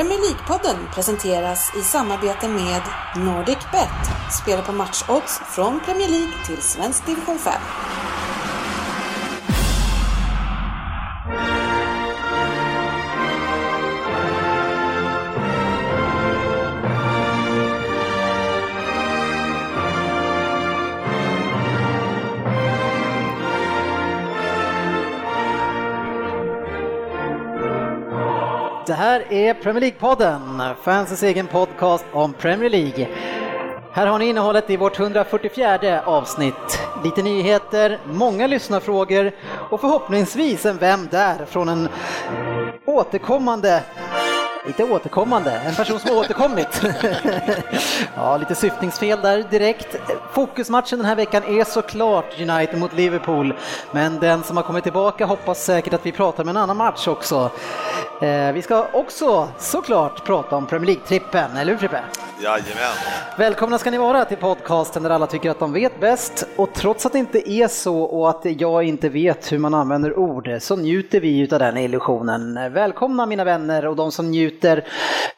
[0.00, 2.82] Premier League-podden presenteras i samarbete med
[3.16, 4.32] NordicBet.
[4.42, 7.52] Spela på matchodds från Premier League till svensk division 5.
[28.90, 33.08] Det här är Premier League-podden, fansens egen podcast om Premier League.
[33.92, 36.80] Här har ni innehållet i vårt 144 avsnitt.
[37.04, 39.32] Lite nyheter, många lyssnarfrågor
[39.70, 41.44] och förhoppningsvis en Vem där?
[41.44, 41.88] från en
[42.86, 43.82] återkommande
[44.66, 46.82] Lite återkommande, en person som har återkommit.
[48.16, 49.96] ja, lite syftningsfel där direkt.
[50.32, 53.54] Fokusmatchen den här veckan är såklart United mot Liverpool,
[53.92, 57.08] men den som har kommit tillbaka hoppas säkert att vi pratar om en annan match
[57.08, 57.50] också.
[58.22, 62.00] Eh, vi ska också såklart prata om Premier League-trippen, eller hur Frippe?
[62.42, 62.94] Jajamän.
[63.38, 66.46] Välkomna ska ni vara till podcasten där alla tycker att de vet bäst.
[66.56, 70.18] Och trots att det inte är så och att jag inte vet hur man använder
[70.18, 72.72] ord så njuter vi utav den illusionen.
[72.72, 74.49] Välkomna mina vänner och de som njuter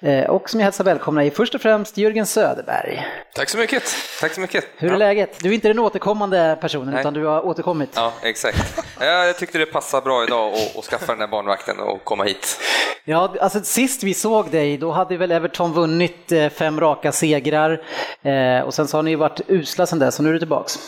[0.01, 3.07] eh, och som jag hälsar välkomna är först och främst Jörgen Söderberg.
[3.35, 3.83] Tack så mycket.
[4.21, 4.65] Tack så mycket.
[4.77, 4.99] Hur är ja.
[4.99, 5.39] läget?
[5.43, 7.01] Du är inte den återkommande personen Nej.
[7.01, 7.91] utan du har återkommit.
[7.95, 8.85] Ja, exakt.
[9.01, 12.25] Ja, jag tyckte det passade bra idag att, att skaffa den där barnvakten och komma
[12.25, 12.59] hit.
[13.05, 17.83] Ja, alltså sist vi såg dig, då hade väl Everton vunnit eh, fem raka segrar
[18.23, 20.79] eh, och sen så har ni varit usla sen dess, så nu är du tillbaks.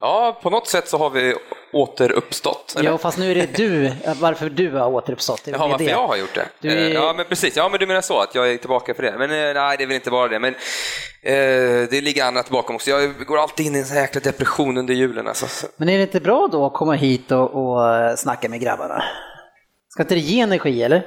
[0.00, 1.34] Ja, på något sätt så har vi
[1.72, 2.74] återuppstått.
[2.78, 2.90] eller?
[2.90, 5.44] Ja, fast nu är det du, varför du har återuppstått.
[5.44, 5.70] Det Jaha, det.
[5.72, 6.46] varför jag har gjort det?
[6.60, 7.56] Du är- Eh, Ja, men precis.
[7.56, 9.14] Ja, men du menar så, att jag är tillbaka för det.
[9.18, 10.38] Men eh, nej, det är väl inte bara det.
[10.38, 10.54] Men
[11.22, 12.90] eh, det ligger annat bakom också.
[12.90, 15.26] Jag går alltid in i en sån jäkla depression under julen.
[15.28, 15.66] Alltså.
[15.76, 19.02] Men är det inte bra då att komma hit och, och eh, snacka med grabbarna?
[19.88, 21.06] Ska inte det ge energi eller?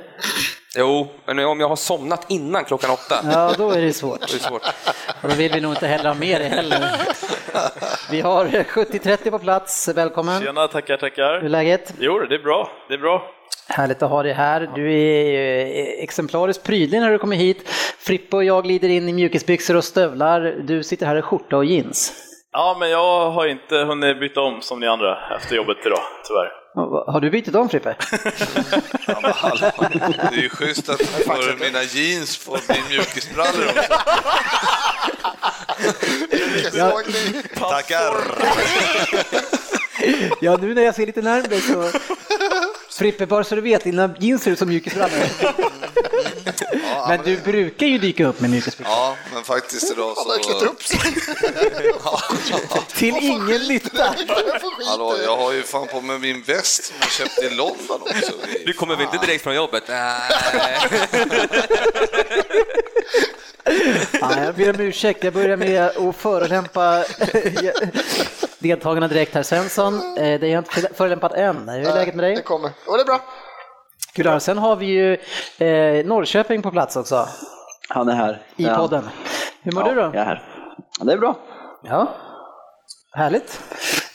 [0.77, 4.19] Jo, men om jag har somnat innan klockan åtta, Ja, då är det svårt.
[4.19, 4.61] då är det svårt.
[5.21, 7.01] Och då vill vi nog inte heller ha med det heller.
[8.11, 10.41] Vi har 70-30 på plats, välkommen.
[10.41, 11.41] Tjena, tackar, Hur är tackar.
[11.49, 11.93] läget?
[11.99, 12.71] Jo, det är bra.
[12.87, 13.31] Det är bra.
[13.67, 14.69] Härligt att ha dig här.
[14.75, 17.69] Du är exemplariskt prydlig när du kommer hit.
[17.99, 20.55] Frippe och jag glider in i mjukisbyxor och stövlar.
[20.63, 22.13] Du sitter här i skjorta och jeans.
[22.51, 26.60] Ja, men jag har inte hunnit byta om som ni andra efter jobbet idag, tyvärr.
[26.73, 27.95] Har du bytt om Frippe?
[29.07, 29.71] Ja, men hallå.
[30.31, 33.93] Det är ju schysst att får mina jeans får bli mjukisbrallor också.
[36.73, 37.01] Ja,
[37.55, 38.13] Tackar!
[40.41, 41.91] ja, nu när jag ser lite närmare så...
[42.91, 45.27] Frippe, bara så du vet, dina jeans ser ut som mjukisbrallor.
[47.07, 48.93] Men du brukar ju dyka upp med mjukisbyxor.
[48.93, 50.21] Ja, men faktiskt idag så...
[50.21, 50.99] Han har klätt upp sig.
[52.95, 54.15] Till ingen nytta.
[54.85, 58.31] Hallå, jag har ju fan på mig min väst som jag köpte i London också.
[58.65, 59.83] Du kommer väl inte direkt från jobbet?
[59.87, 60.31] Nej.
[64.21, 67.03] Ja, jag ber om ursäkt, jag börjar med att förolämpa
[68.59, 69.43] deltagarna direkt här.
[69.43, 71.69] Svensson, eh, det är jag inte förolämpat än.
[71.69, 72.43] Hur är läget med Det dig?
[72.43, 72.71] kommer.
[72.87, 73.19] Och det är bra.
[74.13, 74.39] Kul.
[74.41, 75.13] Sen har vi ju
[75.67, 77.27] eh, Norrköping på plats också
[77.89, 78.41] Han är här.
[78.55, 78.75] i Ja.
[78.75, 79.09] podden.
[79.61, 80.01] Hur mår Ja, du då?
[80.01, 80.43] Jag är här.
[81.01, 81.35] Det är bra.
[81.83, 82.07] Ja,
[83.11, 83.61] härligt.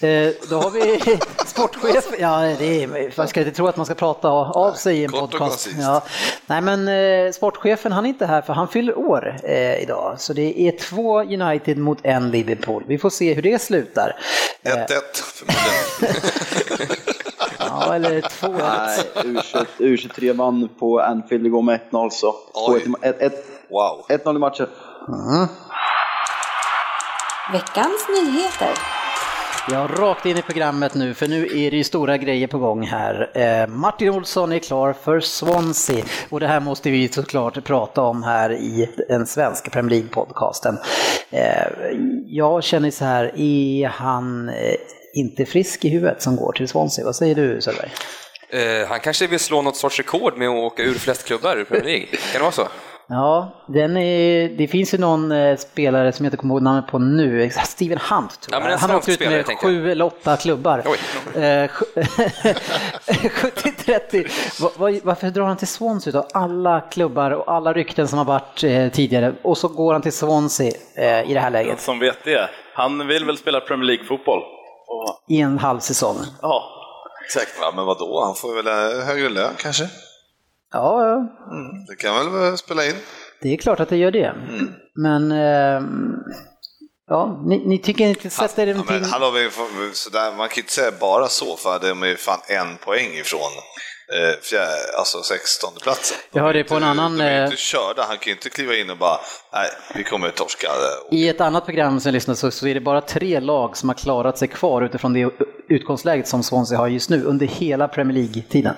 [0.01, 1.01] Eh, då har vi
[1.47, 2.07] sportchef.
[2.19, 5.11] Ja, det är, man ska inte tro att man ska prata av sig i en
[5.11, 5.69] Kort podcast.
[5.81, 6.03] Ja.
[6.47, 10.15] Nej, men eh, sportchefen han är inte här för han fyller år eh, idag.
[10.19, 12.85] Så det är två United mot en Liverpool.
[12.87, 14.17] Vi får se hur det slutar.
[14.63, 16.23] Eh, 1-1 förmodligen.
[17.59, 18.49] ja, eller två.
[18.49, 22.35] Nej, U21 U23 vann på Anfield igår med 1-0 så.
[22.55, 22.85] Oj.
[23.03, 23.33] 1-1 1
[23.71, 24.07] Wow.
[24.09, 24.67] 1-0 i matchen.
[27.53, 29.06] Veckans nyheter.
[29.71, 32.87] Ja, rakt in i programmet nu, för nu är det ju stora grejer på gång
[32.87, 33.31] här.
[33.35, 38.23] Eh, Martin Olsson är klar för Swansea och det här måste vi såklart prata om
[38.23, 40.77] här i den svenska Premier League-podcasten.
[41.31, 41.67] Eh,
[42.27, 44.75] jag känner så här, är han eh,
[45.15, 47.05] inte frisk i huvudet som går till Swansea?
[47.05, 47.91] Vad säger du Söderberg?
[48.51, 51.65] Eh, han kanske vill slå något sorts rekord med att åka ur flest klubbar i
[51.65, 52.07] Premier League.
[52.07, 52.69] Kan det vara så?
[53.09, 56.87] Ja, den är, det finns ju någon eh, spelare som jag inte kommer ihåg namnet
[56.87, 58.63] på nu, Steven Hunt tror Ja, jag.
[58.63, 60.83] men en Han har åkt ut med sju eller åtta klubbar.
[60.87, 61.43] Oj.
[61.43, 61.85] Eh, sju-
[63.07, 64.63] 70-30.
[64.63, 66.27] Va- va- Varför drar han till Swansea då?
[66.35, 70.13] Alla klubbar och alla rykten som har varit eh, tidigare och så går han till
[70.13, 72.51] Swansea eh, i det här läget som vet det.
[72.75, 74.43] Han vill väl spela Premier League-fotboll?
[74.87, 76.17] Och- i en halv säsong.
[76.43, 76.65] Ja,
[77.27, 77.53] exakt.
[77.61, 79.85] Ja, men vadå, han får väl eh, högre lön kanske?
[80.73, 81.29] Ja, ja,
[81.89, 82.95] Det kan väl eh, spela in?
[83.43, 84.35] det är klart att det gör det.
[85.03, 86.13] Men ehm,
[87.09, 89.01] Ja, ni, ni tycker inte sätter Ja, någonting...
[89.01, 92.17] men hallå, vi får- sådär, man kan inte säga bara så, för de är ju
[92.17, 93.41] fan en poäng ifrån
[94.15, 96.17] eh, fjär, alltså 16 platsen.
[96.33, 98.75] Jag hörde på en annan, De är eh, inte körda, han kan ju inte kliva
[98.77, 99.19] in och bara,
[99.53, 100.69] nej, vi kommer torska.
[101.11, 103.89] I ett annat program som jag lyssnade så, så är det bara tre lag som
[103.89, 105.31] har klarat sig kvar utifrån det
[105.69, 108.75] utgångsläget som Swansea har just nu under hela Premier League-tiden.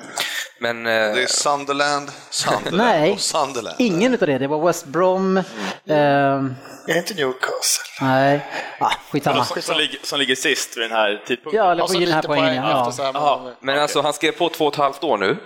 [0.61, 3.77] Men eh, Det är Sunderland, Sunderland Nej, och Sunderland.
[3.79, 4.39] ingen utav det.
[4.39, 5.45] Det var West Brom, Mm.
[5.87, 6.55] ehm,
[6.87, 7.85] Är inte Newcastle?
[8.07, 8.47] nej,
[8.81, 9.45] ah, skitsamma.
[9.45, 11.59] Som, som, ligger, som ligger sist vid den här tidpunkten.
[11.65, 12.63] Ja, eller Alltså på den här lite poängen.
[12.95, 13.39] poäng Ja.
[13.39, 15.37] många- Men alltså han skrev på två och ett halvt år nu,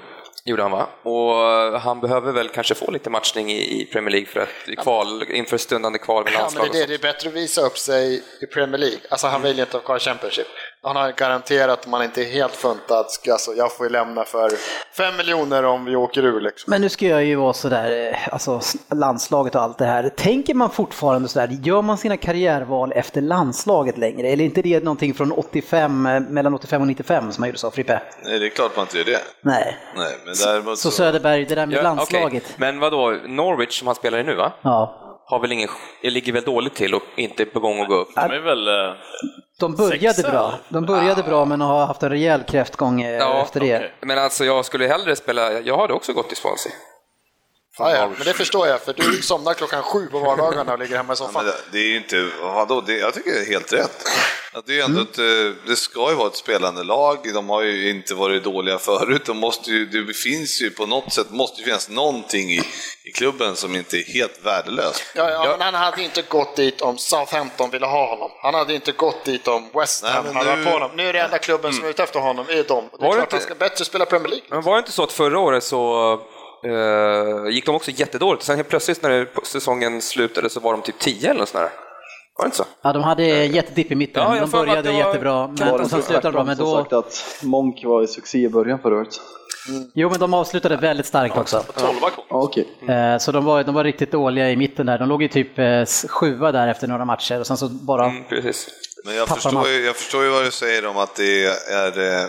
[0.45, 0.87] gjorde han va?
[1.03, 5.59] Och han behöver väl kanske få lite matchning i, Premier League för att kval, inför
[5.59, 6.87] stundande kval med Ja, men det är det.
[6.87, 8.99] Det är bättre att visa upp sig i Premier League.
[9.11, 10.47] Alltså han vill ju inte ha kvar Championship.
[10.85, 14.51] Han har garanterat, om han inte är helt funtad, alltså, jag får ju lämna för
[14.97, 16.71] fem miljoner om vi åker ur liksom.
[16.71, 18.61] Men nu ska jag ju vara sådär, eh, alltså
[18.95, 20.09] landslaget och allt det här.
[20.09, 24.29] Tänker man fortfarande sådär, gör man sina karriärval efter landslaget längre?
[24.29, 27.59] Eller är inte det någonting från 85, eh, mellan 85 och 95 som man gjorde
[27.59, 28.03] så, Frippe?
[28.25, 29.21] Nej, det är klart man inte gör det.
[29.41, 29.77] Nej.
[29.97, 32.27] Nej, men däremot Så Söderberg, det där med Ja, landslaget.
[32.27, 32.43] okej.
[32.57, 34.53] Men vad då Norwich som han spelar i nu va?
[34.63, 34.99] Ja.
[35.33, 35.69] Har väl ingen,
[36.03, 38.09] ligger väl dåligt till och inte är på gång att gå upp.
[38.15, 38.69] De är väl...
[38.69, 38.95] eh,
[39.61, 40.31] De började Sexa?
[40.31, 40.55] bra.
[40.69, 43.77] De började bra men har haft en rejäl kräftgång eh, Ja, efter det.
[43.77, 43.93] okej.
[44.01, 46.73] Men alltså jag skulle hellre spela, jag hade också gått till Swansea.
[47.79, 50.97] Ja, ja, men det förstår jag, för du somnar klockan sju på vardagarna och ligger
[50.97, 51.45] hemma i Ja, soffan.
[51.45, 54.05] men det, det är ju inte, vadå, det, jag tycker det är helt rätt.
[54.53, 55.25] Att det, är ändå ett, eh,
[55.67, 59.37] det ska ju vara ett spelande lag, de har ju inte varit dåliga förut, de
[59.39, 62.63] måste ju, det finns ju på något sätt, måste ju finnas någonting i,
[63.05, 65.03] i klubben som inte är helt värdelöst.
[65.15, 68.31] Ja, ja, men han hade inte gått dit om Southampton ville ha honom.
[68.43, 70.91] Han hade inte gått dit om West Ham Nej, hade nu- på honom.
[70.95, 72.59] Nu är det enda klubben som är ute efter honom, är de.
[72.59, 74.47] Det är Var det klart inte- han ska bättre spela Premier League.
[74.51, 76.21] Men var det inte så att förra året så
[76.65, 80.83] eh, gick de också jättedåligt och sen helt plötsligt när säsongen slutade så var de
[80.83, 81.71] typ 10 eller något sånt där.
[82.39, 82.65] Var det inte så?
[82.83, 84.23] Ja, de hade jättedipp i mitten.
[84.23, 86.45] Ja, de började var- jättebra, men, och sen slutade de bra.
[86.45, 89.21] Men då, sagt att Monk var i succé i början förra året?
[89.95, 91.65] jo, men de avslutade väldigt starkt också.
[91.77, 92.11] 12 kom.
[92.29, 92.69] Ja, okej.
[92.89, 94.99] Eh, Så de var, de var riktigt dåliga i mitten där.
[94.99, 98.05] De låg ju typ eh, sjua där efter några matcher och sen så bara...
[98.07, 98.69] Mm, precis.
[99.05, 102.27] Men jag förstår, ju, jag förstår ju vad du säger om att det är eh,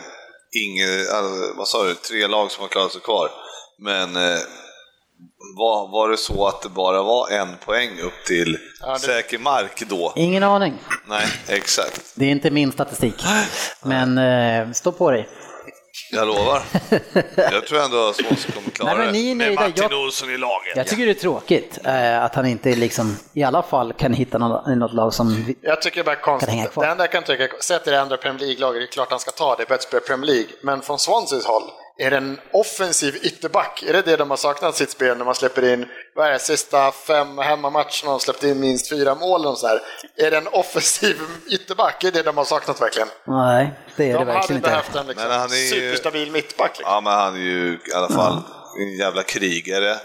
[0.66, 3.30] inget, alltså, vad sa du, tre lag som har klarat sig kvar.
[3.84, 4.40] Men eh,
[5.58, 9.38] var, var det så att det bara var en poäng upp till Ja, det- säker
[9.38, 10.14] mark då?
[10.16, 10.74] Ingen aning.
[11.08, 12.02] Nej, exakt.
[12.16, 13.16] Det är inte min statistik.
[13.84, 15.30] Men eh, stå på dig.
[16.12, 16.64] Jag lovar.
[17.36, 19.12] Jag tror ändå att Swansea kommer klara Nej, men det.
[19.20, 19.56] ni är Med.
[19.56, 20.76] Martin Jag- Olsson i laget.
[20.76, 24.38] Jag tycker det är tråkigt eh, att han inte liksom, i alla fall kan hitta
[24.38, 25.44] något, något lag som...
[25.48, 26.74] vi- Jag tycker det är bara Kan hänga konstigt.
[26.74, 26.86] kvar.
[26.86, 29.20] Det enda jag kan tycka, sett i det andra Premier League-laget, det är klart han
[29.20, 30.50] ska ta det, bättre spela Premier League.
[30.64, 31.64] Men från Swanseas håll,
[31.98, 33.84] är det en offensiv ytterback?
[33.88, 35.86] Är det det de har saknat sitt spel när man släpper in,
[36.16, 39.82] vad är det, sista fem hemmamatcherna och släppt in minst fyra mål och så här.
[40.18, 41.18] Är det en offensiv
[41.52, 42.04] ytterback?
[42.04, 43.08] Är det det de har saknat verkligen?
[43.28, 44.70] Nej, det är det De hade verkligen inte.
[44.70, 46.72] behövt en liksom, Men han är ju- superstabil mittback.
[46.78, 46.94] Liksom.
[46.94, 48.42] Ja, men han är ju i alla fall
[48.80, 49.98] en jävla krigare.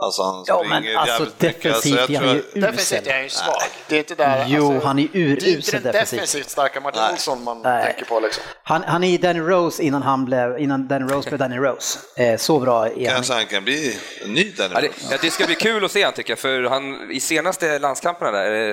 [0.00, 1.38] Alltså han Ja, men alltså mycket.
[1.38, 3.08] defensivt jag är han ju att- Defensivt usel.
[3.08, 3.54] är han ju svag.
[3.88, 4.44] Det är inte där...
[4.48, 6.10] Jo, alltså, han är Det är inte urusel den defensivt.
[6.20, 7.12] defensivt starka Martin Nej.
[7.12, 7.84] Olsson man Nej.
[7.84, 8.42] tänker på liksom.
[8.62, 11.98] Han, han är ju Danny Rose innan han blev, innan Danny Rose blev Danny Rose.
[12.16, 13.14] Eh, så bra är han.
[13.14, 14.98] Kanske han kan bli en ny Danny Ja, det, Rose.
[15.10, 18.30] ja, det ska bli kul att se han tycker jag, för han, i senaste landskamperna
[18.30, 18.70] där,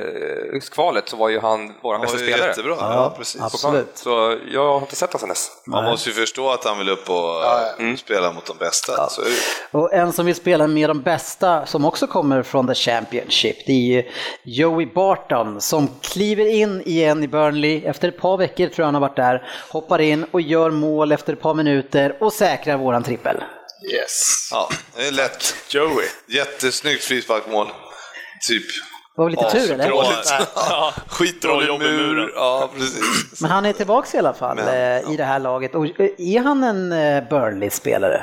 [0.54, 2.50] eh, kvalet, så var ju han vår Han bästa var ju spelare.
[2.50, 2.76] jättebra.
[2.80, 3.42] Ja, precis.
[3.42, 3.92] absolut.
[3.98, 5.52] Så jag har inte sett honom sen dess.
[5.68, 7.44] Man måste ju förstå att han vill upp och
[7.80, 9.10] eh, spela mot de bästa.
[9.10, 9.32] Så är det.
[9.32, 9.38] ju.
[9.72, 11.09] Och en som vill spela med de bästa,
[11.66, 14.04] som också kommer från the Championship, det är ju
[14.44, 18.94] Joey Barton som kliver in igen i Burnley efter ett par veckor tror jag han
[18.94, 23.04] har varit där, hoppar in och gör mål efter ett par minuter och säkrar våran
[23.04, 23.38] trippel.
[23.94, 24.50] Yes.
[24.52, 25.56] Ja, det är lätt.
[25.70, 26.06] Joey.
[26.28, 27.68] Jättesnyggt frisparksmål.
[28.48, 28.64] Typ.
[29.16, 29.92] Det var väl lite tur eller?
[30.56, 31.98] Ja, Skitdålig jobb mur.
[31.98, 32.30] muren.
[32.36, 33.42] Ja, precis.
[33.42, 35.76] Men han är tillbaka i alla fall Men, eh, i det här laget.
[35.76, 38.22] Och eh, är han en eh, Burnley-spelare?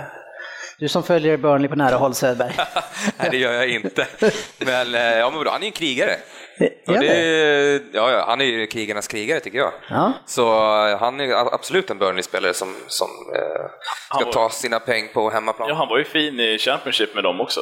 [0.78, 2.56] Du som följer Burnley på nära håll Söderberg.
[3.18, 4.06] Nej, det gör jag inte.
[4.58, 6.16] Men, eh, ja, men vadå, han är en krigare.
[6.86, 9.72] Han det, ja, ja, han är ju krigarnas krigare tycker jag.
[9.90, 10.12] Ja.
[10.26, 10.42] Så
[10.88, 13.66] eh, han är absolut en Burnley-spelare som, som eh,
[14.16, 15.68] ska var- ta sina pengar på hemmaplan.
[15.68, 17.60] Ja, han var ju fin i Championship med dem också.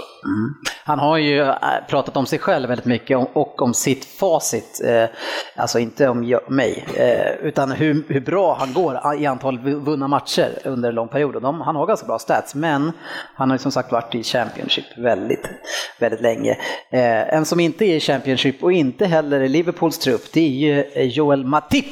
[0.84, 1.54] Han har ju eh,
[1.88, 4.80] pratat om sig själv väldigt mycket och om sitt facit.
[4.84, 5.04] eh,
[5.56, 10.08] Alltså inte om jag- mig, eh, utan hur, hur bra han går i antal vunna
[10.08, 11.36] matcher under en lång period.
[11.36, 12.92] Och de, han har ganska bra stats, men
[13.34, 15.46] han har ju som sagt varit i Championship väldigt,
[15.98, 16.50] väldigt länge.
[16.92, 20.48] Eh, En som inte är i Championship och inte heller i Liverpools trupp, det är
[20.48, 21.86] ju eh, Joel Matip.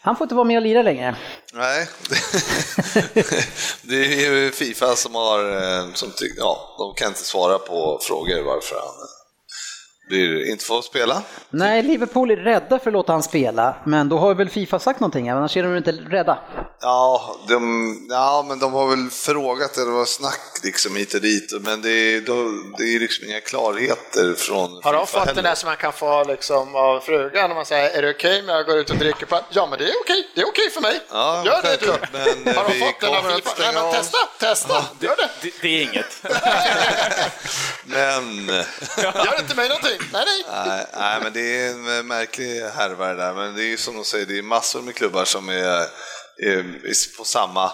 [0.00, 1.16] Han får inte vara med och lira längre.
[1.54, 1.86] Nej,
[3.82, 7.98] det är ju Fifa som har, eh, som ty- ja, de kan inte svara på
[8.02, 8.94] frågor varför han
[10.08, 11.22] blir, inte får spela.
[11.50, 15.00] Nej, Liverpool är rädda för att låta han spela, men då har väl Fifa sagt
[15.00, 16.38] någonting, annars är de inte rädda.
[16.84, 21.20] Ja, de, ja, men de har väl frågat, eller det var snack liksom hit och
[21.20, 25.28] dit, men det är, då- det är liksom inga klarheter från Har de fått den
[25.36, 25.42] heller.
[25.42, 28.56] där som man kan få liksom, av frugan när man säger är det okej med
[28.56, 30.80] att gå ut och dricka på Ja men det är okej, det är okej för
[30.80, 31.00] mig.
[31.10, 31.86] Ja, Gör det du.
[31.86, 32.12] självklart,
[32.44, 33.50] men, Har de fått den av FIFA?
[33.58, 35.30] Nej men testa, testa, gör det.
[35.42, 36.22] Det, det är inget.
[37.84, 38.46] Men,
[39.02, 39.98] Gör inte mig någonting.
[40.12, 40.44] Nej nej.
[40.66, 43.96] nej, nej, men det är en märklig härva det där, men det är ju som
[43.96, 45.86] de säger, det är massor med klubbar som är
[47.18, 47.70] på samma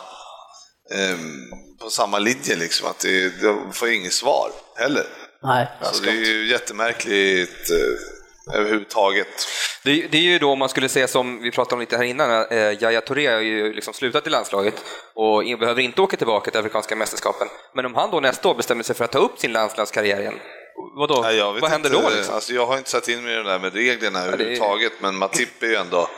[0.94, 1.50] ehm,
[1.80, 5.04] på samma linje liksom, att det, de får inget svar heller.
[5.42, 5.66] Nej.
[5.92, 9.28] Så det är ju jättemärkligt eh, överhuvudtaget.
[9.84, 11.96] Det, är- det är ju då om man skulle säga som vi pratade om lite
[11.96, 14.74] här innan, eh, Yahya Touré har ju liksom slutat i landslaget
[15.14, 17.48] och in, behöver inte åka tillbaka till Afrikanska mästerskapen.
[17.74, 20.34] Men om han då nästa år bestämmer sig för att ta upp sin landslagskarriär igen,
[20.98, 21.22] vadå?
[21.22, 22.16] Nej, vad händer inte, då?
[22.16, 22.34] Liksom?
[22.34, 24.92] Alltså, jag har inte satt in mig i det där med reglerna det är- överhuvudtaget,
[25.00, 26.10] men Matip är ju ändå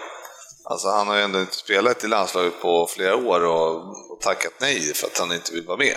[0.71, 3.77] Alltså han har ju ändå inte spelat i landslaget på flera år och,
[4.13, 5.97] och tackat nej för att han inte vill vara med.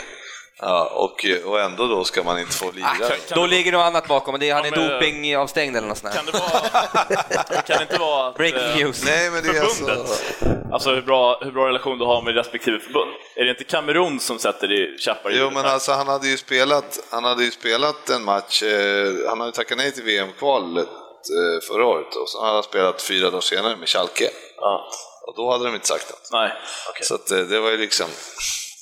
[0.60, 2.86] Ja, och, och ändå då ska man inte få lira.
[2.86, 5.78] Kan, kan, Då det, ligger något annat bakom, det är, han är Ja, men- dopingavstängd
[5.78, 9.04] eller något sånt kan, det vara, kan det inte vara att, Breaking eh, news.
[9.06, 9.86] Nej, men det är alltså...
[9.86, 13.12] förbundet, alltså hur bra, hur bra relation du har med respektive förbund?
[13.36, 16.38] Är det inte Kamerun som sätter i käppar i Jo, men alltså han hade ju
[16.38, 20.88] spelat, han hade ju spelat en match, eh, han hade ju tackat nej till VM-kvalet
[20.88, 24.30] eh, förra året och så hade han spelat fyra dagar senare med Schalke.
[24.64, 24.90] Ja.
[25.22, 26.30] Och då hade de inte sagt något.
[26.32, 26.54] Nej,
[26.90, 27.06] okej.
[27.06, 28.10] Så att eh, det var ju liksom,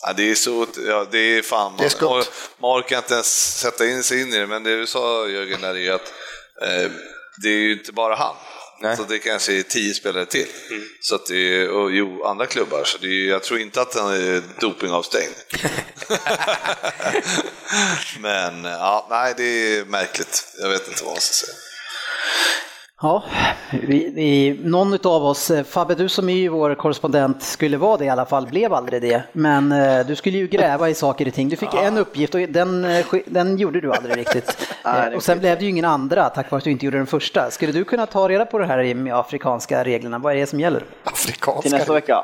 [0.01, 2.23] ja, det är så, ja, det är fan, Det är man,
[2.57, 5.61] man orkar inte ens sätta in sig in i det, men det du sa Jörgen
[5.61, 6.13] där är ju att
[6.61, 6.91] eh,
[7.41, 8.35] det är ju inte bara han.
[8.81, 8.97] Nej.
[8.97, 10.47] Så det kanske är tio spelare till.
[11.01, 13.95] Så att det är, och jo, andra klubbar, så det är, jag tror inte att
[13.95, 15.35] han är dopingavstängd.
[18.19, 20.47] men ja, nej, det är märkligt.
[20.59, 21.57] Jag vet inte vad man ska säga.
[23.01, 23.24] Ja,
[23.72, 27.98] vi, vi, någon av oss, eh, Fabbe du som är ju vår korrespondent skulle vara
[27.98, 29.24] det i alla fall, blev aldrig det.
[29.34, 31.50] Men eh, du skulle ju gräva i saker och ting.
[31.50, 34.58] Du fick en uppgift och den, eh, den gjorde du aldrig riktigt.
[34.86, 36.98] Nej, Eh, och sen blev det ju ingen andra tack vare att du inte gjorde
[36.98, 37.51] den första.
[37.51, 40.20] Skulle du kunna ta reda på det här med afrikanska reglerna?
[40.20, 40.79] Vad är det som gäller?
[40.79, 41.70] Till Afrikanska.
[41.70, 42.24] nästa vecka.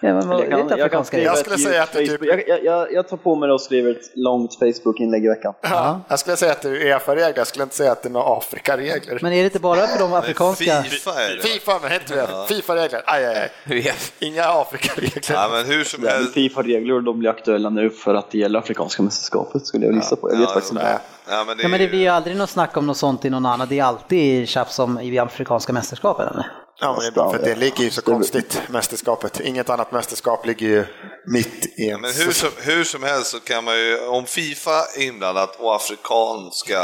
[0.00, 2.18] Ja, men vad, Jag kan, är jag, kan skriva Jag skulle säga att är Facebook-
[2.18, 5.54] typ- jag, jag, jag tar på mig det och skriver ett långt Facebook-inlägg i veckan.
[5.62, 8.10] Ja, jag skulle säga att det är Uefa-regler, jag skulle inte säga att det är
[8.10, 9.18] några Afrika-regler.
[9.22, 10.82] Men är det inte bara för de afrikanska?
[10.82, 11.42] Fifa är det.
[11.42, 12.12] Fifa, men rätt.
[12.48, 13.92] Fifa-regler, aj, aj, aj.
[14.18, 15.22] Inga Afrika-regler.
[15.36, 16.34] Ja, men hur som helst.
[16.34, 20.16] Fifa-regler och de blir aktuella nu för att det gäller Afrikanska mästerskapet skulle jag gissa
[20.16, 20.30] på.
[20.32, 20.98] Jag vet Ja, faktiskt inte.
[21.28, 23.24] Ja, men det, Ja, men det är- blir ju aldrig något snack om något sånt
[23.24, 23.66] i någon annan.
[23.70, 26.28] Det är alltid tjafs om i afrikanska mästerskapen.
[26.28, 26.46] Eller?
[26.80, 29.40] Ja, men det är bara för det ligger ju så konstigt, mästerskapet.
[29.40, 30.84] Inget annat mästerskap ligger ju
[31.24, 32.00] mitt i en...
[32.00, 35.76] Men hur som, hur som helst så kan man ju, om Fifa är inblandat och
[35.76, 36.78] Afrikanska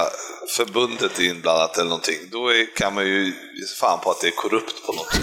[0.57, 3.33] förbundet är inblandat eller någonting, då är, kan man ju ge
[3.81, 5.21] fan på att det är korrupt på något.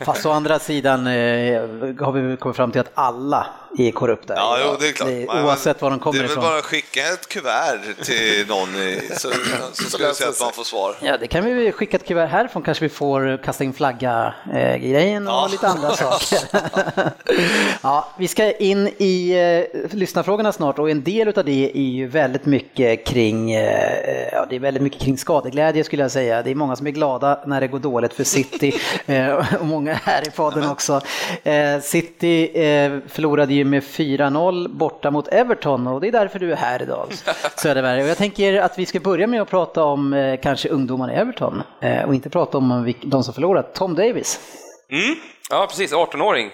[0.06, 1.62] Fast å andra sidan eh,
[2.00, 3.46] har vi kommit fram till att alla
[3.78, 4.34] är korrupta.
[4.36, 5.08] Ja, jo, det är klart.
[5.08, 6.44] Men- oavsett var de kommer Det är väl ifrån.
[6.44, 9.30] bara att skicka ett kuvert till någon i, så,
[9.72, 10.96] så ska vi se att man får svar.
[11.00, 15.32] Ja, det kan vi skicka ett kuvert härifrån kanske vi får kasta in flagga-grejen och
[15.34, 15.48] Ja.
[15.52, 16.38] lite andra saker.
[17.82, 19.30] ja, vi ska in i
[19.72, 24.46] eh, lyssnarfrågorna snart och en del av det är ju väldigt mycket kring, eh, ja,
[24.50, 26.42] det är väldigt mycket kring skadeglädje skulle jag säga.
[26.42, 28.72] Det är många som är glada när det går dåligt för City
[29.06, 31.00] eh, och många här i podden också.
[31.42, 36.52] Eh, City eh, förlorade ju med 4-0 borta mot Everton och det är därför du
[36.52, 37.06] är här idag
[37.56, 38.02] Söderberg.
[38.02, 41.16] Och jag tänker att vi ska börja med att prata om eh, kanske ungdomarna i
[41.16, 43.74] Everton eh, och inte prata om de som förlorat.
[43.74, 44.40] Tom Davis.
[44.90, 45.16] Mm.
[45.50, 45.92] Ja, precis.
[45.92, 46.50] 18-åring.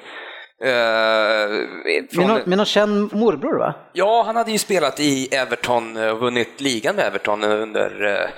[0.65, 3.75] Eh, Med från, med någon känd morbror va?
[3.93, 8.29] Ja, han hade ju spelat i Everton och vunnit ligan med Everton under, eh,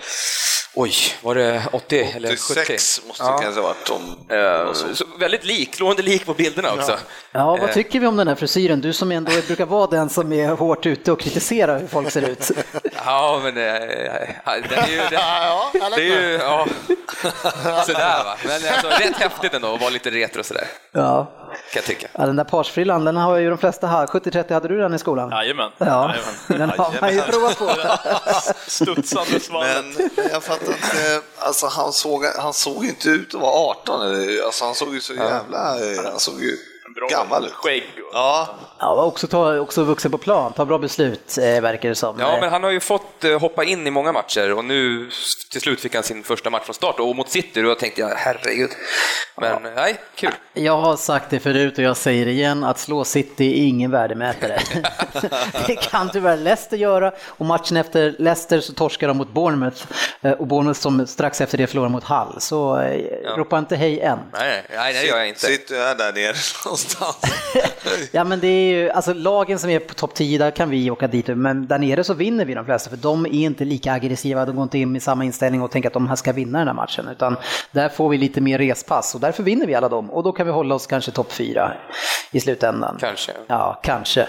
[0.74, 2.52] oj, var det 80 eller 70?
[2.52, 3.38] 86 måste det Ja.
[3.38, 4.16] kanske ha varit om...
[4.28, 6.98] Eh, så väldigt lik, slående lik på bilderna också.
[7.32, 7.74] Ja, vad Eh.
[7.74, 8.80] tycker vi om den här frisyren?
[8.80, 12.28] Du som ändå brukar vara den som är hårt ute och kritiserar hur folk ser
[12.28, 12.50] ut.
[13.06, 13.62] Ja, men eh,
[14.68, 14.96] den är ju...
[15.10, 16.66] Den, Ja, det är ju, ja,
[17.86, 18.36] sådär va.
[18.44, 21.24] Men alltså, rätt häftigt ändå att vara lite retro sådär, Ja.
[21.52, 22.06] kan jag tycka.
[22.12, 24.12] ja, den där parsfrillan, den har ju de flesta haft.
[24.12, 25.30] 70-30 hade du den i skolan?
[25.30, 25.70] Jajamän.
[25.78, 26.14] Ja, Jajamän.
[26.48, 27.70] den har man ju provat på.
[28.66, 29.40] Studsande.
[29.52, 34.44] Men jag fattar inte, alltså han såg, han såg inte ut att vara 18, eller,
[34.44, 35.76] alltså han såg ju så jävla,
[36.10, 36.58] han såg ju
[37.00, 37.48] Bra gammal.
[37.50, 38.14] Skägg och...
[38.14, 38.48] Ja,
[38.82, 42.20] Ja, också, ta, också vuxen på plan, ta bra beslut eh, verkar det som.
[42.20, 45.10] Ja, men han har ju fått eh, hoppa in i många matcher och nu
[45.50, 48.08] till slut fick han sin första match från start och mot City, då tänkte jag
[48.08, 48.70] herregud.
[49.36, 50.32] Men nej, kul.
[50.52, 53.90] Jag har sagt det förut och jag säger det igen, att slå City är ingen
[53.90, 54.60] värdemätare.
[55.66, 59.82] det kan tyvärr Leicester göra och matchen efter Leicester så torskar de mot Bournemouth
[60.20, 62.40] eh, och Bournemouth som strax efter det förlorar mot Hull.
[62.40, 64.18] Så eh, ropa inte hej än.
[64.32, 65.40] Nej, nej, det gör jag inte.
[65.40, 66.89] Sitter jag där nere någonstans?
[68.12, 70.90] Ja men det är ju, alltså lagen som är på topp 10, där kan vi
[70.90, 73.92] åka dit, men där nere så vinner vi de flesta, för de är inte lika
[73.92, 76.58] aggressiva, de går inte in med samma inställning och tänker att de här ska vinna
[76.58, 77.36] den här matchen, utan
[77.72, 80.46] där får vi lite mer respass och därför vinner vi alla dem och då kan
[80.46, 81.72] vi hålla oss kanske topp 4
[82.30, 82.96] i slutändan.
[83.00, 83.32] Kanske.
[83.46, 84.20] Ja, kanske.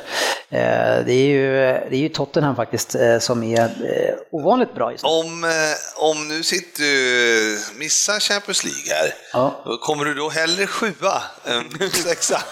[0.50, 1.51] Eh, Det är ju,
[1.89, 5.10] det är ju Tottenham faktiskt eh, som är eh, ovanligt bra just nu.
[5.10, 5.51] Om,
[5.98, 9.62] om nu sitter du missar Champions League här, Ja.
[9.65, 12.41] då kommer du då hellre sjua än sexa?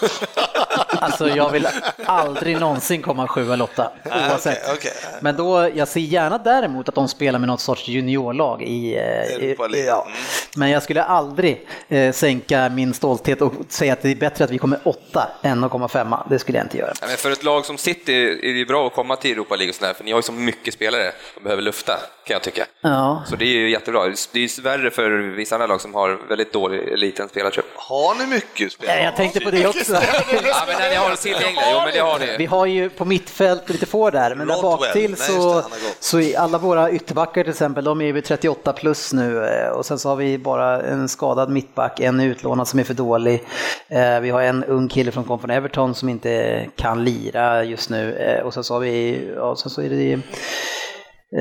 [1.00, 1.68] Alltså jag vill
[2.06, 4.58] aldrig någonsin komma sjua eller åtta, Nej, oavsett.
[4.64, 4.92] okej, okej.
[5.20, 8.94] Men då, jag ser gärna däremot att de spelar med något sorts juniorlag i...
[8.96, 9.86] eh, Europa i League.
[9.88, 10.06] ja.
[10.06, 10.18] Mm.
[10.56, 14.50] Men jag skulle aldrig eh, sänka min stolthet och säga att det är bättre att
[14.50, 16.26] vi kommer åtta än att komma femma.
[16.30, 16.92] Det skulle jag inte göra.
[17.00, 19.68] Ja, men för ett lag som City är det bra att komma till Europa League
[19.70, 21.92] och sådär, för ni har ju så mycket spelare som behöver lufta,
[22.24, 22.66] kan jag tycka.
[22.80, 23.22] Ja.
[23.26, 24.04] Så det är ju jättebra.
[24.32, 27.66] Det är ju värre för vissa andra lag som har väldigt dålig liten spelartrupp.
[27.76, 28.96] Har ni mycket spelare?
[28.98, 29.79] Ja, Jag tänkte på det också.
[29.88, 31.16] Ja, men har det
[31.72, 32.46] jo men det har Vi ni.
[32.46, 34.78] har ju på mittfält lite få där, men där Rodwell.
[34.78, 35.62] bak till Nej, det, så,
[36.00, 39.98] så alla våra ytterbackar till exempel, de är vid 38 plus nu eh, och sen
[39.98, 43.44] så har vi bara en skadad mittback, en utlånad som är för dålig.
[43.88, 47.90] Eh, Vi har en ung kille från kom från Everton som inte kan lira just
[47.90, 50.18] nu och sen så har vi, ja, sen så är det eh,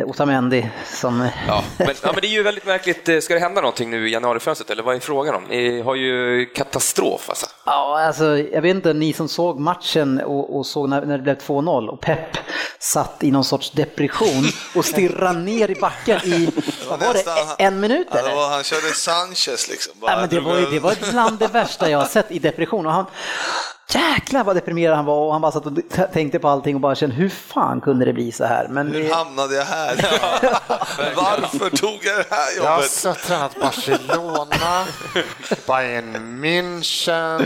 [0.05, 1.29] Otamendi som...
[1.47, 3.23] Ja, men, ja, men det är ju väldigt märkligt.
[3.23, 5.43] Ska det hända någonting nu i januarifönstret, eller vad är frågan om?
[5.43, 7.45] Ni har ju katastrof alltså.
[7.65, 11.23] Ja, alltså, jag vet inte, ni som såg matchen och, och såg när, när det
[11.23, 12.37] blev 2-0 och Pep
[12.79, 14.43] satt i någon sorts depression
[14.75, 16.49] och stirrade ner i backen i,
[16.89, 18.35] vad var det, en minut Ja, det eller?
[18.35, 19.93] var, han körde Sanchez liksom.
[20.01, 22.39] Bara Ja, men det, var, ju- det var bland det värsta jag har sett i
[22.39, 22.85] depression.
[22.85, 23.05] Och han,
[23.95, 25.73] jäklar vad deprimerad han var och han bara satt och
[26.13, 28.67] tänkte på allting och bara kände hur fan kunde det bli så här?
[28.69, 29.95] Men Hur det, hamnade jag här?
[31.15, 32.91] Varför tog jag det här Jag har jobbet?
[32.91, 34.85] så tränat Barcelona,
[35.67, 37.45] Bayern München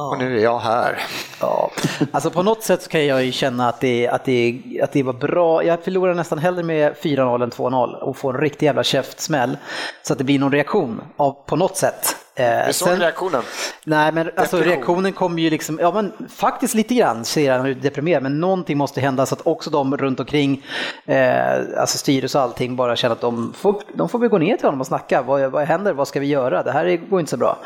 [0.00, 1.02] och nu är jag här.
[1.40, 1.70] Ja,
[2.12, 5.02] alltså på något sätt så kan jag ju känna att det, att det, att det
[5.02, 5.64] var bra.
[5.64, 9.56] Jag förlorar nästan hellre med 4-0 än 2-0 och får en riktig jävla käftsmäll
[10.02, 12.16] så att det blir någon reaktion av, på något sätt.
[12.38, 13.42] Eh, Vi såg sen- reaktionen.
[13.84, 14.62] Nej, men alltså Depression.
[14.76, 18.78] reaktionen kommer ju liksom, ja men faktiskt lite grann ser han ut deprimerad, men någonting
[18.78, 20.64] måste hända så att också de runt omkring,
[21.06, 24.56] eh, alltså styrelse och allting, bara känner att de får, de får väl gå ner
[24.56, 25.22] till honom och snacka.
[25.22, 25.92] Vad, vad händer?
[25.92, 26.62] Vad ska vi göra?
[26.62, 27.58] Det här är- går inte så bra.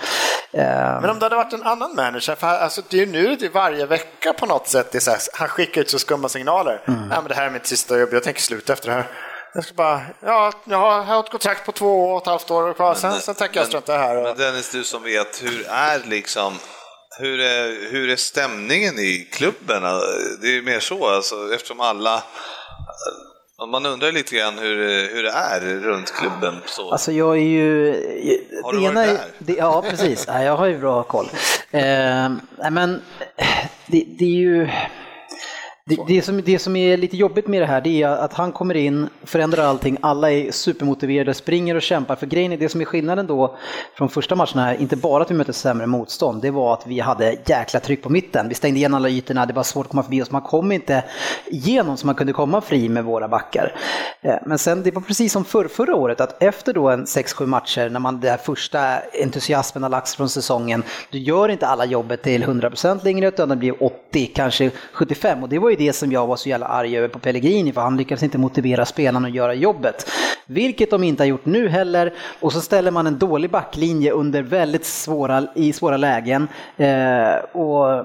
[0.52, 0.62] Eh,
[1.00, 3.46] Men om det hade varit en annan manager, för alltså, det är ju nu det
[3.46, 6.28] är varje vecka på något sätt, det är så här, han skickar ut så skumma
[6.28, 6.80] signaler.
[6.87, 9.04] Nej, men det här är mitt sista jobb, jag tänker sluta efter det här.
[9.54, 12.94] Jag ska bara, ja, jag har, ett kontrakt på två och ett halvt år kvar,
[12.94, 14.22] sen, sen tänker jag strunta här.
[14.22, 16.54] Men Dennis, du som vet, hur är liksom
[17.18, 19.82] hur är, hur är stämningen i klubben?
[20.40, 22.22] Det är ju mer så, alltså, eftersom alla...
[23.70, 26.54] Man undrar lite grann hur, hur det är runt klubben.
[26.66, 26.90] Så.
[26.90, 27.92] Alltså jag är ju...
[28.64, 29.24] Har du varit ena är- där?
[29.38, 30.26] Det, ja, precis.
[30.26, 31.28] Jag har ju bra koll.
[31.70, 32.30] Eh,
[32.70, 33.02] men
[33.86, 34.68] det, det är ju...
[35.85, 38.53] Det, det, som, det som är lite jobbigt med det här det är att han
[38.53, 42.16] kommer in, förändrar allting, alla är supermotiverade, springer och kämpar.
[42.16, 43.57] För grejen är, det som är skillnaden då
[43.95, 47.01] från första matchen här, inte bara att vi mötte sämre motstånd, det var att vi
[47.01, 48.49] hade jäkla tryck på mitten.
[48.49, 51.05] Vi stängde igen alla ytorna, det var svårt att komma förbi oss, man kom inte
[51.47, 53.75] igenom så man kunde komma fri med våra backar.
[54.21, 57.47] Eh, Men sen, det var precis som för, förra året, att efter då en 6-7
[57.47, 58.81] matcher, när man, den första
[59.23, 63.57] entusiasmen har lagts från säsongen, då gör inte alla jobbet till 100% längre, utan det
[63.57, 65.42] blir 80, kanske 75.
[65.42, 67.80] Och det var ju det som jag var så jävla arg över på Pellegrini, för
[67.80, 70.11] han lyckades inte motivera spelarna att göra jobbet.
[70.46, 72.14] Vilket de inte har gjort nu heller.
[72.40, 76.48] Och så ställer man en dålig backlinje under väldigt svåra, i svåra lägen.
[76.76, 77.98] Eh, och,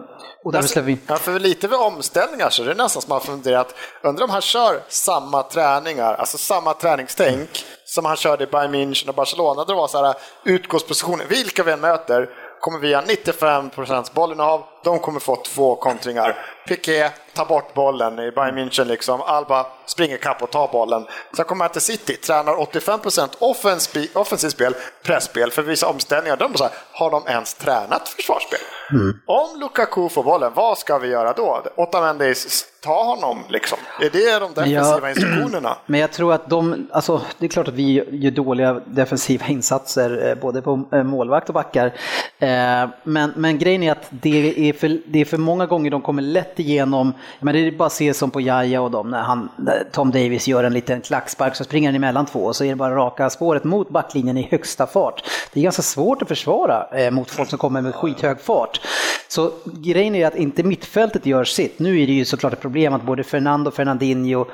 [0.43, 0.97] och därför släpper vi...
[1.07, 4.41] Ja, för lite vid omställningar så är det nästan som man funderat, undrar om han
[4.41, 7.49] kör samma träningar, alltså samma träningstänk
[7.85, 9.65] som han körde i Bayern München och Barcelona.
[9.65, 14.99] Det var så här utgångspositioner, vilka vi än möter kommer vi ha 95% bollinnehav, de
[14.99, 16.35] kommer få två kontringar.
[16.67, 21.05] Piqué tar bort bollen i Bayern München liksom, Alba springer kapp och tar bollen.
[21.35, 26.37] Sen kommer till City, tränar 85% offensiv, offensivt spel, pressspel för vissa omställningar.
[26.37, 28.59] De här, har de ens tränat försvarsspel?
[29.25, 31.63] Om Lukaku får bollen, vad ska vi göra då?
[31.75, 32.33] Otamendi,
[32.83, 33.77] ta honom liksom.
[34.01, 35.09] Är det de defensiva Ja.
[35.15, 35.77] instruktionerna?
[35.85, 40.29] Men jag tror att de, alltså det är klart att vi gör dåliga defensiva insatser
[40.29, 41.85] eh, både på eh, målvakt och backar.
[42.39, 46.01] Eh, Men, men grejen är att det är för, det är för många gånger de
[46.01, 49.21] kommer lätt igenom, men det är bara att se som på Jaja och dem när,
[49.21, 52.63] han, när Tom Davis gör en liten klackspark så springer han emellan två och så
[52.63, 55.23] är det bara raka spåret mot backlinjen i högsta fart.
[55.53, 58.81] Det är ganska svårt att försvara eh, mot folk som kommer med skithög fart.
[59.27, 61.79] Så grejen är att inte mittfältet gör sitt.
[61.79, 64.45] Nu är det ju såklart ett problem att både Fernando Fernandinho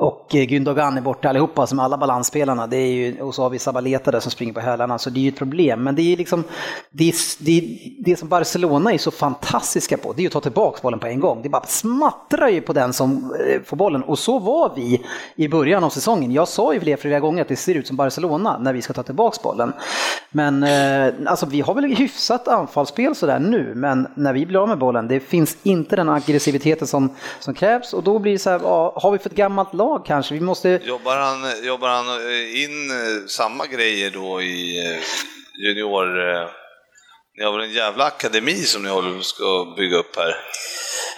[0.00, 2.66] och eh, Gündogan är borta allihopa som alla balansspelarna.
[2.66, 5.20] Det är ju, och så har vi Sabaleta där som springer på hälarna, så det
[5.20, 5.84] är ju ett problem.
[5.84, 6.44] Men det är liksom,
[6.90, 10.32] det, är, det, är, det som Barcelona är så fantastiska på, det är ju att
[10.32, 11.42] ta tillbaka bollen på en gång.
[11.42, 14.02] Det bara smattrar ju på den som eh, får bollen.
[14.02, 15.02] Och så var vi
[15.36, 16.32] i början av säsongen.
[16.32, 19.02] Jag sa ju flera gånger att det ser ut som Barcelona när vi ska ta
[19.02, 19.72] tillbaka bollen.
[20.30, 24.68] Men eh, alltså, vi har väl hyfsat anfallsspel sådär nu, men när vi blir av
[24.68, 28.50] med bollen, det finns inte den aggressiviteten som, som krävs och då blir det så
[28.50, 28.58] här,
[29.00, 30.34] har vi för ett gammalt lag lag kanske.
[30.34, 30.80] Vi måste...
[30.84, 32.06] Jobbar han, jobbar han
[32.56, 35.00] in eh, samma grejer då i eh,
[35.64, 36.30] junior...
[36.30, 36.48] Eh,
[37.38, 40.34] ni har väl en jävla akademi som ni håller ska bygga upp här?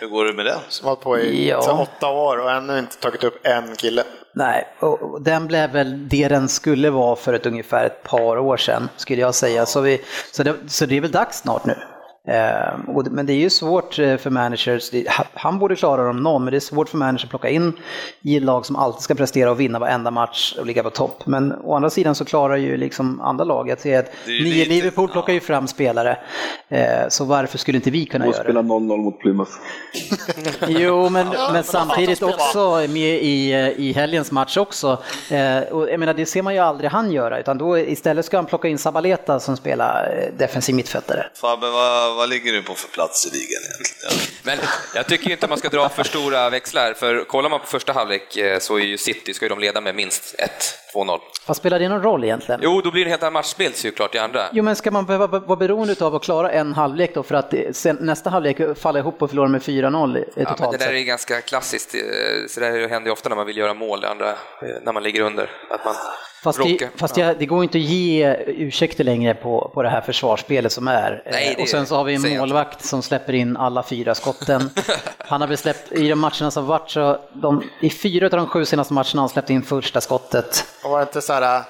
[0.01, 0.59] Hur går det med den?
[0.69, 1.89] Som har hållit på i ja.
[1.89, 4.05] åtta år och ännu inte tagit upp en kille.
[4.35, 8.57] Nej, och den blev väl det den skulle vara för ett ungefär ett par år
[8.57, 9.67] sedan, skulle jag säga.
[9.67, 10.01] Så, vi,
[10.33, 11.77] så, det, så det är väl dags snart nu.
[12.29, 14.91] Eh, men det är ju svårt eh, för managers,
[15.35, 17.73] han borde klara dem någon, men det är svårt för managers att plocka in
[18.23, 21.27] i lag som alltid ska prestera och vinna varenda match och ligga på topp.
[21.27, 25.09] Men å andra sidan så klarar ju liksom andra lag, jag ser att nio Liverpool
[25.09, 26.19] plockar ju fram spelare,
[26.69, 28.43] eh, så varför skulle inte vi kunna göra det?
[28.43, 29.53] Spela 0-0 mot Plymouth.
[30.69, 34.93] jo, men, men samtidigt också med i, i helgens match också.
[35.71, 38.47] Och jag menar, det ser man ju aldrig han göra, utan då istället ska han
[38.47, 41.27] plocka in Sabaleta som spelar defensiv mittfältare.
[41.41, 41.67] Fabbe,
[42.12, 44.29] vad vad, ligger du på för plats i ligan egentligen?
[44.42, 44.59] Men
[44.94, 48.37] jag tycker inte man ska dra för stora växlar, för kollar man på första halvlek
[48.37, 50.35] eh, så är ju City, ska ju de leda med minst
[50.94, 51.20] 1-2-0.
[51.46, 52.61] Vad spelar det någon roll egentligen?
[52.64, 54.48] Jo, då blir det en helt annan matchbild såklart i andra.
[54.53, 57.55] Jo, men ska man behöva vara beroende av att klara en halvlek då för att
[57.72, 61.03] sen, nästa halvlek falla ihop och förlora med 4-0 totalt ja, men Det där är
[61.03, 62.01] ganska klassiskt, eh,
[62.48, 64.37] så det händer ju ofta när man vill göra mål, andra, eh,
[64.83, 65.51] när man ligger under.
[65.70, 65.94] Att man
[66.43, 70.01] Fast, det, fast jag, det går inte att ge ursäkter längre på, på det här
[70.01, 71.23] försvarsspelet som är.
[71.33, 74.71] Nej, och sen så har vi en målvakt som släpper in alla fyra skotten.
[75.19, 78.47] Han har väl släppt, i de matcherna som varit så, de, i fyra av de
[78.47, 80.65] sju senaste matcherna har han släppt in första skottet.
[80.85, 81.63] Och var det inte så här,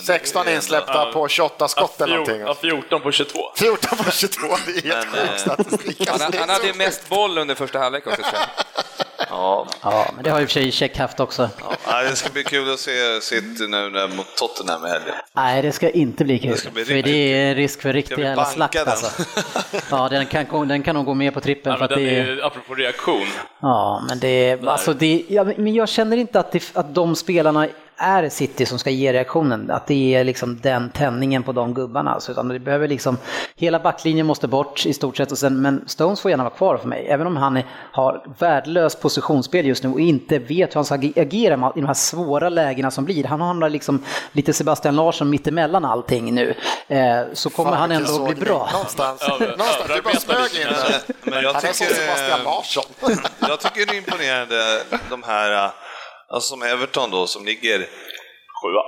[0.00, 2.40] 16 insläppta på 28 skott eller någonting?
[2.40, 3.38] Ja, 14 på 22.
[3.56, 6.08] 14 på 22, det är helt sjuk statistik.
[6.08, 8.22] Han, han hade ju mest boll under första halvlek också.
[9.30, 9.66] Ja.
[9.82, 11.50] ja, men det har ju för sig Check haft också.
[11.86, 15.14] Ja, det ska bli kul att se City nu mot Tottenham i helgen.
[15.32, 16.56] Nej, det ska inte bli kul.
[16.64, 19.22] Det bli för det är risk för riktig jävla slakt alltså.
[19.90, 21.72] Ja, den kan, den kan nog gå med på trippen.
[21.72, 23.26] Ja, för att det är, apropå reaktion.
[23.60, 27.68] Ja, men det, alltså det, ja, men jag känner inte att, det, att de spelarna
[28.00, 32.14] är City som ska ge reaktionen, att det är liksom den tändningen på de gubbarna.
[32.14, 33.18] Alltså, utan det behöver liksom,
[33.56, 36.76] hela backlinjen måste bort i stort sett, och sen, men Stones får gärna vara kvar
[36.76, 37.06] för mig.
[37.08, 40.94] Även om han är, har värdelöst positionsspel just nu och inte vet hur han ska
[40.94, 43.24] agera i de här svåra lägena som blir.
[43.24, 46.54] Han hamnar liksom lite Sebastian Larsson mittemellan allting nu.
[46.88, 48.68] Eh, så kommer Fan, han ändå bli bra.
[48.72, 50.66] Någonstans, någonstans du bara smög in
[51.22, 52.84] men jag tycker, Sebastian Larsson.
[53.40, 55.70] jag tycker det är imponerande, de här
[56.30, 57.78] Alltså som Everton då, som ligger
[58.62, 58.82] sjua.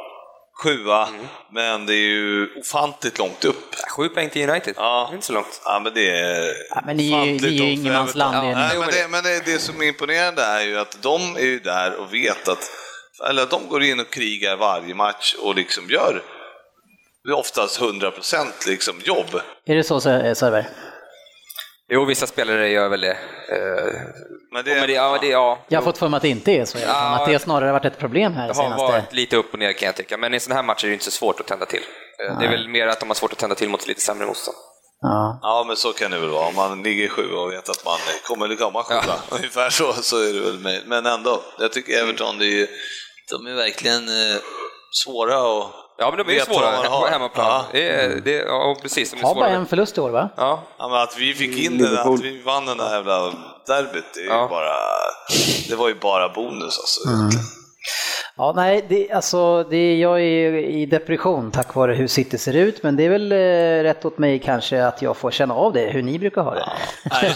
[0.62, 1.26] Sjua, mm.
[1.52, 3.74] men det är ju ofantligt långt upp.
[3.96, 5.10] Sju poäng till United, ja.
[5.12, 5.62] inte så långt.
[5.64, 8.36] Ja, men det är ja, men ni är ju ingenmansland.
[8.36, 11.40] Ja, nej, men det, men det, det som är imponerande är ju att de är
[11.40, 12.70] ju där och vet att,
[13.28, 16.22] eller att de går in och krigar varje match och liksom gör
[17.34, 19.40] oftast 100% liksom jobb.
[19.66, 20.64] Är det så Söderberg?
[21.94, 23.16] Jo, vissa spelare gör väl det.
[23.48, 23.92] Eh,
[24.52, 25.58] men det, men det, ja, det ja.
[25.68, 26.78] Jag har fått för mig att det inte är så.
[26.78, 28.92] Ja, att det snarare varit ett problem här Det har senaste...
[28.92, 30.92] varit lite upp och ner kan jag tycka, men i sådana här matcher är det
[30.92, 31.82] inte så svårt att tända till.
[32.18, 32.28] Nej.
[32.28, 34.26] Eh, det är väl mer att de har svårt att tända till mot lite sämre
[34.26, 34.56] motstånd.
[35.00, 35.38] Ja.
[35.42, 36.46] ja, men så kan det väl vara.
[36.46, 39.16] Om man ligger sjua och vet att man kommer komma sjua, ja.
[39.36, 40.82] ungefär så, så är det väl med.
[40.86, 42.66] Men ändå, jag tycker Everton, det är ju,
[43.30, 44.36] de är verkligen eh,
[44.92, 47.46] svåra att Ja, men de är svåra på hemmaplan.
[47.46, 47.64] Ja.
[47.72, 49.10] Det är, det, ja, precis.
[49.10, 50.28] De är har bara en förlust i år, va?
[50.36, 50.62] Ja.
[50.78, 53.32] ja men att vi fick in den, att vi vann den där jävla
[53.66, 54.46] derbyt, det, är ja.
[54.50, 54.74] bara,
[55.68, 57.08] det var ju bara bonus alltså.
[57.08, 57.30] Mm.
[58.42, 62.82] Ja, nej, det, alltså, det, jag är i depression tack vare hur City ser ut,
[62.82, 63.36] men det är väl eh,
[63.82, 66.60] rätt åt mig kanske att jag får känna av det, hur ni brukar ha det.
[66.66, 66.72] Ja.
[67.10, 67.34] Nej,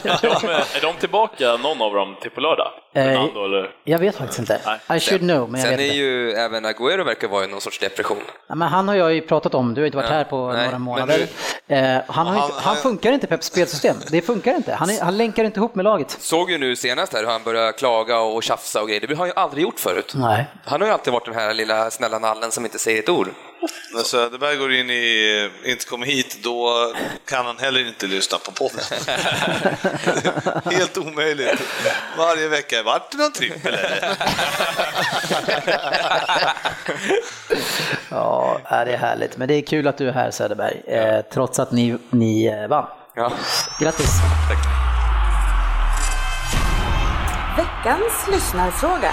[0.76, 2.72] är, de, tillbaka, någon av dem, till på lördag?
[2.94, 3.70] Fernando, eller?
[3.84, 4.60] Jag vet faktiskt inte.
[4.88, 4.98] Nej.
[4.98, 7.60] I should know, men jag Sen vet är ju även Agüero verkar vara i någon
[7.60, 8.22] sorts depression.
[8.46, 10.64] Ja, men han har jag ju pratat om, du har inte varit här på nej,
[10.64, 11.26] några månader.
[11.68, 14.74] Eh, han, han, inte, han, funkar inte Peps spelsystem, det funkar inte.
[14.74, 16.10] Han, är, han länkar inte ihop med laget.
[16.10, 19.16] Såg ju nu senast här hur han började klaga och tjafsa och grejer, det har
[19.16, 20.12] han ju aldrig gjort förut.
[20.16, 20.46] Nej.
[20.64, 23.28] Han har ju alltid varit den här lilla snälla nallen som inte säger ett ord.
[23.94, 26.92] När Söderberg går in i inte kommer hit, då
[27.24, 28.84] kan han heller inte lyssna på podden.
[30.78, 31.62] Helt omöjligt.
[32.18, 34.10] Varje vecka, vart det någon trippel eller?
[38.10, 39.36] Ja, det är härligt.
[39.36, 42.68] Men det är kul att du är här Söderberg, eh, trots att ni, ni eh,
[42.68, 42.86] vann.
[43.14, 43.32] Ja.
[43.80, 44.10] Grattis!
[47.56, 49.12] Veckans lyssnarfråga.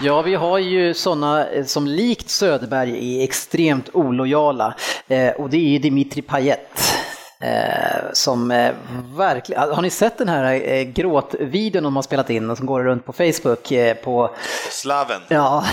[0.00, 4.74] Ja, vi har ju sådana eh, som likt Söderberg är extremt olojala
[5.08, 6.94] eh, och det är ju Dimitri Payet.
[7.40, 8.74] Eh, som eh,
[9.16, 12.84] verkligen, har ni sett den här eh, gråtvideon de har spelat in och som går
[12.84, 14.34] runt på Facebook eh, på,
[14.70, 15.20] Slaven.
[15.28, 15.64] ja,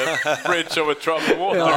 [0.48, 1.70] Bridge over troubled water.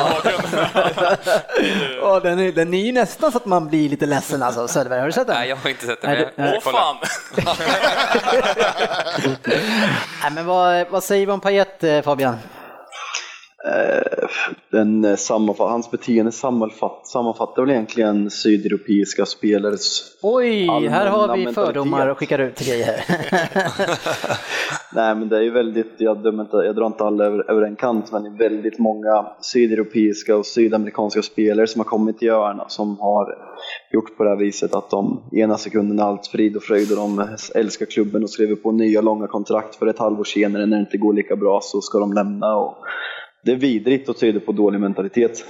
[2.02, 5.00] och den, är, den är ju nästan så att man blir lite ledsen alltså, Söderberg,
[5.00, 5.36] har du sett den?
[5.36, 6.32] Nej, jag har inte sett det.
[6.36, 6.96] Nej, Åh fan!
[10.22, 12.38] Nej, men vad, vad säger vi om Payet, eh, Fabian?
[13.68, 14.28] Eh,
[14.72, 20.18] Den eh, sammanfatt, hans beteende sammanfatt, sammanfattar väl egentligen sydeuropeiska spelares...
[20.22, 23.06] Oj, här har vi fördomar och skickar ut grejer.
[24.94, 27.62] Nej men det är ju väldigt, jag, dömer inte, jag drar inte alla över, över
[27.62, 32.30] en kant, men det är väldigt många sydeuropeiska och sydamerikanska spelare som har kommit till
[32.30, 33.38] öarna som har
[33.94, 36.98] gjort på det här viset att de ena sekunden är allt frid och fröjd och
[36.98, 40.82] de älskar klubben och skriver på nya långa kontrakt för ett halvår senare när det
[40.82, 42.56] inte går lika bra så ska de lämna.
[42.56, 42.78] Och
[43.48, 45.44] det är vidrigt och tyder på dålig mentalitet.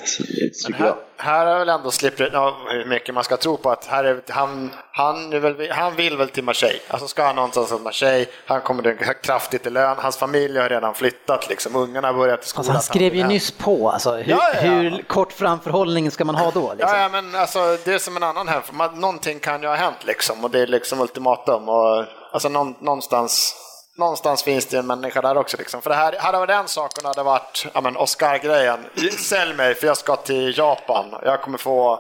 [0.74, 4.04] Här, här är väl ändå slipper ja, hur mycket man ska tro på att här
[4.04, 6.80] är, han, han, är väl, han vill väl till Marseille.
[6.88, 10.70] Alltså ska han någonstans till Marseille, han kommer att kraftigt i lön, hans familj har
[10.70, 12.60] redan flyttat liksom, ungarna har börjat skolan.
[12.60, 16.36] Alltså, han skrev ju nyss på, alltså, hur, Ja, ja, hur kort framförhållning ska man
[16.36, 16.74] ha då?
[16.74, 16.90] Liksom?
[16.94, 19.76] Ja, ja, men alltså det är som en annan hem, man, någonting kan ju ha
[19.76, 23.56] hänt liksom och det är liksom ultimatum och alltså någon, någonstans
[23.98, 25.58] Någonstans finns det en människa där också.
[25.58, 25.82] Liksom.
[25.82, 28.80] För det här, hade varit den saken hade varit ja, men Oscar-grejen.
[29.20, 31.06] Sälj mig för jag ska till Japan.
[31.24, 32.00] Jag kommer få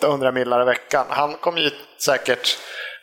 [0.00, 1.06] 800 millar i veckan.
[1.08, 1.70] Han kommer ju
[2.04, 2.58] säkert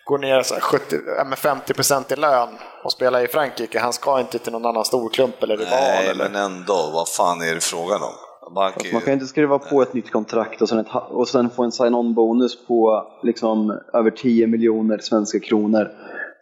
[0.06, 2.50] gå ner så här 70, ja, men 50% i lön
[2.84, 3.80] och spela i Frankrike.
[3.80, 5.80] Han ska inte till någon annan storklump eller rival.
[5.82, 6.30] Nej, eller...
[6.30, 8.14] men ändå, vad fan är det frågan om?
[8.54, 10.88] Man kan Alltså, ju- man kan inte skriva på ett nytt kontrakt och sen, ett,
[11.10, 15.92] och sen få en sign-on-bonus på liksom över 10 miljoner svenska kronor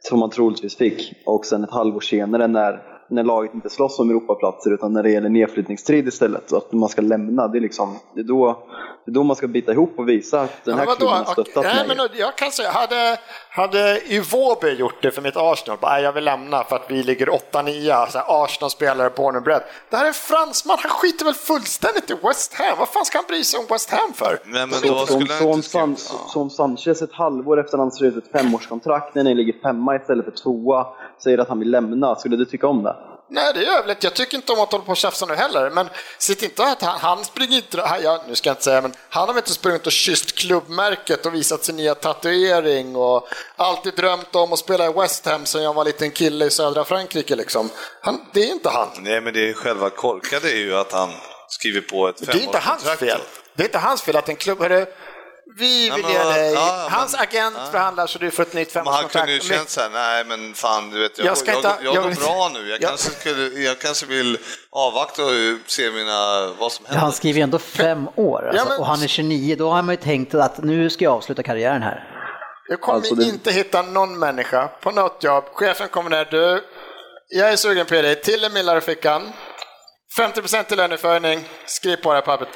[0.08, 1.14] som man troligtvis fick.
[1.26, 5.10] Och sen ett halvår senare när, när laget inte slåss om Europaplatser utan när det
[5.12, 6.50] gäller nedflyttningsstrid istället.
[6.50, 8.64] Så att man ska lämna, det är, liksom, det är, då,
[9.06, 10.98] det är då man ska bita ihop och visa att den Ja, här vadå?
[10.98, 11.98] klubben har stöttat Nej, mig.
[11.98, 13.18] men jag kan säga, hade,
[13.50, 17.04] hade Iwobi gjort det för mitt Arsenal, bara, "Nej, jag vill lämna för att vi
[17.04, 19.62] ligger 8-9, så här, Arsenal-spelare born and bred.
[19.90, 22.78] Det här är en fransman, han skiter väl fullständigt i West Ham.
[22.80, 24.40] Vad fan ska han bry sig om West Ham för?
[24.46, 25.64] Nej, men då som, som.
[25.64, 25.96] San,
[26.28, 30.32] som Sanchez ett halvår efter han skrivit ett femårskontrakt när ni ligger femma istället för
[30.32, 30.88] tvåa
[31.24, 32.96] säger att han vill lämna, skulle du tycka om det?
[33.30, 34.04] Nej, det är överlätt.
[34.04, 35.70] Jag tycker inte om att hålla på och tjafsa nu heller.
[35.70, 37.82] Men sitt inte att han, han springer inte...
[37.82, 40.36] han- Ja, nu ska jag inte säga, men han har väl inte sprungit och kysst
[40.40, 45.46] klubbmärket och visat sin nya tatuering och alltid drömt om att spela i West Ham
[45.46, 47.70] sen jag var liten kille i södra Frankrike liksom.
[48.02, 48.88] Han, det är inte han.
[49.00, 51.10] Nej, men det är själva korkade är ju att han
[51.48, 53.00] skriver på ett Det är inte hans femårskontrakt.
[53.00, 53.22] fel.
[53.56, 54.60] Det är inte hans fel att en klubb...
[54.62, 54.86] Hörru,
[55.60, 56.54] vi vill ge dig...
[56.54, 57.72] ja, men- hans agent ja.
[57.72, 59.26] förhandlar så du får ett nytt Men han femårskontrakt.
[59.26, 61.68] kunde ju känt såhär, nej men fan du vet, jag, Jag jag, ska jag, inte-
[61.84, 62.60] jag, jag går vill- bra nu.
[62.70, 64.38] Jag, jag- kanske skulle, jag kanske vill
[64.72, 65.32] avvakta och
[65.68, 67.02] se mina, vad som Ja, händer.
[67.02, 69.82] han skriver ju ändå fem år alltså, Ja, men- och han är 29, då har
[69.82, 72.10] man ju tänkt att nu ska jag avsluta karriären här.
[72.70, 75.44] Jag kommer Alltså, det- inte hitta någon människa på något jobb.
[75.54, 76.64] Chefen kommer ner, du,
[77.30, 79.32] jag är sugen på dig, till en millar i fickan.
[80.18, 82.50] 50% i löneförhöjning, skriv på det här pappret.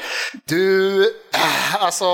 [0.46, 1.04] Du,
[1.80, 2.06] alltså,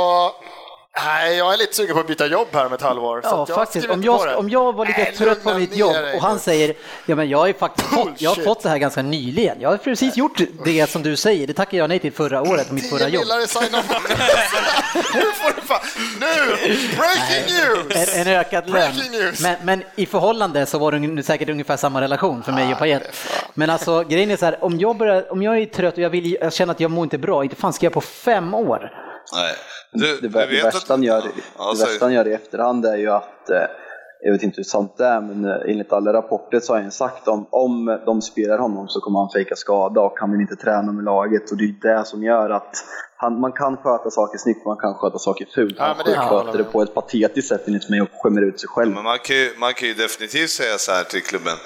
[0.97, 3.21] nej, jag är lite sugen på att byta jobb här om ett halvår.
[3.23, 3.89] Ja, jag faktiskt.
[3.89, 6.73] Om jag, om jag var lite Nej, trött på mitt jobb och han säger
[7.05, 9.61] ja men jag ju faktiskt fått, jag har fått det här ganska nyligen.
[9.61, 12.67] Jag har precis gjort det som du säger, det tackade jag nej till förra året
[12.67, 13.23] på mitt förra 10 jobb.
[15.13, 15.79] nu får du fan,
[16.19, 16.55] nu,
[16.97, 18.15] breaking news!
[18.15, 18.91] En, en ökad lön.
[19.41, 23.15] Men, men i förhållande så var det säkert ungefär samma relation för mig och Payet.
[23.53, 26.09] Men alltså grejen är så här, om jag, börjar, om jag är trött och jag,
[26.09, 29.02] vill, jag känner att jag mår inte bra, inte fan ska jag på fem år?
[29.33, 29.55] Nej.
[29.91, 30.89] Du, Det, det, värsta att...
[30.89, 31.23] han gör,
[31.57, 33.65] Ja, det värsta han gör i efterhand är ju att, eh,
[34.21, 36.91] jag vet inte hur sant det är, men eh, enligt alla rapporter så har han
[36.91, 40.55] sagt om, om de spelar honom så kommer han fejka skada och han vill inte
[40.55, 42.75] träna med laget och det är det som gör att
[43.17, 45.75] han, man kan sköta saker snyggt, man kan sköta saker fult.
[45.77, 48.93] Ja, Han sköter det på ett patetiskt sätt enligt mig och skämmer ut sig själv.
[48.93, 51.57] Men man kan, ju, man kan ju definitivt säga så här till klubben.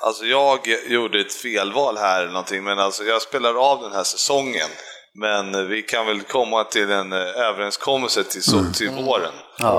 [0.00, 4.02] Alltså jag gjorde ett felval här eller någonting, men alltså jag spelar av den här
[4.02, 4.70] säsongen
[5.18, 8.72] Men vi kan väl komma till en eh, överenskommelse till, så, Mm.
[8.72, 9.32] till våren.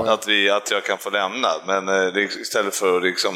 [0.08, 1.48] Att, vi, att jag kan få lämna.
[1.66, 3.34] Men eh, istället för att liksom...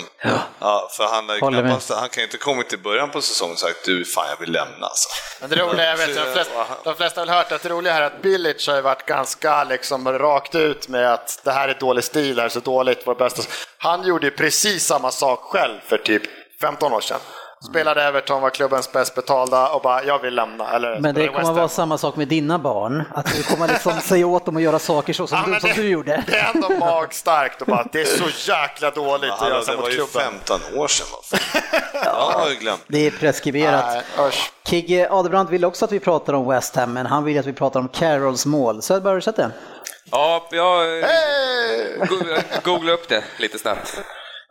[0.60, 0.88] Ja.
[0.96, 4.04] för han, knappast, han kan ju inte kommit i början på säsongen och sagt du,
[4.04, 5.08] fan jag vill lämna alltså.
[5.40, 7.92] Men det roliga, jag vet, de, flesta, de flesta har väl hört att det roliga
[7.92, 11.68] här är att Billich har ju varit ganska liksom rakt ut med att det här
[11.68, 13.42] är dålig stil, det här är så dåligt, vår bästa.
[13.78, 16.22] Han gjorde ju precis samma sak själv för typ
[16.60, 17.20] 15 år sedan.
[17.70, 20.72] Spelade Everton, var klubbens bäst betalda och bara, jag vill lämna.
[20.72, 23.92] Eller Men det kommer att vara samma sak med dina barn, att du kommer liksom
[24.02, 26.24] säga åt dem att göra saker så som, Ja, du, som det, du gjorde.
[26.26, 29.70] Det är ändå magstarkt och bara, det är så jäkla dåligt att Hallå, göra så
[29.70, 30.32] det mot var ju klubben.
[30.46, 31.06] 15 år sedan.
[32.14, 32.82] har ju glömt.
[32.86, 34.04] Det är preskriberat.
[34.18, 34.32] Nej.
[34.66, 37.52] Kigge Adebrant vill också att vi pratar om West Ham, men han vill att vi
[37.52, 38.82] pratar om Carols mål.
[38.82, 39.50] Så har du sett det?
[40.10, 41.96] Ja, jag eh, Hey!
[42.08, 42.26] go-
[42.64, 44.00] googlade upp det lite snabbt.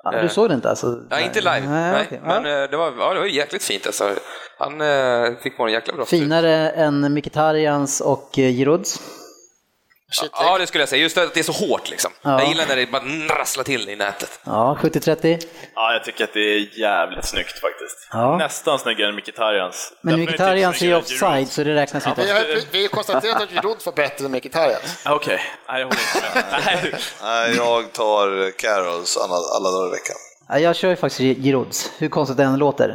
[0.04, 1.00] Ja, du såg det inte alltså?
[1.10, 1.60] Nej, inte live.
[1.60, 2.22] Nej, Nej, okej.
[2.24, 2.64] Men Ja.
[2.64, 4.10] eh, det var, ja, det var jäkligt fint alltså.
[4.58, 6.06] Han eh, fick på en jäkla bra.
[6.06, 9.02] Finare än Mkhitarjans och eh, Girouds.
[10.34, 11.02] Ja, det skulle jag säga.
[11.02, 12.12] Just att det är så hårt liksom.
[12.22, 12.40] Ja.
[12.40, 13.02] Jag gillar när det bara
[13.40, 14.40] rasslar till i nätet.
[14.44, 15.46] Ja, 70-30.
[15.76, 18.08] Ja, jag tycker att det är jävligt snyggt faktiskt.
[18.12, 18.38] Ja.
[18.38, 19.94] Nästan snyggare än Mkhitarjans.
[20.02, 22.26] Men Mkhitarjans är ju offside, så det räknas Vi inte.
[22.72, 24.82] vi har ju konstaterat att Giroud var bättre än Mkhitaryan.
[25.06, 26.62] Ah, Okej, nej jag håller inte med.
[26.84, 26.94] Nej.
[27.24, 30.16] Nej, jag tar Carols alla, alla dagar i veckan.
[30.52, 32.90] Ja, jag kör ju faktiskt Girouds, hur konstigt det än låter.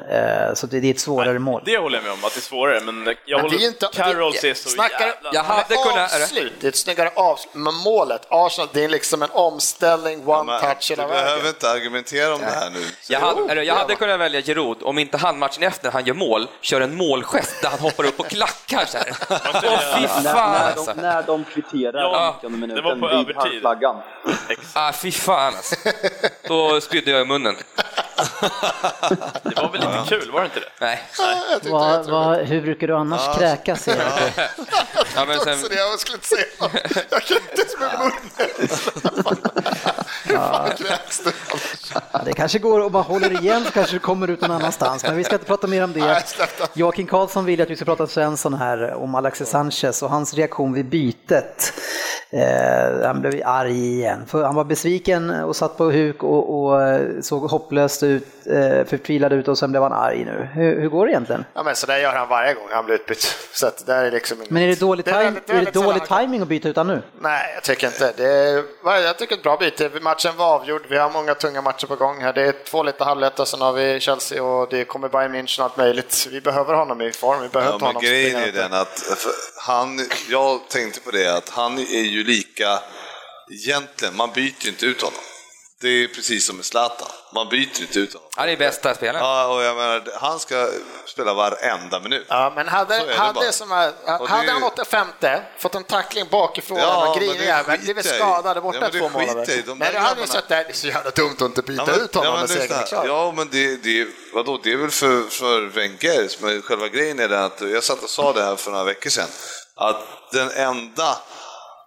[0.49, 1.63] Eh, Så det det är ett svårare mål.
[1.67, 3.67] Det håller jag med om, att det är svårare, men jag Men det är håller...
[3.67, 5.31] inte, Carols det, är så snackar, jävla...
[5.33, 7.55] Jag hade kunnat- Avslut, det är ett snyggare avslut.
[7.55, 11.47] Men målet, Arsenal, det är liksom en omställning, one Men touch du hela behöver vägen.
[11.49, 12.85] inte argumentera om det här nu.
[13.09, 16.15] Jag hade, eller, jag hade kunnat välja Giroud om inte han matchen efter han gör
[16.15, 19.13] mål kör en målgest där han hoppar upp och klackar så här.
[19.31, 20.93] Åh fy När, fan när, alltså.
[20.95, 23.67] de, när de kvitterar Ja, 90 det minuten var på vid övertid.
[24.75, 25.75] Ah, fy fan alltså.
[26.49, 27.46] Då spydde jag i munnen.
[27.47, 28.06] fundan.
[29.43, 30.67] Det var väl lite kul, var det inte det?
[30.81, 31.03] Nej.
[31.19, 32.11] Vad, jätteroligt.
[32.11, 33.89] vad, hur brukar du annars kräkas?
[33.89, 34.01] Erik?
[35.17, 36.45] Ja, men sen, det, jag skulle inte säga.
[37.11, 38.69] Jag kan inte ens med munnen.
[40.25, 41.33] Hur fan kräks du?
[42.13, 45.05] Ja, det kanske går och bara håller igen så kanske det kommer ut någon annanstans,
[45.05, 45.91] men vi ska inte prata mer om.
[45.91, 46.81] Nej, det.
[46.81, 50.73] Joakim Karlsson vill att vi ska prata Svensson här om Alexis Sanchez och hans reaktion
[50.73, 51.73] vid bytet.
[52.31, 56.83] Eh, han blev arg igen, för han var besviken och satt på huk och, och
[56.83, 60.49] eh, såg hopplöst ut, eh, förtvivlad ut och sen blev han arg nu.
[60.55, 61.45] Hur, hur går det egentligen?
[61.55, 63.37] Ja, men så där gör han varje gång han blir utbytt.
[63.53, 65.51] Så att det där är liksom inget- Men är det dålig, Det är time, väldigt-
[65.51, 67.03] är det dålig timing att byta ut nu?
[67.21, 68.13] Nej, jag tycker inte.
[68.17, 68.65] Det är,
[69.03, 69.91] jag tycker ett bra byte.
[70.03, 70.83] Matchen var avgjord.
[70.89, 72.33] Vi har många tunga matcher på gång här.
[72.33, 75.65] Det är två lite halvlätta, sen har vi Chelsea och det kommer Bayern München och
[75.65, 76.29] allt möjligt.
[76.31, 77.43] Vi behöver honom i form.
[77.43, 79.03] Vi behöver Ja, men honom grejen är ju den att
[79.67, 82.79] han, jag tänkte på det att han är ju lika,
[83.53, 85.21] egentligen, man byter ju inte ut honom.
[85.81, 88.29] Det är precis som med Zlatan, man byter inte ut honom.
[88.37, 89.25] han är bästa spelaren.
[89.27, 90.69] Ja, och jag menar, han ska
[91.07, 92.27] spela varenda minut.
[92.29, 95.85] Ja, men hade, Så är det hade, som hade det- han det femte, fått en
[95.85, 99.41] tackling bakifrån Ja, och grinig det jävel, blivit skadad borta Ja, men det två månader.
[99.41, 99.63] skiter jag i.
[99.63, 100.55] De Nej, då hade vi sett det.
[100.55, 102.61] Det är så jävla dumt att inte byta Ja, men- ut honom ja, men när
[102.63, 103.07] segern är klar.
[103.07, 107.29] Ja, men det, det, vadå, det är väl för, för Wenger, men själva grejen är
[107.29, 109.29] den att, jag satt och sa det här för några veckor sedan,
[109.75, 111.19] att den enda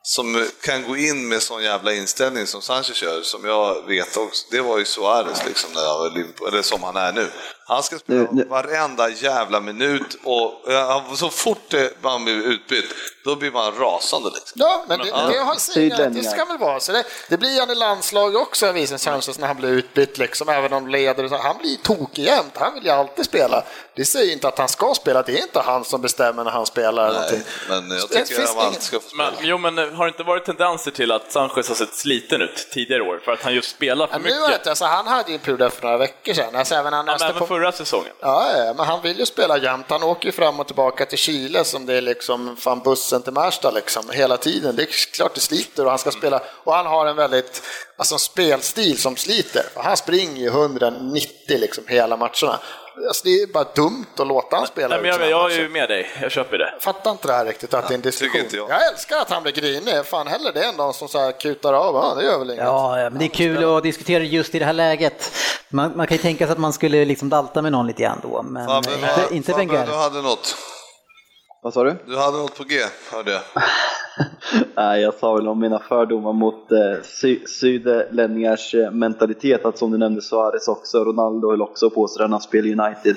[0.10, 4.46] som kan gå in med sån jävla inställning som Sanchez kör, som jag vet också,
[4.52, 7.28] det var ju Suarez liksom, när jag var eller som han är nu.
[7.68, 12.36] Han ska spela Nu- nu- varenda jävla minut och ja, så fort det, man blir
[12.48, 12.86] utbytt,
[13.26, 14.52] då blir man rasande liksom.
[14.62, 16.92] Ja, men det, det, har sin, det ska väl vara så.
[16.92, 20.50] Det, det blir han i landslag också en viss chans när han blir utbytt, liksom,
[20.50, 21.30] även om leder.
[21.44, 23.64] Han blir tokig jämt, han vill ju alltid spela.
[23.96, 26.66] Det säger inte att han ska spela, det är inte han som bestämmer när han
[26.66, 27.10] spelar.
[27.10, 29.32] eller Nej, men jag Det tycker att man ingen- ska få spela.
[29.32, 32.42] Men, jo, men eh, har det inte varit tendenser till att Sanchez har sett sliten
[32.42, 34.50] ut tidigare år för att han just spelar för Ja, nu mycket?
[34.50, 37.08] vet jag, så han hade ju en period för några veckor sedan, alltså, även han
[37.08, 38.12] Ja, men även på förra säsongen.
[38.20, 39.86] Ja, ja, men han vill ju spela jämt.
[39.90, 43.34] Han åker ju fram och tillbaka till Chile som det är liksom fan bussen till
[43.34, 44.76] Märsta liksom hela tiden.
[44.76, 47.64] Det är klart det sliter och han ska spela och han har en väldigt
[47.98, 49.64] alltså en spelstil som sliter.
[49.74, 52.60] För han springer ju 190 liksom hela matcherna.
[53.08, 55.58] Alltså, det är bara dumt att låta han spela Nej, men jag, såna jag är
[55.58, 56.70] ju med dig, jag köper det.
[56.74, 58.42] Jag fattar inte det här riktigt, att det är en diskussion.
[58.42, 58.92] inte jag.
[58.92, 60.06] älskar att han blir grinig.
[60.06, 61.96] Fan heller det än de som så här kutar av.
[61.96, 62.64] Ja, det gör väl inget.
[62.64, 65.32] Ja, ja, men det är kul att diskutera just i det här läget.
[65.70, 68.20] Man, man kan ju tänka sig att man skulle liksom dalta med någon lite grann
[68.24, 70.56] då, men Fabbe, inte, inte Fabbe, du hade något.
[71.62, 71.96] Vad sa du?
[72.08, 72.76] Du hade något på G,
[73.12, 73.42] hörde jag.
[74.76, 79.92] Nej, jag sa väl om mina fördomar mot eh, sy- sydlänningars eh, mentalitet, att som
[79.92, 83.16] du nämnde Suarez också, Ronaldo höll också på sig när han spelade United.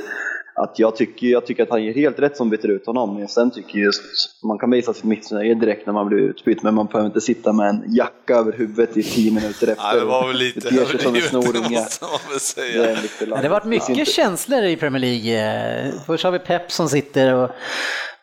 [0.55, 3.15] att jag tycker, jag tycker att han ger helt rätt som byter ut honom.
[3.19, 4.03] Men sen tycker jag just,
[4.45, 7.53] man kan visa sitt missnöje direkt när man blir utbytt, men man behöver inte sitta
[7.53, 9.85] med en jacka över huvudet i tio minuter efter.
[9.93, 11.81] Nej, det var väl lite sig som en överdrivet, det snorunge.
[11.81, 12.91] måste man väl Det säga.
[13.21, 15.87] Ja, det har varit mycket känslor i Premier League.
[15.87, 17.51] Eh, Först har vi Pep som sitter och,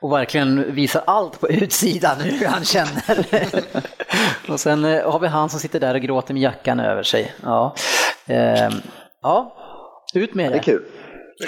[0.01, 3.25] och verkligen visar allt på utsidan hur han känner.
[4.49, 7.33] och sen eh, har vi han som sitter där och gråter med jackan över sig.
[7.43, 7.75] Ja,
[8.27, 8.73] Ehm,
[9.21, 9.55] ja.
[10.13, 10.63] ut med Det är det.
[10.63, 10.83] kul.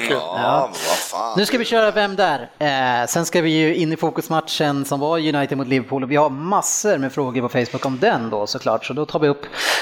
[0.09, 1.33] Ja, fan.
[1.37, 2.49] Nu ska vi köra Vem där?
[2.59, 6.15] Eh, sen ska vi ju in i fokusmatchen som var United mot Liverpool och vi
[6.15, 9.41] har massor med frågor på Facebook om den då såklart, så då tar vi upp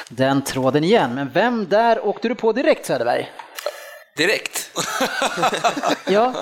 [0.10, 1.16] den tråden igen.
[1.16, 3.32] Men Vem där åkte du på direkt Söderberg?
[4.20, 4.70] Direkt.
[6.06, 6.34] Ja,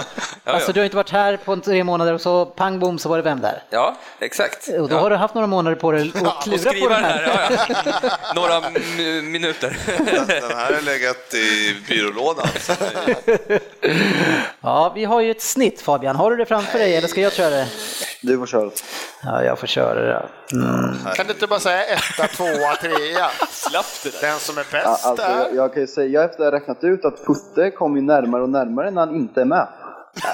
[0.44, 0.52] ja.
[0.52, 3.18] alltså du har inte varit här på tre månader och så pang bom så var
[3.18, 3.64] det Vem där?
[3.70, 4.68] Ja, exakt.
[4.68, 5.00] Och då ja.
[5.00, 6.12] har du haft några månader på dig att
[6.44, 7.24] klura på skriva den här.
[7.24, 8.10] här, ja, ja.
[8.36, 9.78] Några mi- minuter.
[9.98, 12.48] Den här har legat i byrålådan.
[14.62, 17.34] Ja, vi har ju ett snitt Fabian, har du det framför dig eller ska jag
[17.34, 17.68] köra det?
[18.22, 18.72] Du får köra.
[19.24, 20.26] Ja, jag får köra det.
[20.50, 21.12] Då.
[21.16, 23.30] Kan du inte bara säga etta, tvåa, trea?
[23.50, 24.28] Slapp det där.
[24.28, 25.38] Den som är Ja, bäst Alltså, där.
[25.40, 28.42] jag, jag kan ju säga efter att jag räknat ut att Putte kommer ju närmare
[28.44, 29.68] och närmare när han inte är med.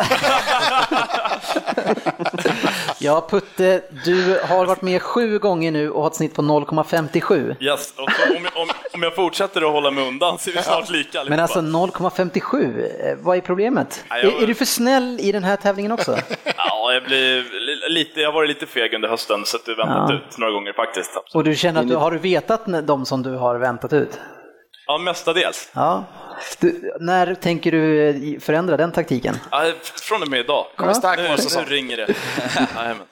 [2.97, 7.55] Ja, Putte, du har varit med sju gånger nu och har ett snitt på 0,57.
[7.63, 7.93] Yes.
[7.97, 10.61] Och så om, jag- om, om jag fortsätter att hålla mig undan så är vi
[10.61, 11.29] snart lika allihopa.
[11.29, 14.03] Men alltså 0,57, eh, vad är problemet?
[14.09, 16.17] Ja, jag- Är, är du för snäll i den här tävlingen också?
[16.85, 19.75] Ja, jag, blir li- lite, jag har varit lite feg under hösten, så att du
[19.75, 20.15] väntat Ja.
[20.15, 21.17] ut några gånger faktiskt.
[21.17, 21.35] Absolut.
[21.35, 24.19] Och du känner att du har du vetat de som du har väntat ut?
[24.87, 25.69] Ja, mestadels.
[25.73, 26.03] Ja.
[26.59, 29.37] Du, när tänker du eh, förändra den taktiken?
[29.51, 29.71] Ja,
[30.01, 30.65] från och med idag.
[30.75, 31.63] Kommer stark Nu, på säsong.
[31.69, 32.13] nu ringer det.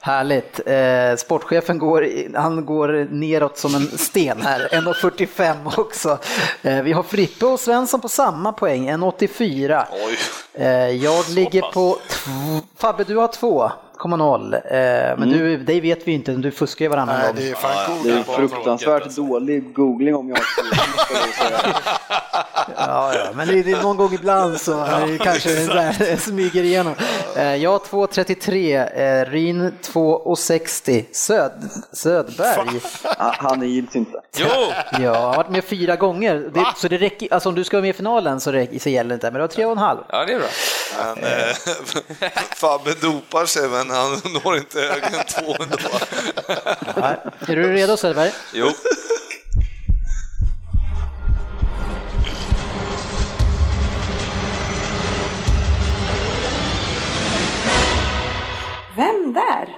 [0.00, 0.60] Härligt.
[0.66, 6.18] Eh, sportchefen går, han går neråt som en sten här, 1,45 också.
[6.62, 9.84] Eh, vi har Frippe och Svensson på samma poäng, 1,84.
[9.92, 10.18] Oj.
[10.54, 11.74] Eh, jag ligger pass.
[11.74, 11.98] på,
[12.76, 13.28] Fabbe du har
[14.02, 14.54] 2,0.
[14.54, 17.36] Eh, men du, dig vet vi inte, du fuskar ju varannan Nej, gång.
[17.36, 20.38] det är fan Det är fruktansvärt dålig googling om jag.
[22.76, 24.86] Ja, ja, men det, är någon gång ibland så
[25.20, 26.94] kanske det där smyger igenom.
[27.36, 31.52] Eh, jag har 2,33, eh, Rin 2,60, Söd,
[31.92, 32.80] Södberg.
[33.18, 34.20] Ah, Han gills inte.
[34.36, 34.48] Jo!
[35.00, 37.82] Jag har varit med fyra gånger, det, så det räcker, alltså om du ska vara
[37.82, 39.78] med i finalen så, räcker, så gäller det inte, men du har tre och en
[39.78, 39.98] halv.
[40.08, 40.48] Ja, det är bra.
[40.98, 45.78] Men, eh, Fabbe dopar sig, men han når inte högre än två ändå.
[46.96, 47.16] Ja.
[47.48, 48.32] Är du redo Söderberg?
[48.52, 48.70] Jo.
[58.96, 59.68] Vem där?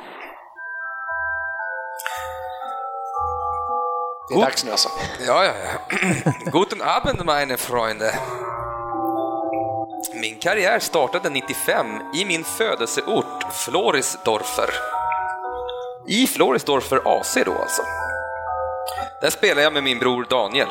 [4.29, 4.89] Det är dags nu alltså.
[5.27, 6.33] Ja, ja, ja.
[6.53, 8.15] Guten Abend, meine Freunde.
[10.13, 14.71] Min karriär startade 95 i min födelseort Florisdorfer.
[16.07, 17.83] I Florisdorfer AC då alltså.
[19.21, 20.69] Där spelar jag med min bror Daniel.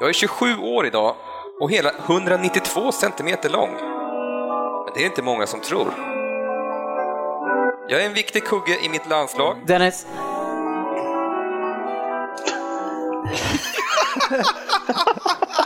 [0.00, 1.16] Jag är 27 år idag
[1.60, 3.70] och hela 192 centimeter lång.
[4.84, 5.94] Men det är inte många som tror.
[7.88, 10.06] Jag är en viktig kugge i mitt landslag Dennis?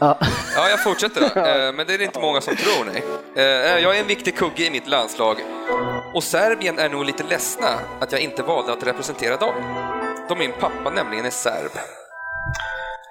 [0.00, 0.18] Ja.
[0.56, 1.40] Ja, jag fortsätter då.
[1.40, 3.02] Eh, Men det är inte många som tror, nej.
[3.36, 5.36] Eh, Jag är en viktig kugge i mitt landslag.
[6.14, 7.68] Och Serbien är nog lite ledsna
[8.00, 9.54] att jag inte valde att representera dem.
[10.28, 11.70] Då min pappa nämligen är serb.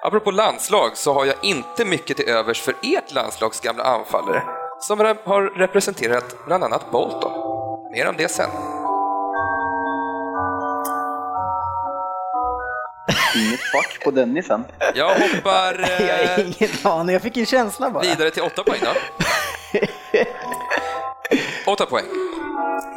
[0.02, 4.42] Apropå landslag så har jag inte mycket till övers för ert landslags gamla anfallare
[4.80, 7.32] som har representerat bland annat Bolton.
[7.92, 8.50] Mer om det sen.
[13.36, 14.64] Inget fack på Dennisen.
[14.94, 18.02] Jag hoppar Jag har eh, ingen aning, jag fick en känsla bara.
[18.02, 18.90] Vidare till åtta poäng då.
[21.72, 22.04] Åtta poäng.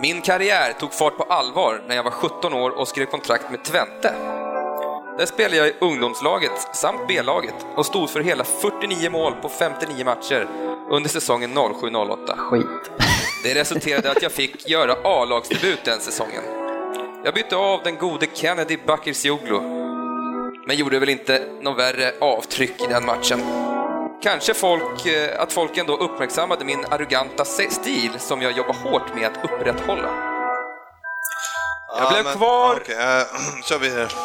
[0.01, 3.63] Min karriär tog fart på allvar när jag var 17 år och skrev kontrakt med
[3.63, 4.13] Twente.
[5.17, 10.05] Där spelade jag i ungdomslaget samt B-laget och stod för hela 49 mål på 59
[10.05, 10.47] matcher
[10.91, 12.37] under säsongen 07-08.
[12.37, 12.91] Skit.
[13.43, 16.43] Det resulterade att jag fick göra A-lagsdebut den säsongen.
[17.23, 19.59] Jag bytte av den gode Kennedy Bakircioglu,
[20.67, 23.41] men gjorde väl inte någon värre avtryck i den matchen.
[24.23, 29.27] Kanske folk, eh, att folk ändå uppmärksammade min arroganta stil som jag jobbar hårt med
[29.27, 30.09] att upprätthålla.
[31.99, 32.79] Jag blev men- kvar.
[32.81, 34.07] Okej, äh, kör vidare.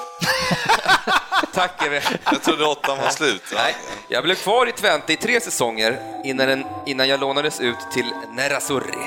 [1.54, 2.02] Tack Eve.
[2.24, 3.42] Jag trodde åttan var slut.
[3.54, 3.76] Nej,
[4.08, 8.10] jag blev kvar i Twente i tre säsonger innan, en, innan jag lånades ut till
[8.32, 9.06] Nerazzurri.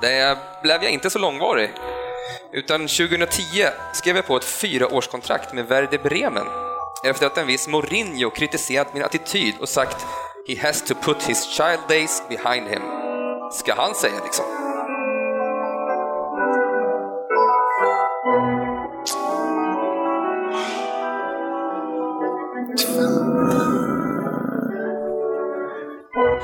[0.00, 1.70] Där blev jag inte så långvarig.
[2.52, 6.46] Utan 2010 skrev jag på ett fyraårskontrakt med Werder Bremen
[7.04, 10.06] efter att en viss Mourinho kritiserat min attityd och sagt
[10.48, 12.82] “He has to put his child days behind him”.
[13.52, 14.44] Ska han säga liksom?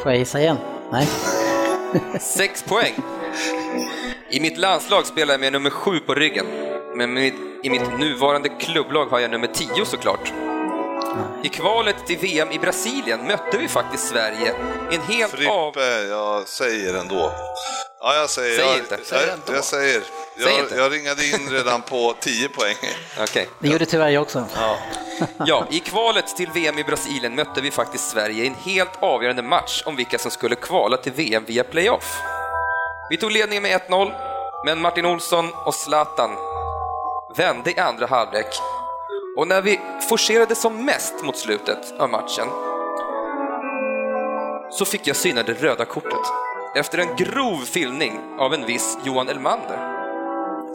[0.02, 0.56] Får jag gissa igen?
[0.92, 1.08] Nej.
[2.20, 2.94] Sex poäng.
[4.32, 6.46] I mitt landslag spelar jag med nummer sju på ryggen,
[6.94, 10.32] men med, i mitt nuvarande klubblag har jag nummer tio såklart.
[11.42, 14.54] I kvalet till VM i Brasilien mötte vi faktiskt Sverige
[14.90, 15.72] i en helt av...
[15.72, 17.32] Frippe, jag säger ändå.
[18.00, 18.56] Ja, jag säger.
[18.58, 18.98] Säg jag, inte.
[19.46, 20.00] Jag, jag säger.
[20.38, 20.74] Säg Jag, inte.
[20.74, 22.76] jag ringade in redan på 10 poäng.
[23.20, 23.48] Okej.
[23.58, 24.44] Det gjorde tyvärr jag också.
[25.46, 29.42] Ja, i kvalet till VM i Brasilien mötte vi faktiskt Sverige i en helt avgörande
[29.42, 32.16] match om vilka som skulle kvala till VM via playoff.
[33.10, 34.12] Vi tog ledningen med 1-0,
[34.64, 36.30] men Martin Olsson och Zlatan
[37.36, 38.46] vände i andra halvlek.
[39.36, 42.46] Och när vi forcerade som mest mot slutet av matchen
[44.70, 46.20] så fick jag syna det röda kortet
[46.76, 49.78] efter en grov filmning av en viss Johan Elmander.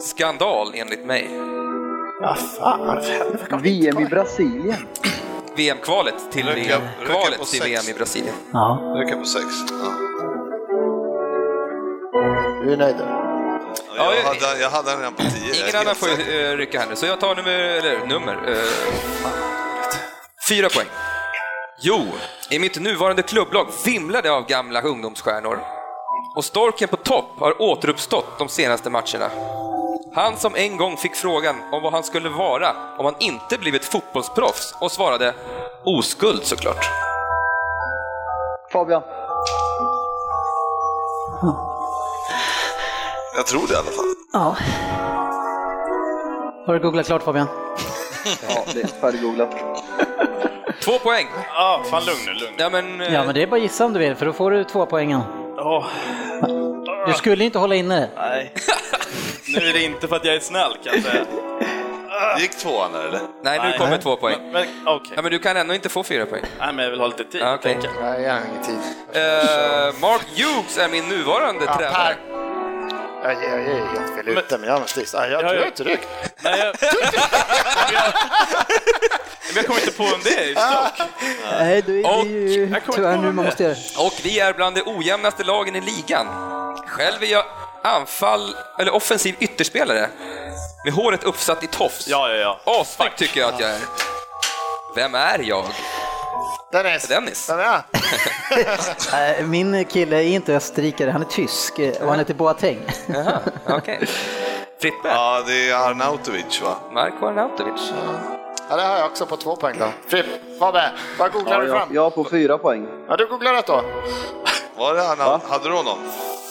[0.00, 1.30] Skandal enligt mig.
[2.20, 3.02] Ja, fan.
[3.62, 4.86] VM i Brasilien.
[5.56, 7.66] VM-kvalet till, Röka- VM, röka kvalet till sex.
[7.66, 8.34] VM i Brasilien.
[8.52, 8.94] Ja.
[8.96, 9.44] Räcker på 6.
[9.70, 10.15] Ja.
[12.66, 12.96] Du är nöjd?
[13.96, 15.62] Jag, hade, jag hade den redan på 10.
[15.62, 18.32] Ingen annan får eh, rycka här nu, så jag tar nummer, eller nummer.
[18.48, 18.56] eh,
[20.48, 20.86] fyra poäng.
[21.80, 22.00] Jo,
[22.50, 25.58] i mitt nuvarande klubblag vimlar det av gamla ungdomsstjärnor.
[26.36, 29.30] Och Storken på topp har återuppstått de senaste matcherna.
[30.14, 33.84] Han som en gång fick frågan om vad han skulle vara om han inte blivit
[33.84, 35.34] fotbollsproffs och svarade
[35.84, 36.86] oskuld såklart.
[38.72, 39.02] Fabian.
[43.36, 44.04] Jag tror det i alla fall.
[44.32, 44.56] ja.
[46.66, 47.46] Har du googlat klart Fabian?
[48.48, 49.50] Ja, det är färdiggooglat.
[50.82, 51.26] Två poäng.
[51.54, 52.54] Ja, fan lugn nu, lugn.
[52.58, 54.32] Ja, men, eh, Ja, men det är bara att gissa om du vill, för då
[54.32, 55.20] får du två poängen.
[55.58, 55.86] Åh,
[57.06, 58.08] Du skulle inte hålla inne det.
[58.16, 58.52] nej.
[59.48, 61.24] Nu är det inte för att jag är snäll kan jag säga.
[62.38, 63.20] Gick tvåan där eller?
[63.42, 64.36] nej, nu kommer två poäng.
[64.42, 65.12] Men, men okej.
[65.16, 66.42] Ja, men du kan ändå inte få fyra poäng.
[66.58, 67.40] Nej, men jag vill ha lite tid.
[67.40, 67.72] Ja, okej.
[67.72, 68.04] tänker jag.
[68.10, 68.78] Nej, jag har ingen tid.
[69.12, 71.94] Eh, Mark Hughes är min nuvarande Ja, tränare.
[71.94, 72.16] Per.
[73.32, 75.28] Jag, jag, jag är helt fel ute, men jag måste gissa.
[75.28, 75.96] Jag Ja, tror.
[76.40, 76.76] Nej, jag...
[76.80, 78.12] men jag...
[79.48, 81.08] Men jag kommer inte på vem det är stock.
[81.58, 83.42] Nej, du Och- är ju jag tyvärr nu man det.
[83.42, 83.74] måste göra.
[83.98, 86.26] Och vi är bland de ojämnaste lagen i ligan.
[86.86, 87.44] Själv är jag
[87.84, 90.08] anfall, eller offensiv ytterspelare
[90.84, 92.08] med håret uppsatt i tofs.
[92.08, 92.80] Ja, ja, ja.
[92.80, 93.80] Assnygg tycker jag att jag är.
[94.94, 95.64] Vem är jag?
[96.72, 97.08] Dennis.
[97.08, 97.48] Dennis.
[97.48, 97.82] Jag?
[99.38, 102.78] Äh, Min kille är inte österrikare, han är tysk eh, och han heter Boateng.
[103.06, 103.38] Jaha,
[103.68, 104.06] okej.
[104.80, 105.08] Frippe?
[105.08, 106.76] Ja, det är Arnautovic va?
[106.92, 107.92] Marko Arnautovic?
[108.70, 109.88] Ja, det har jag också på två poäng då.
[110.08, 110.26] Fripp,
[110.58, 111.88] Fabbe, vad googlar Ja, du jag, fram?
[111.94, 112.86] jag på fyra poäng.
[113.08, 113.82] Ja, du googlar rätt då.
[114.76, 115.42] Var det Arnaut?
[115.48, 115.98] Hade du honom?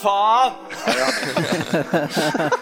[0.06, 0.52] Fan!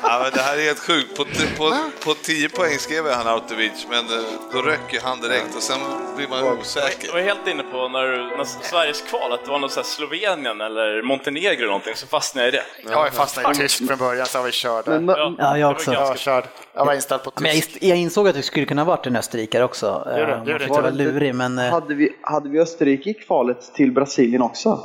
[0.03, 1.17] Ja, men det här är helt sjukt.
[1.17, 1.23] På,
[1.57, 1.73] på,
[2.05, 4.23] på 10 poäng skrev jag Arnautovic, men eh,
[4.53, 5.77] då röcker han direkt och sen
[6.17, 7.13] blir man Jag osäker.
[7.13, 10.61] var helt inne på när, när Sveriges kval, att det var något så här Slovenien
[10.61, 12.91] eller Montenegro eller någonting, så fastnade jag i det.
[12.91, 14.99] Jag är fastnat i tysk från början, så var vi körda.
[14.99, 15.93] Men, Ja, Ja, jag var också.
[15.93, 16.43] Jag var körd.
[16.73, 17.77] Jag var inställd på Men jag, tysk.
[17.81, 20.03] jag insåg att det skulle kunna varit en österrikare också.
[20.17, 20.67] Gör det, gör det.
[20.67, 21.59] vara lurig, men...
[21.59, 24.79] eh, hade, vi, hade vi Österrike i kvalet till Brasilien också?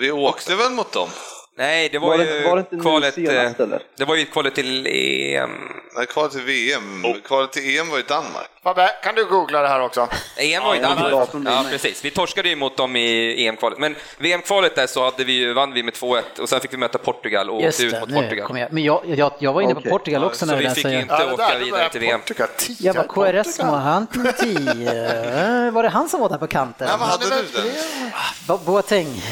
[0.00, 1.08] Vi åkte väl mot dem?
[1.56, 3.14] Nej, det var, Var ju det- var det inte kvalet...
[3.14, 3.82] senast, eh, eller?
[3.98, 5.50] Det var ju kvalet till EM.
[5.96, 7.04] Nej, kvalet till VM.
[7.04, 7.16] Oh.
[7.24, 8.48] Kvalet till EM var i Danmark.
[8.62, 10.08] Fabbe, kan du googla det här också?
[10.36, 11.28] EM var ju Ja, Danmark.
[11.46, 12.04] Ja, precis.
[12.04, 13.78] Vi torskade ju mot dem i EM-kvalet.
[13.78, 16.76] Men VM-kvalet där så hade vi ju, vann vi med 2-1 och sen fick vi
[16.76, 18.58] möta Portugal och Just åkte ut mot nu Portugal.
[18.58, 18.72] jag.
[18.72, 19.90] Men jag, jag, jag var inne på Okej.
[19.92, 21.02] Portugal också så när vi det där fick ju säger.
[21.02, 22.20] inte Ja, det åka där, vidare till VM.
[22.20, 25.70] Portugal, tio, Jag bara, KRS må han med 10.
[25.70, 26.88] Var det han som var där på kanten?
[26.90, 27.70] Ja, vad hade du den?
[28.46, 29.22] Bo- Boateng.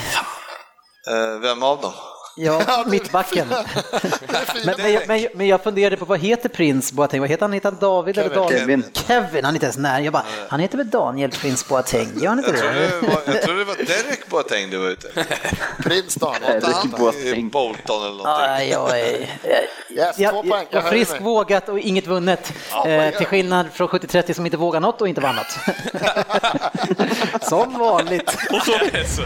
[1.06, 2.11] Eh, vem av dem?
[2.36, 3.48] Ja, mittbacken.
[4.64, 7.20] men, men, jag, men, men jag funderade på vad heter prins Boateng?
[7.20, 7.52] Vad heter han?
[7.52, 8.58] Heter han David eller Daniel?
[8.60, 8.84] Kevin.
[8.92, 10.00] Kevin, han är inte ens nära.
[10.00, 12.08] Jag bara, han heter väl Daniel prins Boateng?
[12.20, 12.80] Gör han inte Jag tror det?
[13.00, 15.08] det var, jag tror det var Derek Boateng du var ute.
[15.82, 16.34] Prins Dan.
[16.46, 17.46] Nej, Inte det han är Boateng.
[17.46, 19.00] i Bolton eller Ja, någonting.
[19.00, 19.28] är...
[19.90, 21.20] Yes, Jag, jag, Jag mig.
[21.20, 22.52] vågat och inget vunnet.
[22.86, 25.58] Eh, till skillnad från 70-30 som inte vågar något och inte vann något.
[27.48, 28.36] som vanligt.
[28.50, 29.22] Och så är det så.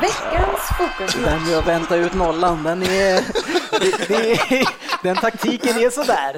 [0.00, 1.14] Veckans fokus.
[1.14, 3.22] Den jag väntar ut nollan, den är...
[3.80, 4.66] Det, det är
[5.02, 6.36] den taktiken är sådär.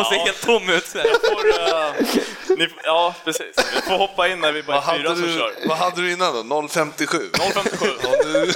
[0.00, 0.84] Och ser helt tom ut.
[0.84, 1.92] får, eh,
[2.56, 3.56] ni, ja, precis.
[3.74, 5.68] Vi får hoppa in när vi bara är fyra som kör.
[5.68, 6.68] vad hade du innan då?
[6.68, 7.18] 057?
[7.54, 7.86] 057.
[8.02, 8.52] Ja, nu,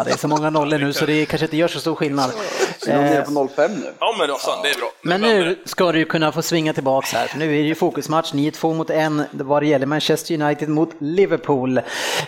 [0.00, 2.30] Ja, det är så många nollor nu så det kanske inte gör så stor skillnad.
[2.78, 3.92] Så de är Eh, på 05 nu.
[3.98, 4.90] Ja, men fan, det är bra.
[5.02, 7.26] Men nu ska du ju kunna få svinga tillbaks här.
[7.26, 10.90] för Nu är det ju fokusmatch, 9-2 mot 1 vad det gäller Manchester United mot
[10.98, 11.78] Liverpool.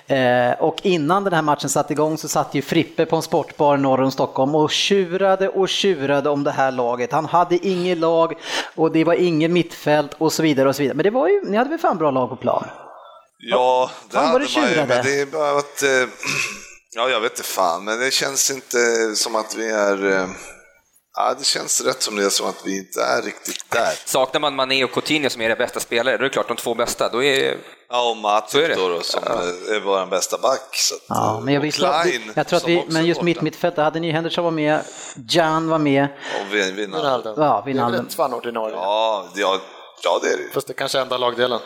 [0.07, 3.77] Eh, och innan den här matchen satte igång så satt ju Frippe på en sportbar
[3.77, 7.13] norr om Stockholm och tjurade och tjurade om det här laget.
[7.13, 8.33] Han hade inget lag
[8.75, 10.97] och det var inget mittfält och så vidare och så vidare.
[10.97, 12.65] Men det var ju, ni hade väl fan bra lag på plan?
[13.39, 15.83] Ja, det Fan, hade det man ju, men det är bara att...
[15.83, 15.89] eh,
[16.95, 18.79] Ja, jag vet inte fan, men det känns inte
[19.17, 20.11] som att vi är...
[20.13, 20.29] eh,
[21.15, 23.93] Ja, det känns rätt som det är som att vi inte är riktigt där.
[24.05, 26.57] Saknar man Mané och Coutinho som är era bästa spelare, då är det klart de
[26.57, 27.09] två bästa.
[27.09, 27.57] Då är,
[27.89, 28.17] Ja, och
[28.51, 28.75] Så det.
[28.75, 29.33] då, då som Ja.
[29.75, 30.69] är vår bästa back.
[30.73, 33.41] Så att, Ja, eh, men jag, slå, Klein, jag tror att vi, men just mitt
[33.43, 34.81] mittfält, hade ni Henderson var med,
[35.29, 36.09] Jan var med.
[36.41, 37.35] Och Wijnaldum.
[37.37, 38.09] Ja, Det är Wijnaldum.
[38.17, 38.75] väl ordinarie.
[38.75, 39.61] ja, ja,
[40.03, 40.53] ja, det är det.
[40.55, 41.61] Fast det kanske är enda lagdelen.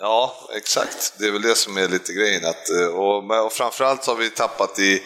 [0.00, 1.12] Ja, exakt.
[1.18, 2.44] Det är väl det som är lite grejen.
[2.44, 5.02] Att, eh, och, och framförallt så har vi tappat i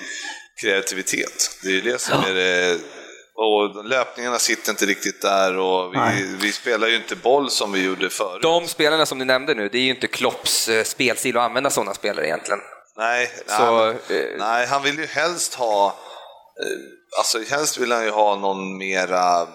[0.60, 1.50] kreativitet.
[1.62, 2.78] Det är det som är det.
[3.34, 7.84] Och löpningarna sitter inte riktigt där och vi, vi spelar ju inte boll som vi
[7.84, 8.42] gjorde förut.
[8.42, 11.70] de spelarna som du nämnde nu, det är ju inte Klopps eh, spelstil att använda
[11.70, 12.60] sådana spelare egentligen.
[12.96, 18.04] Nej, Så, nej, eh, nej, han vill ju helst ha, eh, alltså helst vill han
[18.04, 19.46] ju ha någon mera,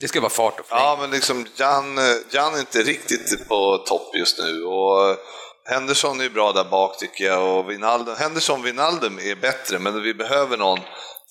[0.00, 0.78] Det ska vara fart och fläng.
[0.78, 5.16] ja men liksom Jan, eh, Jan är inte riktigt på topp just nu och
[5.64, 9.78] Henderson är ju bra där bak tycker jag och Wijnaldum, Henderson och Wijnaldum är bättre
[9.78, 10.80] men vi behöver någon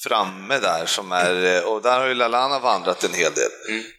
[0.03, 3.49] framme där som är, eh, och där har ju Lalana vandrat en hel del.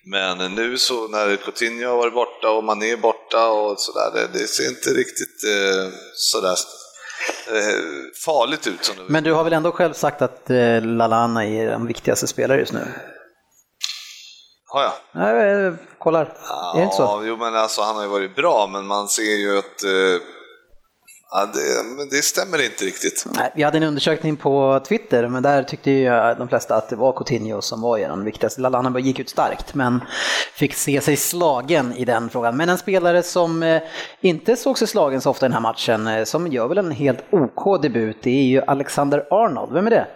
[0.05, 4.39] Men nu så när Coutinho har varit borta och man är borta och sådär, det,
[4.39, 6.57] det ser inte riktigt eh, sådär
[7.49, 7.81] eh,
[8.25, 11.67] farligt ut som det Men du har väl ändå själv sagt att eh, Lalana är
[11.67, 12.87] den viktigaste spelare just nu?
[14.75, 14.93] Har jag?
[15.13, 16.21] Nej, jag kollar.
[16.75, 17.03] Är det inte så?
[17.03, 20.23] Ja, jo men alltså han har ju varit bra, men man ser ju att eh,
[21.31, 23.25] ja, det, men det stämmer inte riktigt.
[23.37, 26.05] Nej, Vi hade en undersökning på Twitter, men där tyckte ju
[26.39, 28.61] de flesta att det var Coutinho som var den viktigaste.
[28.61, 30.01] Lalana gick ut starkt, men
[30.55, 32.57] fick se sig slagen i den frågan.
[32.57, 33.83] Men en spelare som eh,
[34.21, 36.91] inte såg sig slagen så ofta i den här matchen, eh, som gör väl en
[36.91, 39.73] helt OK debut, det är ju Alexander Arnold.
[39.73, 40.07] Vem är det?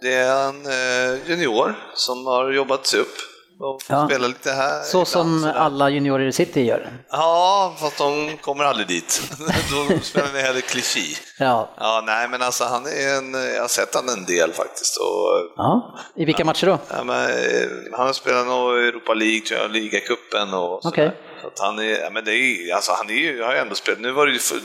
[0.00, 3.16] Det är en eh, junior som har jobbat sig upp
[3.60, 4.06] och får Ja.
[4.08, 4.82] spela lite här.
[4.82, 5.54] Så ibland som sådär.
[5.54, 6.90] alla juniorer i City gör.
[7.10, 9.22] Ja, fast de kommer aldrig dit.
[9.90, 11.14] Då spelar vi hellre klichy.
[11.38, 11.70] Ja.
[11.76, 14.96] Ja, nej men alltså han är en, jag har sett han en del faktiskt.
[14.96, 15.98] Och, ja.
[16.16, 16.78] I vilka matcher då?
[16.90, 20.92] ja, men, eh, han har spelat nog Europa League, tror jag, ligacupen och sådär.
[20.92, 21.16] Okej.
[21.54, 24.00] Så han är, ja, men det är, alltså han är ju, har ju ändå spelat,
[24.00, 24.58] nu var det ju för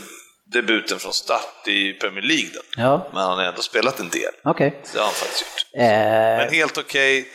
[0.53, 2.61] debuten från start i Premier League då.
[2.81, 4.31] Ja, Men han har ändå spelat en del.
[4.43, 4.81] okej.
[4.93, 5.81] Det har han faktiskt gjort.
[5.81, 5.87] Eh,
[6.37, 7.19] Men helt okej.
[7.21, 7.27] Och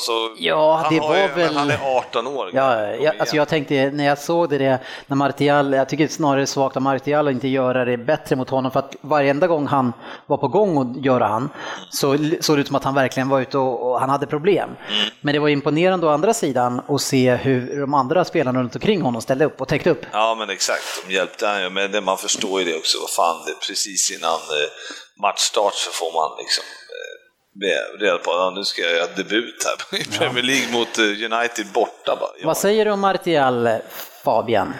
[0.00, 2.50] så, Ja, det var ju, väl- han är 18 år.
[2.54, 6.44] Ja, jag, alltså jag tänkte när jag såg det, när Martial, jag tycker snarare det
[6.44, 9.66] är svagt av Martial att inte göra det bättre mot honom för att varenda gång
[9.66, 9.92] han
[10.26, 11.50] var på gång att göra han
[11.90, 14.70] så såg det ut som att han verkligen var ute och, och han hade problem.
[15.20, 19.02] Men det var imponerande å andra sidan att se hur de andra spelarna runt omkring
[19.02, 20.06] honom ställde upp och täckte upp.
[20.12, 20.82] Ja, men exakt.
[21.06, 21.70] De hjälpte han ju.
[21.70, 22.98] Men det, man förstår ju det också.
[23.00, 26.64] Vad fan, det, precis innan eh, matchstart så får man liksom
[28.00, 31.66] reda på att nu ska jag göra debut här i Premier League mot eh, United
[31.74, 32.16] borta.
[32.20, 32.30] Bara.
[32.40, 32.46] Ja.
[32.46, 33.68] Vad säger du om Martial,
[34.24, 34.72] Fabian?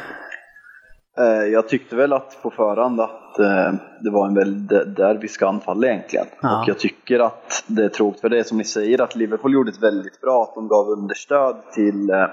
[1.18, 5.84] Eh, Jag tyckte väl att på förhand att eh, det var en väldigt derbysk anfall
[5.84, 6.26] egentligen.
[6.42, 6.62] Ja.
[6.62, 9.52] Och jag tycker att det är tråkigt för det är som ni säger att Liverpool
[9.52, 12.26] gjorde ett väldigt bra, att de gav understöd till eh,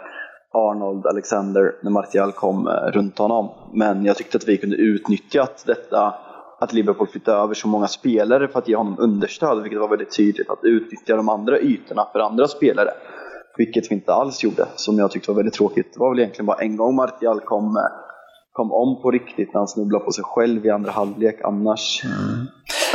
[0.53, 3.49] Arnold Alexander när Martial kom eh, runt honom.
[3.73, 6.13] Men jag tyckte att vi kunde utnyttjat detta
[6.63, 10.15] att Liverpool flyttade över så många spelare för att ge honom understöd, vilket var väldigt
[10.17, 10.49] tydligt.
[10.49, 12.89] Att utnyttja de andra ytorna för andra spelare.
[13.57, 15.93] Vilket vi inte alls gjorde, som jag tyckte var väldigt tråkigt.
[15.93, 17.83] Det var väl egentligen bara en gång Martial kom, eh,
[18.51, 21.41] kom om på riktigt när han snubblade på sig själv i andra halvlek.
[21.43, 22.03] Annars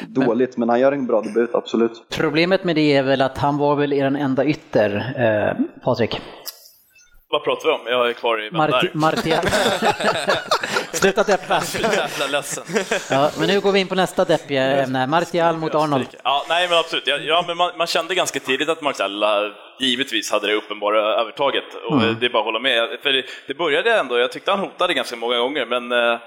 [0.06, 2.02] dåligt, men han gör en bra debut, absolut.
[2.16, 6.20] Problemet med det är väl att han var väl er enda ytter, eh, Patrik?
[7.30, 7.80] Vad pratar vi om?
[7.86, 8.90] Jag är kvar i Marti.
[8.92, 9.44] Martial.
[10.92, 11.62] Sluta deppa.
[11.80, 12.64] Jävla ledsen.
[13.10, 15.06] Ja, men nu går vi in på nästa deppiga ämne.
[15.06, 16.08] Martial mot Arnold.
[16.24, 17.06] Ja, nej men absolut.
[17.06, 19.24] Ja, men man, man kände ganska tidigt att Marcel
[19.80, 21.64] givetvis hade det uppenbara övertaget.
[21.90, 22.16] Och Mm.
[22.20, 22.98] Det är bara att hålla med.
[23.02, 26.18] För det, det började ändå, jag tyckte han hotade ganska många gånger, men eh,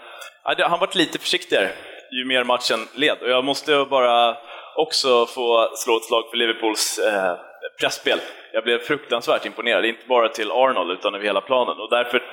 [0.70, 1.70] han varit lite försiktigare
[2.12, 3.18] ju mer matchen led.
[3.22, 4.38] Och jag måste bara
[4.76, 7.36] också få slå ett slag för Liverpools eh,
[7.80, 8.20] pressspel.
[8.54, 11.78] Jag blev fruktansvärt imponerad, inte bara till Arnold utan över hela planen.
[11.80, 12.24] Och därför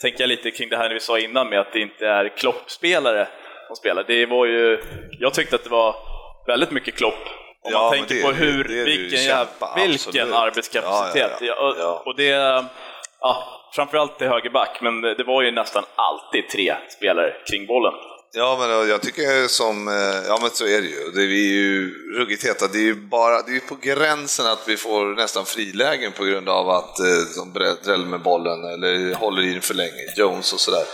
[0.00, 3.28] tänker jag lite kring det här vi sa innan med att det inte är Klopp-spelare
[3.66, 4.04] som spelar.
[4.06, 4.82] Det var ju,
[5.18, 5.94] jag tyckte att det var
[6.46, 7.14] väldigt mycket Klopp
[7.64, 10.34] om Ja, man tänker det- på hur, det det vilken, kämpa, vilken absolut.
[10.34, 11.32] arbetskapacitet.
[11.40, 12.02] Ja, Ja.
[12.06, 12.64] och det,
[13.20, 13.42] ja,
[13.74, 17.92] framförallt till högerback, men det var ju nästan alltid tre spelare kring bollen.
[18.32, 21.10] Ja, men jag tycker som, eh, ja men så är det ju.
[21.14, 22.66] Det är ju ruggigt heta.
[22.66, 26.48] Det är ju bara, det är på gränsen att vi får nästan frilägen på grund
[26.48, 27.06] av att eh,
[27.36, 27.52] de
[27.84, 30.84] dräller med bollen eller håller i den för länge, Jones och sådär.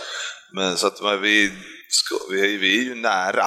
[0.51, 1.51] Men så att men vi,
[2.31, 3.43] vi, är, vi är ju nära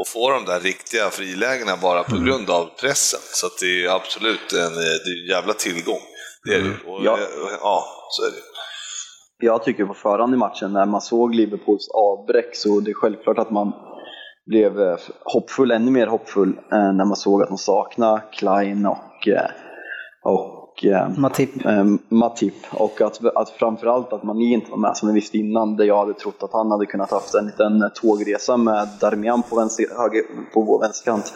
[0.00, 2.26] att få de där riktiga frilägena bara på Mm.
[2.26, 3.20] grund av pressen.
[3.32, 6.00] Så det är absolut en, eh, det är en jävla tillgång.
[6.44, 6.76] Det är det ju.
[6.86, 7.18] Och, Ja.
[7.18, 7.28] eh,
[7.60, 8.42] ja, så är det.
[9.44, 13.38] Jag tycker på förhand i matchen när man såg Liverpools avbräck så det är självklart
[13.38, 13.72] att man
[14.46, 19.28] blev eh, hoppfull, ännu mer hoppfull eh, när man såg att de saknade Klein och,
[19.28, 19.50] eh,
[20.22, 21.66] och och eh, Matip.
[21.66, 25.76] eh, Matip och att, att framförallt att Mani inte var med som vi visste innan
[25.76, 29.56] där jag hade trott att han hade kunnat haft en liten tågresa med Darmian på,
[29.56, 30.22] vänster, höger,
[30.54, 31.32] på vår vänsterkant.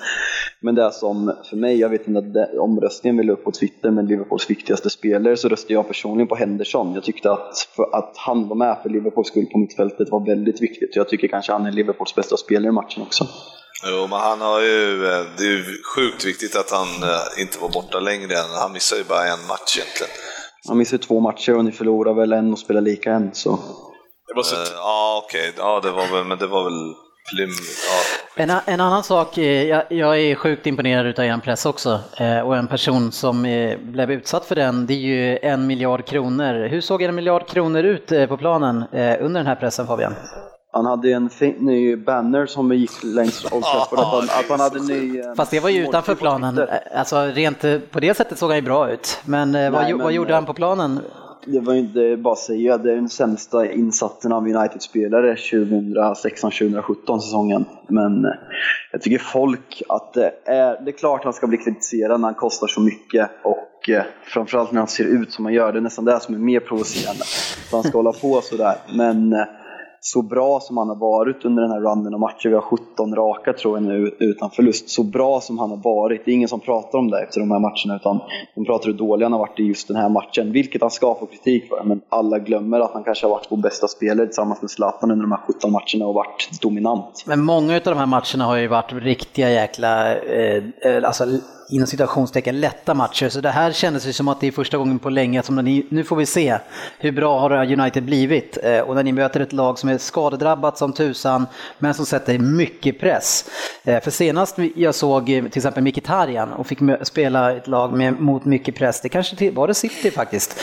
[0.61, 3.91] Men det som för mig, jag vet inte, det, omröstningen vi la upp på Twitter
[3.91, 6.95] med Liverpools viktigaste spelare så röstade jag personligen på Henderson.
[6.95, 10.97] Jag tyckte att, att han var med för Liverpools skull på mittfältet var väldigt viktigt.
[10.97, 13.27] Jag tycker kanske han är Liverpools bästa spelare i matchen också.
[13.87, 17.59] Jo, men han har ju, eh, det är ju sjukt viktigt att han eh, inte
[17.59, 20.13] var borta längre än, han missar ju bara en match egentligen.
[20.69, 23.59] Han missade två matcher och ni förlorar väl en och spelar lika en så.
[24.29, 26.95] Det var så Eh, Ja, okej, ja det var väl, men det var väl
[27.35, 27.51] Plym,
[27.89, 28.43] ja.
[28.43, 32.57] En, en annan sak, jag, jag är sjukt imponerad utav er press också eh, och
[32.57, 36.69] en person som eh, blev utsatt för den, det är ju en miljard kronor.
[36.69, 38.85] Hur såg en miljard kronor ut eh, på planen
[39.21, 40.15] under den här pressen Fabian?
[40.79, 44.61] Han hade en fin, ny banner som gick längs Old Trafford, att, han, att han
[44.61, 45.19] hade ny...
[45.21, 46.59] eh, Fast det var ju utanför planen.
[46.59, 46.65] Eh,
[46.95, 49.21] Alltså rent eh, på det sättet såg han ju bra ut.
[49.25, 51.01] Men vad, Nej, gjo- men, vad gjorde han på planen?
[51.47, 55.35] Det var ju inte bara att säga, det är den sämsta insatsen av United-spelare
[56.15, 57.65] 2016-2017 säsongen.
[57.89, 58.27] Men
[58.93, 62.35] jag tycker folk att det är, det är klart han ska bli kritiserad när han
[62.35, 65.73] kostar så mycket och eh, framförallt när han ser ut som han gör.
[65.73, 67.25] Det är nästan det som är mer provocerande.
[67.71, 68.75] Så han ska hålla på sådär.
[68.95, 69.39] Men eh,
[70.01, 73.15] så bra som han har varit under den här runnen av matcher, vi har 17
[73.15, 76.49] raka tror jag nu utan förlust, så bra som han har varit, det är ingen
[76.49, 78.21] som pratar om det efter de här matcherna utan
[78.55, 81.15] de pratar hur dålig han har varit i just den här matchen, vilket han ska
[81.15, 84.63] få kritik för, men alla glömmer att han kanske har varit vår bästa spelare tillsammans
[84.63, 87.25] med Zlatan under de här 17 matcherna och varit dominant.
[87.27, 91.25] Men många av de här matcherna har ju varit riktiga jäkla, eh, eh alltså
[91.69, 93.29] inom citationstecken lätta matcher.
[93.29, 95.87] Så det här kändes ju som att det är första gången på länge som ni,
[95.89, 96.59] nu får vi se
[96.99, 98.59] hur bra har United blivit.
[98.63, 101.47] Eh, och när ni möter ett lag som är skadedrabbat som tusan,
[101.79, 103.51] men som sätter mycket press.
[103.85, 108.21] Eh, för senast jag såg eh, till exempel Mkhitaryan och fick spela ett lag med,
[108.21, 110.61] mot mycket press, det kanske till, var det City faktiskt,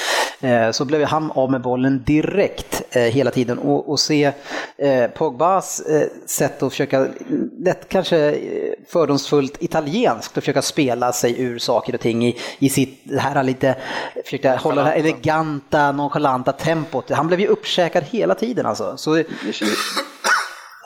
[0.71, 3.57] så blev han av med bollen direkt hela tiden.
[3.57, 4.31] Och, och se
[5.13, 5.83] Pogbas
[6.25, 7.07] sätt att försöka,
[7.57, 8.37] lätt kanske
[8.87, 13.43] fördomsfullt italienskt, att försöka spela sig ur saker och ting i, i sitt, det här
[13.43, 13.75] lite,
[14.23, 17.09] försöka hålla det här eleganta, nonchalanta tempot.
[17.09, 18.97] Han blev ju uppkäkad hela tiden alltså.
[18.97, 19.23] Så,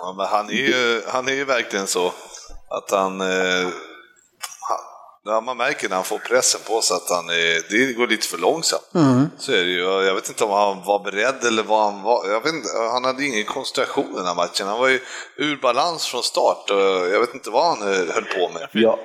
[0.02, 2.08] Ja, men han är ju, han är ju verkligen så
[2.70, 3.68] att han, eh,
[4.70, 4.80] han
[5.24, 8.28] ja, man märker när han får pressen på sig att han är, det går lite
[8.28, 8.90] för långsamt.
[9.38, 9.82] Så är det ju.
[9.82, 12.30] Jag vet inte om han var beredd eller vad han var.
[12.30, 14.68] Jag vet inte, han hade ingen koncentration i den här matchen.
[14.68, 15.00] Han var ju
[15.36, 16.80] ur balans från start och
[17.14, 18.68] jag vet inte vad han eh, höll på med.
[18.72, 19.00] Jag,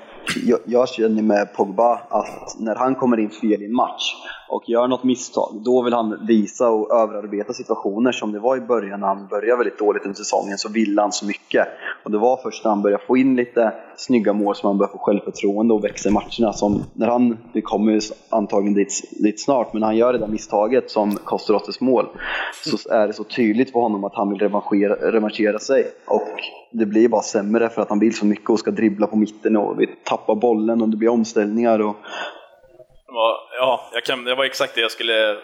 [0.44, 4.14] jag, jag känner med Pogba att när han kommer in fel i en match
[4.54, 8.60] och gör något misstag, då vill han visa och överarbeta situationer som det var i
[8.60, 11.66] början när han började väldigt dåligt under säsongen, så ville han så mycket.
[12.04, 14.92] Och det var först när han började få in lite snygga mål som han började
[14.92, 16.52] få självförtroende och växa i matcherna.
[16.52, 20.18] Som när han, vi kommer ju antagligen dit, dit snart, men när han gör det
[20.18, 22.06] där misstaget som kostar oss mål,
[22.64, 25.86] så är det så tydligt för honom att han vill revanschera, revanschera sig.
[26.06, 26.28] Och
[26.70, 29.56] det blir bara sämre för att han vill så mycket och ska dribbla på mitten
[29.56, 31.78] och vi tappar bollen och det blir omställningar.
[31.80, 31.96] Och,
[33.58, 35.36] Ja, jag kan, det var exakt det jag skulle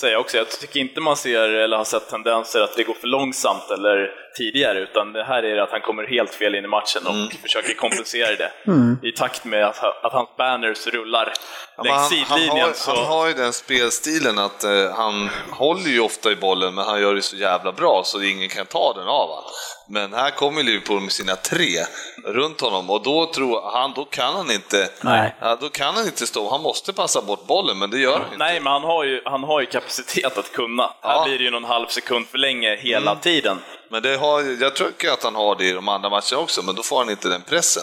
[0.00, 0.36] säga också.
[0.36, 4.10] Jag tycker inte man ser eller har sett tendenser att det går för långsamt eller
[4.36, 7.74] tidigare, utan det här är att han kommer helt fel in i matchen och försöker
[7.74, 8.52] kompensera det
[9.08, 11.32] i takt med att, att hans banners rullar
[11.76, 12.66] Ja, längs han, han, sidlinjen.
[12.66, 12.90] har, så...
[12.90, 17.00] han har ju den spelstilen att eh, han håller ju ofta i bollen, men han
[17.00, 19.44] gör det så jävla bra så ingen kan ta den av honom.
[19.88, 21.78] Men här kommer Liverpool med sina tre
[22.24, 25.34] runt honom och då tror han, då kan han inte, Nej.
[25.60, 28.36] då kan han inte stå, han måste passa bort bollen, men det gör han inte.
[28.38, 30.90] Nej, men han har, ju, han har ju kapacitet att kunna.
[31.02, 31.08] Ja.
[31.08, 31.18] Mm.
[31.18, 33.58] Här blir det ju någon halv sekund för länge hela tiden.
[33.90, 36.74] Men det har, jag tycker att han har det i de andra matcherna också, men
[36.74, 37.82] då får han inte den pressen.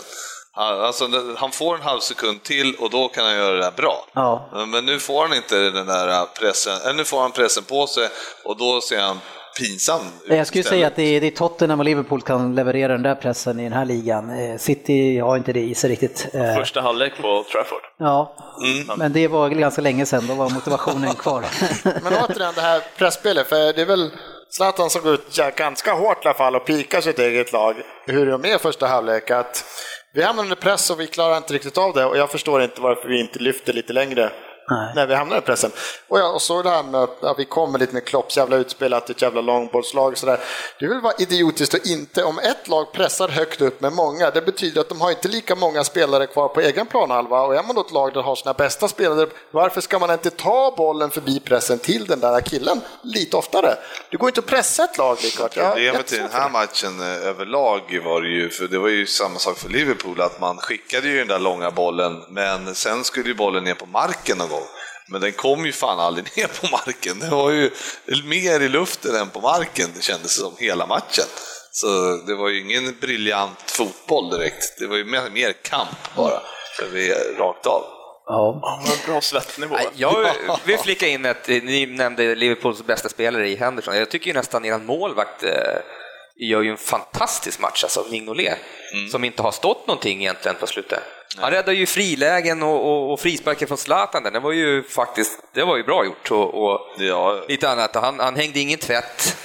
[0.56, 3.72] Han, alltså, han får en halv sekund till och då kan han göra det där
[3.72, 4.06] bra.
[4.14, 4.50] Ja.
[4.68, 8.10] Men nu får han inte den där pressen, eller nu får han pressen på sig
[8.44, 9.20] och då ser han
[9.60, 10.66] pinsam ut Jag skulle istället.
[10.80, 13.64] säga att det är, det är Tottenham och Liverpool kan leverera den där pressen i
[13.64, 14.30] den här ligan.
[14.52, 16.28] Eh, City har inte det i sig riktigt.
[16.34, 17.82] Eh, Första halvlek på Trafford.
[18.00, 18.98] Ja, Mm.
[19.00, 21.46] men det var ganska länge sedan, då var motivationen kvar.
[22.04, 24.12] Men återigen det här pressspelet, för det är väl
[24.50, 27.76] Zlatan såg ut ja, ganska hårt i alla fall och pika sitt eget lag.
[28.08, 29.32] Hur de är i första halvlek.
[29.32, 29.66] Att
[30.14, 32.82] vi hamnar under press och vi klarar inte riktigt av det och jag förstår inte
[32.82, 34.32] varför vi inte lyfter lite längre.
[34.70, 34.92] Nej.
[34.96, 35.72] när vi hamnar i pressen.
[36.08, 38.94] Och, ja, och så det här med att vi kommer lite med Klopps jävla utspel,
[38.94, 40.40] att det är ett jävla långbollslag och sådär.
[40.80, 44.42] Det vill vara idiotiskt att inte, om ett lag pressar högt upp med många, det
[44.42, 47.76] betyder att de har inte lika många spelare kvar på egen planhalva och är man
[47.76, 51.40] då ett lag där har sina bästa spelare, varför ska man inte ta bollen förbi
[51.40, 53.76] pressen till den där killen lite oftare?
[54.12, 55.56] Det går inte att pressa ett lag lika hårt.
[55.56, 59.06] Jag Problemet i den här matchen eh, överlag var det ju, för det var ju
[59.06, 63.28] samma sak för Liverpool, att man skickade ju den där långa bollen, men sen skulle
[63.28, 64.53] ju bollen ner på marken någon.
[65.08, 67.20] Men den kom ju fan aldrig ner på marken.
[67.20, 67.72] Det var ju
[68.24, 71.26] mer i luften än på marken, det kändes som, hela matchen.
[71.72, 71.88] Så
[72.28, 74.80] det var ju ingen briljant fotboll direkt.
[74.80, 76.42] Det var ju mer, mer kamp bara,
[76.78, 77.84] för vi rakt av.
[78.26, 78.82] Ja.
[78.88, 79.78] Men bra svettnivå.
[79.96, 80.32] Jag
[80.66, 83.98] vill flika in att ni nämnde Liverpools bästa spelare i Henderson.
[83.98, 85.50] Jag tycker ju nästan er målvakt eh,
[86.36, 88.58] gör ju en fantastisk match, alltså Mignolet,
[89.12, 91.00] som inte har stått någonting egentligen på slutet.
[91.38, 94.24] Han räddar ju frilägen och, och, och frisparken från Zlatan.
[94.24, 97.96] Det var ju faktiskt det var ju bra gjort och, och Ja, lite annat.
[97.96, 99.38] Han, han hängde ingen tvätt.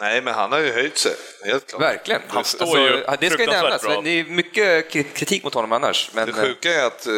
[0.00, 1.12] nej, men han har ju höjt sig,
[1.44, 1.82] helt klart.
[1.82, 2.22] Verkligen.
[2.28, 3.82] Han står ju det ska ju nämnas.
[3.82, 4.00] bra.
[4.00, 6.10] Det är mycket kri- kritik mot honom annars.
[6.12, 7.12] Men, Det sjuka är att eh,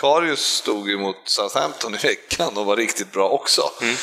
[0.00, 3.62] Karius stod ju mot Southampton i veckan och var riktigt bra också.
[3.82, 3.94] Mm.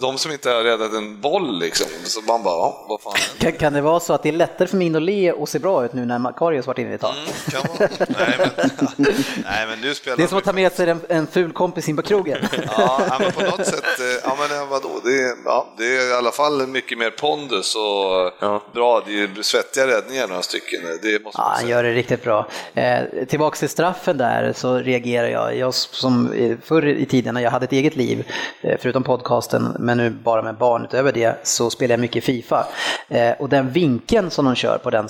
[0.00, 3.12] De som inte har räddat en boll liksom, så man bara, ja, vad fan?
[3.38, 5.58] Kan, kan det vara så att det är lättare för min att le och se
[5.58, 7.14] bra ut nu när Makarios varit inne ett tag?
[7.50, 7.88] Kan vara.
[7.98, 8.70] Nej, men,
[9.44, 11.88] nej, men nu spelar Det är som att ta med sig en, en ful kompis
[11.88, 12.38] in på krogen.
[12.78, 16.12] Ja, men på något sätt, eh, ja men vadå, det är, ja, det är i
[16.12, 18.62] alla fall mycket mer pondus och Ja.
[18.74, 22.24] bra, det är ju svettiga räddningar några stycken, det måste Ja, han gör det riktigt
[22.24, 22.46] bra.
[22.74, 22.98] Eh,
[23.28, 25.56] tillbaks till straffen där så reagerar jag.
[25.56, 26.32] Jag som
[26.64, 28.26] förr i tiden när jag hade ett eget liv,
[28.60, 32.66] eh, förutom podcasten, men nu bara med barn utöver det, så spelar jag mycket Fifa.
[33.08, 35.08] Eh, och den vinkeln som de kör på den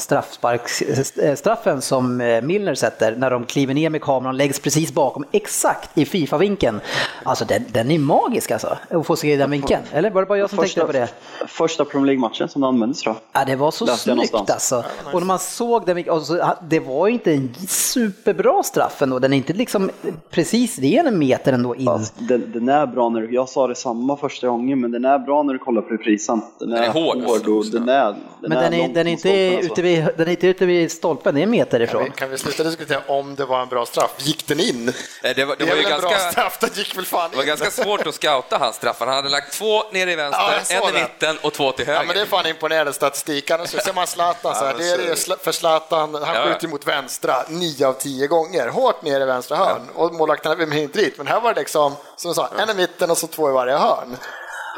[1.23, 5.25] eh, straffen som eh, Milner sätter när de kliver ner med kameran läggs precis bakom,
[5.33, 6.81] exakt i Fifa-vinkeln.
[7.23, 9.83] Alltså den, den är magisk alltså, att få se den vinkeln.
[9.93, 11.09] Eller var det bara jag som tänkte på det?
[11.47, 13.17] första Premier League-matchen som det användes jag.
[13.33, 14.85] Ja, det var så Läste snyggt alltså.
[15.13, 19.19] Och när man såg den, och så, det var ju inte en superbra straff ändå.
[19.19, 19.91] Den är inte liksom
[20.31, 21.87] precis, det är en meter ändå in.
[21.87, 25.19] Fast den, den är bra när jag sa det samma första gången, men den är
[25.19, 26.43] bra när du kollar på reprisen.
[26.59, 27.51] Den är, är hård, alltså.
[27.53, 29.73] och den är, den Men den är, den, är inte alltså.
[29.73, 32.05] ute vid, den är inte ute vid stolpen, det är en meter Kan ifrån.
[32.05, 34.15] vi, kan vi sluta diskutera om det var en bra straff?
[34.19, 34.89] Gick den in?
[34.89, 34.95] Eh,
[35.37, 36.31] det var, det Det var ju en bra ganska...
[36.31, 37.49] straff, den gick väl fan Det var in?
[37.49, 39.07] ganska svårt att scouta hans straffar.
[39.07, 41.93] Han hade lagt två nere i vänster, Ja, en i mitten och två till Ja,
[41.95, 42.07] höger.
[42.07, 43.51] men det är fan imponerande statistik.
[43.51, 46.45] Annars så ser man Zlatan så här, det är det för Zlatan, han Ja.
[46.53, 49.83] skjuter mot vänstra nio av tio gånger, hårt ner i vänstra hörn.
[49.95, 51.15] Och målvakterna vem inte dit.
[51.19, 53.53] Men här var det liksom, som du sa, en i mitten och så två i
[53.53, 54.17] varje hörn.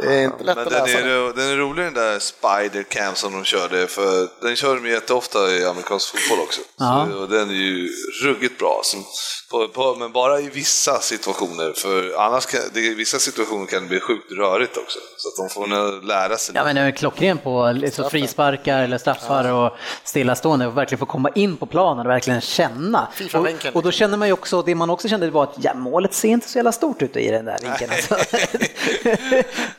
[0.00, 2.82] Det är inte lätt Men att den läsa är, den är rolig den där Spider
[2.82, 6.60] Cam som de körde, för den kör de jätteofta i amerikansk fotboll också.
[6.78, 7.88] Så, och den är ju
[8.22, 9.04] ruggigt bra, som,
[9.50, 13.82] på, på, men bara i vissa situationer, för annars kan, det, i vissa situationer kan
[13.82, 14.98] det bli sjukt rörigt också.
[15.16, 16.54] Så att de får nog lära sig.
[16.54, 21.06] Ja men den är klockren på liksom, frisparkar eller straffar och stillastående och verkligen få
[21.06, 23.08] komma in på planen och verkligen känna.
[23.34, 26.14] Och, och då känner man ju också, det man också kände var att ja, målet
[26.14, 27.90] ser inte så jävla stort ut i den där vinkeln.
[27.92, 28.16] Alltså.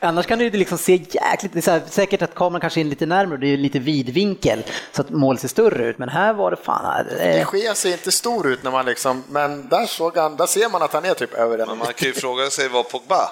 [0.00, 2.80] Annars kan det ju liksom se jäkligt, det är så här, säkert att kameran kanske
[2.80, 5.98] är lite närmare och det är lite vidvinkel så att målet ser större ut.
[5.98, 9.24] Men här var det fan, De eh, Gea ser inte stor ut när man liksom,
[9.28, 11.86] men där, såg han, där ser man att han är typ över en Men man
[11.96, 13.30] kan ju fråga sig vad Pogba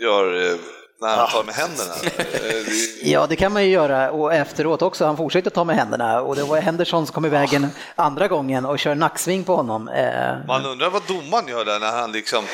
[0.00, 0.56] gör eh,
[1.00, 1.94] när han tar med händerna.
[2.18, 2.64] Eh,
[3.02, 5.04] Ja, det kan man ju göra och efteråt också.
[5.06, 8.66] Han fortsätter ta med händerna och det var Henderson som kom i vägen andra gången
[8.66, 9.88] och kör nacksving på honom.
[9.88, 12.44] Eh, Man undrar vad domaren gör där när han liksom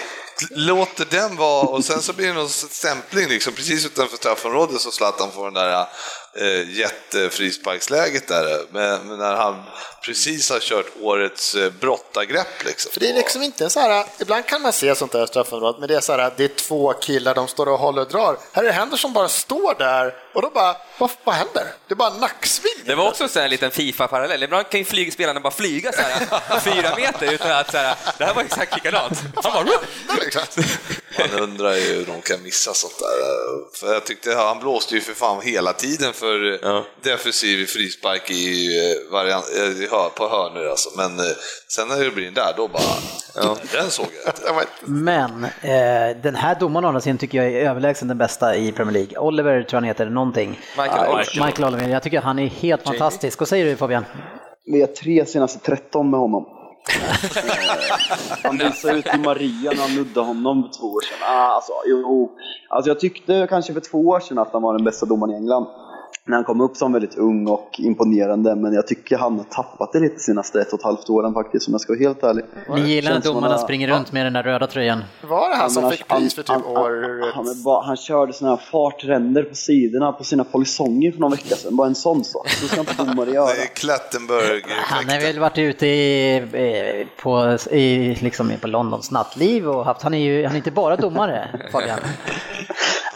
[0.51, 4.91] låter den vara och sen så blir det någon stämpling liksom precis utanför straffområdet så
[4.91, 5.87] Zlatan får den där
[6.37, 9.63] eh, jättefrisparksläget där men, men när han
[10.05, 12.93] precis har kört årets eh, brottargrepp liksom.
[12.93, 15.81] För det är liksom inte så här, ibland kan man se sånt där i straffområdet,
[15.81, 18.39] men det är så här, det är två killar, de står och håller och drar.
[18.53, 21.65] Här är det Henderson bara står där och då bara, vad, vad händer?
[21.89, 22.73] Det är bara nacksving.
[22.85, 24.43] Det var också så en liten Fifa-parallell.
[24.43, 27.97] Ibland kan ju flyg, spelarna bara flyga så här, fyra meter utan att så här,
[28.19, 29.23] det här var exakt likadant.
[29.43, 29.79] Han bara!
[30.21, 30.65] Liksom.
[31.19, 33.79] Man undrar ju hur de kan missa sånt där.
[33.81, 36.85] För jag tyckte han blåste ju för fan hela tiden för eh, Ja.
[37.03, 40.91] defensiv frispark i, eh, variant, eh, på hörnor alltså.
[40.97, 41.11] Men
[41.69, 44.67] sen när det blir den där, då bara, den såg jag inte.
[44.85, 48.73] Men eh, den här domaren å andra sidan tycker jag är överlägsen den bästa i
[48.73, 49.19] Premier League.
[49.19, 50.61] Oliver tror jag han heter, någonting.
[50.79, 51.47] Michael Ja, Oliver.
[51.47, 51.89] Michael Oliver.
[51.93, 53.39] Jag tycker att han är helt fantastisk.
[53.39, 54.05] Vad säger du Fabian?
[54.67, 56.45] Vi har tre senaste 13 med honom.
[58.43, 61.19] Han visade ut i Maria när han nuddade honom för två år sedan.
[61.29, 62.31] Ah, alltså, jo.
[62.69, 65.37] alltså, jag tyckte kanske för två år sedan att han var den bästa domaren i
[65.37, 65.67] England.
[66.27, 69.93] När han kom upp som väldigt ung och imponerande, men jag tycker han har tappat
[69.93, 72.23] det lite de senaste ett och ett halvt åren faktiskt, om jag ska vara helt
[72.23, 72.45] ärlig.
[72.69, 75.05] Ni gillar när som domarna springer runt med den där röda tröjan?
[75.23, 77.35] Var det han som fick han- pris för typ han, han, årets...
[77.35, 81.31] han, är bara, han körde såna här fartränder på sidorna på sina polisonger för någon
[81.31, 81.77] vecka sedan.
[81.77, 82.49] Bara en sån sak.
[82.49, 83.47] Så ska inte domare göra.
[83.47, 84.63] Det är Klattenberg.
[84.69, 90.15] Han har väl varit ute i, på, i, liksom på Londons nattliv och haft, han
[90.15, 91.99] är ju han är inte bara domare Fabian.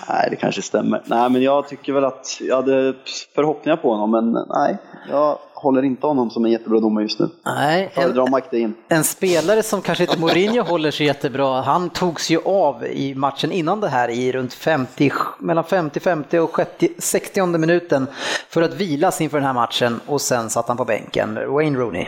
[0.08, 1.02] Nej, det kanske stämmer.
[1.06, 2.94] Nej, men jag tycker väl att jag hade
[3.34, 4.76] förhoppningar på honom, men nej.
[5.10, 7.28] Jag håller inte honom som en jättebra domare just nu.
[7.46, 8.74] Nej, en, Föredrar Dean.
[8.88, 13.52] en spelare som kanske inte Mourinho håller så jättebra, han togs ju av i matchen
[13.52, 18.06] innan det här i runt 50, mellan 50-50 och 60, 60 minuten
[18.48, 22.06] för att vilas inför den här matchen och sen satt han på bänken, Wayne Rooney.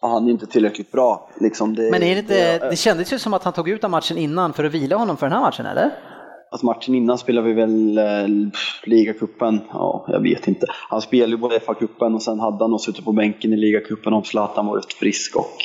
[0.00, 1.28] Ja, Han är inte tillräckligt bra.
[1.40, 3.84] Liksom det, Men är det, inte, det- det kändes ju som att han tog ut
[3.84, 5.90] av matchen innan för att vila honom för den här matchen, eller?
[6.50, 8.48] Alltså matchen innan spelade vi väl eh,
[8.84, 10.66] ligacupen, ja jag vet inte.
[10.90, 14.12] Han spelade ju både FA-cupen och sen hade han nog suttit på bänken i ligacupen
[14.12, 15.56] om Zlatan varit frisk och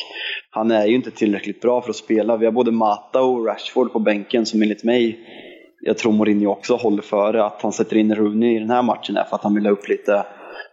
[0.50, 2.38] han är ju inte tillräckligt bra för att spela.
[2.38, 5.20] Vi har både Mata och Rashford på bänken som enligt mig,
[5.82, 9.18] jag tror Mourinho också håller före att han sätter in Rooney i den här matchen
[9.18, 10.26] är för att han vill ha upp lite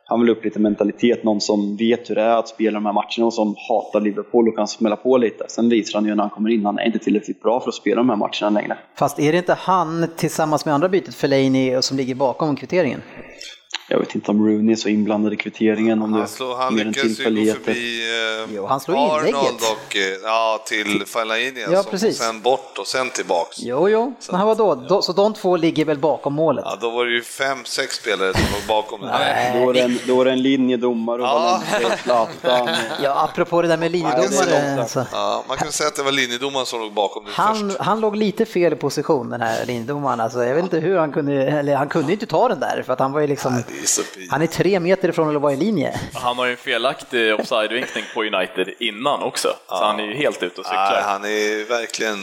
[0.08, 2.92] han vill upp lite mentalitet, någon som vet hur det är att spela de här
[2.92, 5.44] matcherna och som hatar Liverpool och kan smälla på lite.
[5.48, 7.74] Sen visar han ju när han kommer in, han är inte tillräckligt bra för att
[7.74, 8.78] spela de här matcherna längre.
[8.94, 13.02] Fast är det inte han tillsammans med andra bytet, Fellaini, som ligger bakom kvitteringen?
[13.88, 17.04] Jag vet inte om Rooney är så inblandad i kvitteringen, om Han, slår, han lyckas
[17.04, 18.02] ju gå förbi
[18.42, 22.18] eh, Jo, han slår Arnold och eh, ja, till Fellaini Ja, alltså, precis.
[22.18, 23.56] sen bort och sen tillbaks.
[23.60, 24.74] Jo, jo, men vadå?
[24.74, 26.64] Då, så de två ligger väl bakom målet?
[26.68, 29.60] Ja, då var det ju fem, sex spelare som låg bakom det här.
[29.60, 31.62] Då är det en, då är det en linjedomare och Ja.
[32.02, 32.68] Zlatan.
[33.02, 34.88] Ja, apropå det där med linjedomare.
[34.88, 35.04] Så.
[35.12, 37.80] Ja, man kan säga att det var linjedomaren som låg bakom det Han, först.
[37.80, 40.20] han låg lite fel i position den här linjedomaren.
[40.20, 42.92] Alltså, jag vet inte hur han kunde, eller han kunde inte ta den där för
[42.92, 43.75] att han var ju liksom, så fint.
[44.30, 46.00] Han är tre meter ifrån att vara i linje.
[46.14, 50.42] Han har ju en felaktig offside-vinkning på United innan också, så han är ju helt
[50.42, 51.02] ute och cyklar.
[51.04, 52.18] han är verkligen...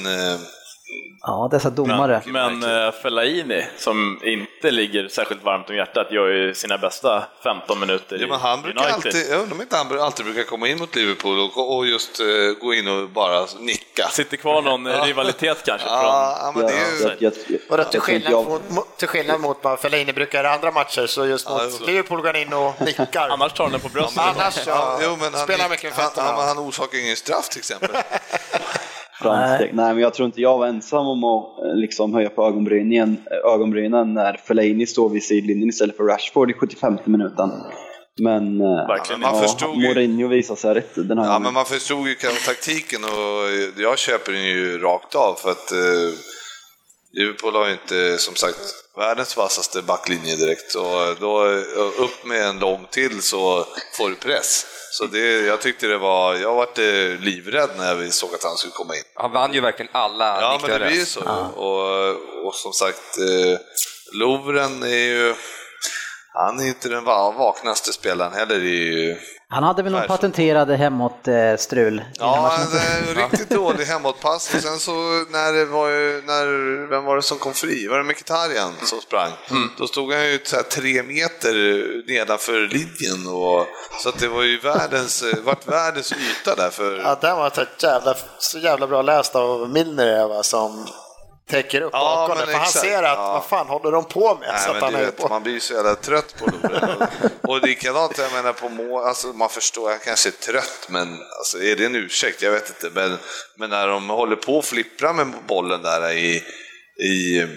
[1.22, 2.22] Ja, dessa domare.
[2.26, 7.24] Men, men eh, Fellaini, som inte ligger särskilt varmt om hjärtat, gör ju sina bästa
[7.44, 8.96] 15 minuter ja, men han brukar i United.
[8.96, 12.20] alltid, jag undrar om inte han alltid brukar komma in mot Liverpool och, och just
[12.20, 12.26] eh,
[12.62, 14.08] gå in och bara nicka.
[14.12, 17.04] Sitter kvar någon eh, rivalitet kanske Ja, ja, men Ja, det är ju...
[17.04, 19.80] jag, jag, jag, Och då jag till skillnad jag- mot, mot, till skillnad mot vad
[19.80, 21.86] Fellaini brukar i andra matcher, så just mot Ja.
[21.86, 23.30] Liverpool går han in och nickar.
[23.30, 24.18] Annars tar han den på bröstet.
[24.24, 27.50] Annars Ja, ja, jo, men han, spelar mycket med han, han, han orsakar ingen straff
[27.50, 27.90] till exempel.
[29.24, 29.70] framsteg.
[29.74, 33.18] Nej, men jag tror inte jag var ensam om att eh, liksom, höja på ögonbrynen,
[33.46, 37.50] ögonbrynen när Fellaini står vid sidlinjen istället för Rashford i 75 minuten.
[38.22, 41.44] Men eh, Verkligen man ja, förstod ju- Mourinho visade sig rätt den här Ja, gången.
[41.44, 45.72] men man förstod ju kanske taktiken och jag köper den ju rakt av för att
[45.72, 45.78] eh,
[47.14, 48.60] Liverpool har ju inte som sagt
[48.98, 53.66] världens vassaste backlinje direkt så då eh, upp med en lång till så
[53.98, 54.66] får du press.
[54.94, 58.58] Så det, jag tyckte det var, jag varit eh, livrädd när vi såg att han
[58.58, 59.04] skulle komma in.
[59.14, 61.22] Han vann ju verkligen alla Ja, men det blir ju så.
[61.56, 63.60] Och, och som sagt, eh,
[64.12, 65.36] Lovren är ju,
[66.34, 68.56] han är inte den va- vaknaste spelaren heller.
[68.60, 69.18] Det är ju,
[69.50, 72.04] Han hade väl någon patenterad hemåt-strul.
[72.20, 74.92] Ja, eh, riktigt dålig hemåtpass och sen så
[75.32, 76.46] när det var ju, när,
[76.90, 77.88] vem var det som kom fri?
[77.88, 79.32] Var det Mkhitaryan som sprang?
[79.78, 81.54] Då stod han ju så här tre meter
[82.08, 83.68] nedanför linjen och
[84.04, 86.98] så att det var ju världens, vart världens yta där för...
[87.00, 90.88] Ja, den var så jävla, så jävla bra läst av Milner som
[91.50, 92.52] täcker upp Ja, bakom det.
[92.52, 93.34] För han ser att, Ja.
[93.34, 94.48] vad fan håller de på med?
[94.54, 95.28] Nej, att men han du vet, på.
[95.28, 97.08] man blir ju så jävla trött på Lovren.
[97.42, 101.64] och likadant, jag menar på mål, alltså man förstår, jag kanske är trött, men alltså,
[101.64, 102.42] är det en ursäkt?
[102.42, 102.90] Jag vet inte.
[103.00, 103.18] Men,
[103.58, 106.44] men när de håller på att flippra med bollen där i,
[107.04, 107.48] i,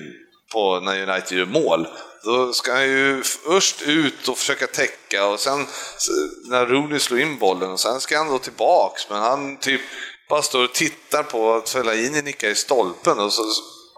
[0.52, 1.88] på, när United gör mål,
[2.24, 5.66] då ska han ju först ut och försöka täcka och sen
[6.44, 9.80] när Rooney slår in bollen och sen ska han då tillbaks, men han typ
[10.28, 13.42] bara står och tittar på att Fellaini nickar i stolpen och så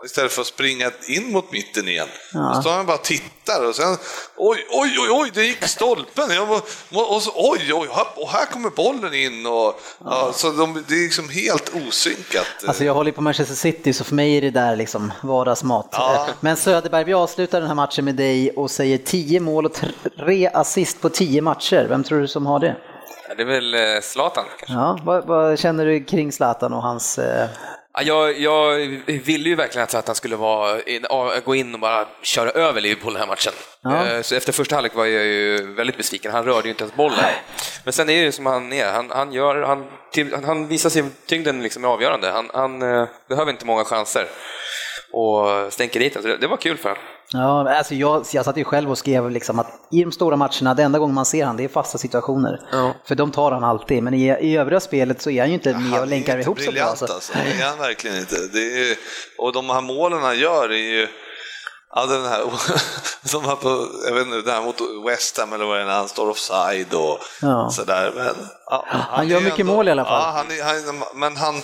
[0.05, 2.09] Istället för att springa in mot mitten igen.
[2.33, 2.53] Ja.
[2.55, 3.97] Då står han bara och tittar och sen
[4.37, 6.31] oj, oj, oj, oj, det gick i stolpen.
[6.31, 6.51] Jag
[6.91, 9.47] och så, oj, oj, och här kommer bollen in.
[9.47, 12.47] Och, ja, så de, det är liksom helt osynkat.
[12.67, 15.89] Alltså jag håller på Manchester City så för mig är det där liksom vardagsmat.
[15.93, 16.27] Ja.
[16.41, 19.81] Men Söderberg, vi avslutar den här matchen med dig och säger 10 mål och
[20.19, 21.87] 3 assist på 10 matcher.
[21.89, 22.77] Vem tror du som har det?
[23.37, 24.75] Det är väl eh, Zlatan kanske.
[24.75, 27.19] Ja, vad, vad känner du kring Zlatan och hans...
[27.19, 27.49] Eh...
[28.01, 28.75] Ja, Jag, jag
[29.07, 33.21] ville ju verkligen att han skulle vara, gå in och bara köra över Liverpool den
[33.21, 33.53] här matchen.
[33.83, 34.07] Ja.
[34.07, 36.33] Eh, Så efter första halvlek var jag ju väldigt besviken.
[36.33, 37.25] Han rörde ju inte ens bollen.
[37.85, 38.93] Men sen är det ju som han är.
[38.93, 39.87] Han, han, gör, han-
[40.45, 42.31] han visar sig tyngden liksom är avgörande.
[42.31, 44.27] Han, han eh, behöver inte många chanser
[45.13, 46.23] och stänker dit den.
[46.23, 47.03] Så det, det var kul för honom.
[47.33, 50.75] Ja, alltså jag, jag satt ju själv och skrev liksom att i de stora matcherna,
[50.75, 52.61] det enda gången man ser han, det är fasta situationer.
[52.73, 52.95] Ja.
[53.05, 55.73] För de tar han alltid, men i, i övriga spelet så är han ju inte
[55.75, 56.71] med och Han länkar ihop så bra.
[56.73, 57.05] briljant Så.
[57.13, 57.33] alltså.
[57.33, 58.37] Det är han verkligen inte.
[58.53, 58.97] Det är,
[59.39, 61.09] och de här målen han gör är ju
[61.95, 62.41] Ja, den här,
[63.29, 65.87] som var på, jag vet inte, den här mot West Ham eller vad det är,
[65.87, 67.71] när han står offside och Ja.
[67.73, 68.13] sådär.
[68.17, 68.35] Men,
[68.67, 70.23] ja, han gör är ju mycket mål i alla fall.
[70.23, 71.55] Ja, han är, han, men han,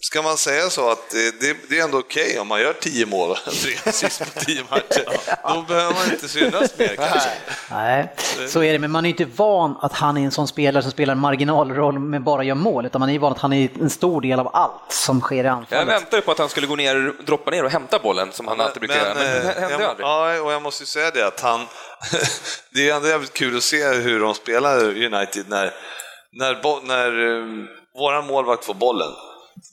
[0.00, 3.06] ska man säga så att det, det, det är ändå okej om man gör tio
[3.06, 5.04] mål, tre assist på tio matcher.
[5.54, 7.30] Då behöver man inte synas mer kanske.
[7.70, 8.14] Nej,
[8.48, 10.82] så är det, men man är ju inte van att han är en sån spelare
[10.82, 13.68] som spelar en marginalroll men bara gör mål, utan man är van att han är
[13.80, 15.88] en stor del av allt som sker i Jag anfallet.
[15.88, 18.80] väntade på att han skulle gå ner, droppa ner och hämta bollen som han alltid
[18.80, 20.06] brukar göra, men det eh, hände jag, aldrig.
[20.06, 21.60] Ja, och jag måste ju säga det att han...
[22.74, 25.74] det är ändå jävligt kul att se hur de spelar United när,
[26.32, 27.44] när, bo, när eh,
[27.98, 29.12] våran målvakt får bollen.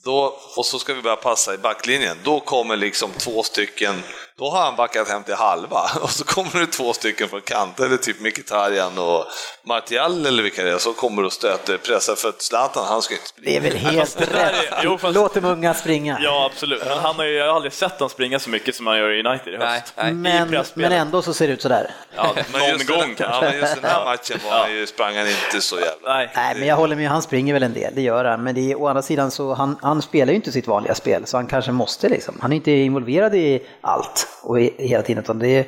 [0.04, 2.16] Då, och så ska vi börja passa i backlinjen.
[2.24, 3.94] Då kommer liksom två stycken,
[4.38, 7.80] då har han backat hem till halva och så kommer det två stycken från kant,
[7.80, 9.24] eller typ Mkhitaryan och
[9.66, 13.14] Martial eller vilka det är, så kommer och stöter, pressar för att Zlatan, han ska
[13.14, 13.50] inte springa.
[13.50, 14.54] Det är väl helt är- rätt.
[14.82, 16.18] jo, fast- Låt de unga springa.
[16.22, 16.82] Ja, absolut.
[16.86, 19.10] Men han har ju, jag har aldrig sett honom springa så mycket som han gör
[19.10, 19.92] i United i höst.
[19.96, 20.44] Nej, nej.
[20.46, 21.90] Men, men ändå så ser det ut sådär.
[22.16, 23.44] Ja, Men någon gång den, ja, kanske.
[23.50, 26.14] men just den här matchen var han ju, sprang han inte så jävla...
[26.14, 26.30] Nej.
[26.36, 28.42] Nej, men jag håller med, han springer väl en del, det gör han.
[28.42, 31.26] Men det är, å andra sidan så han, han spelar ju inte sitt vanliga spel,
[31.26, 32.38] så han kanske måste liksom.
[32.40, 35.66] Han är inte involverad i allt och hela tiden, utan det är,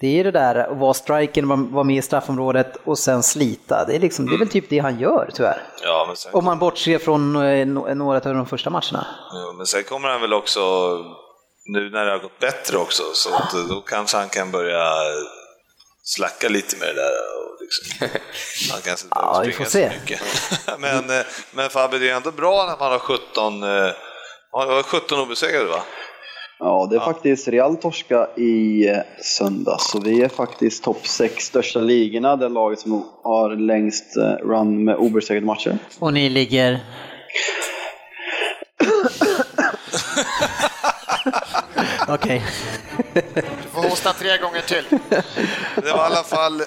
[0.00, 1.42] det är det där att vara striker,
[1.72, 3.84] vara med i straffområdet och sen slita.
[3.84, 5.62] Det är, liksom, det är väl typ det han gör, tyvärr.
[5.82, 9.06] Ja, men sen Om man bortser från eh, några av de första matcherna.
[9.32, 10.60] Ja, men sen kommer han väl också,
[11.64, 13.30] nu när det har gått bättre också, så
[13.68, 14.92] då kanske han kan börja
[16.02, 17.10] slacka lite med det där.
[17.10, 18.08] Och liksom,
[18.72, 19.92] han kanske inte Ja, vi får se.
[20.78, 23.92] men, eh, men Fabbe, det är ändå bra när man har 17, eh,
[24.50, 25.82] har 17 obesegrade va?
[26.60, 31.44] Ja, det är faktiskt Real torska i eh, söndags, så vi är faktiskt topp 6
[31.44, 35.78] största ligorna, det laget som har längst eh, run med obesegrade matcher.
[35.98, 36.80] Och ni ligger...
[42.08, 42.42] Okej.
[43.14, 43.22] Du
[43.72, 44.84] får hosta tre gånger till.
[45.74, 46.58] Det var i alla fall,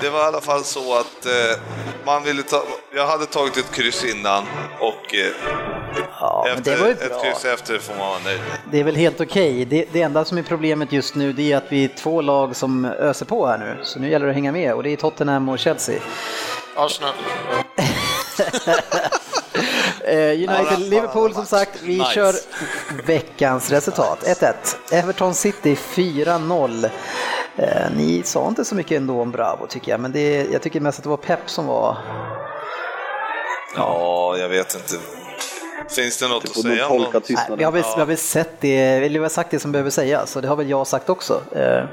[0.00, 1.58] det var i alla fall så att eh,
[2.06, 2.62] man ville ta,
[2.94, 4.44] jag hade tagit ett kryss innan
[4.80, 5.32] och eh,
[6.26, 8.40] Ja, men efter, det var ju ett kryss efter får man vara nöjd.
[8.70, 9.64] Det är väl helt okej.
[9.64, 12.56] Det, det enda som är problemet just nu det är att vi är två lag
[12.56, 13.76] som öser på här nu.
[13.82, 16.00] Så nu gäller det att hänga med och det är Tottenham och Chelsea.
[16.76, 17.12] Arsenal.
[20.08, 22.10] Eh, United-Liverpool som sagt, vi Nice.
[22.10, 22.34] kör
[23.06, 24.18] veckans resultat.
[24.24, 24.52] 1-1.
[24.92, 26.90] Everton City 4-0.
[27.56, 27.66] Eh,
[27.96, 30.98] ni sa inte så mycket ändå om Bravo tycker jag, men det, jag tycker mest
[30.98, 31.96] att det var Pep som var...
[33.76, 35.15] Ja, jag vet inte.
[35.90, 37.20] Finns det något Du att säga tolka?
[37.28, 39.72] Nej, vi, har väl, vi har väl sett det, eller vi har sagt det som
[39.72, 41.40] behöver sägas, så det har väl jag sagt också.
[41.56, 41.84] Eh,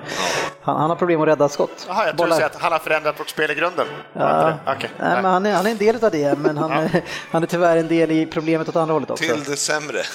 [0.61, 1.85] han, han har problem att rädda skott.
[1.87, 3.87] Jaha, jag säger att han har förändrat vårt spel i grunden.
[4.13, 4.53] Ja?
[4.67, 4.89] Okej.
[4.99, 7.47] nej, men han, är, han är en del av det, men han, är- han är
[7.47, 9.23] tyvärr en del i problemet åt andra hållet också.
[9.23, 9.97] Till det sämre.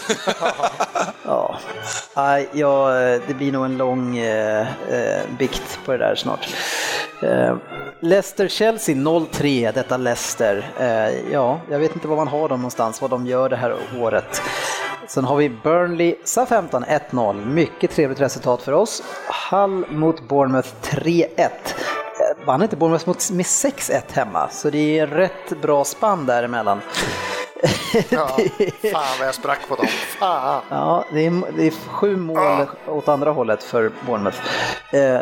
[1.24, 1.58] Ja,
[2.16, 2.88] Nej, ja,
[3.26, 4.60] det blir nog en lång eh,
[4.90, 6.48] eh, bikt på det där snart.
[7.22, 7.56] Eh,
[8.00, 10.70] Leicester-Chelsea 0-3, detta Leicester.
[10.80, 13.76] Eh, ja, jag vet inte var man har dem någonstans, vad de gör det här
[14.00, 14.42] året.
[15.06, 19.02] Sen har vi Burnley Southampton 1-0, mycket trevligt resultat för oss.
[19.50, 21.26] Hull mot Bournemouth 3-1.
[21.38, 21.50] Eh,
[22.46, 26.80] Vann inte Bournemouth mot, med 6-1 hemma, så det är rätt bra spann däremellan.
[28.08, 28.28] Ja,
[28.92, 29.86] fan vad jag sprack på dem.
[29.86, 30.62] Fan.
[30.68, 34.38] Ja, det är, det är sju mål åt andra hållet för Bournemouth.
[34.92, 35.20] Eh,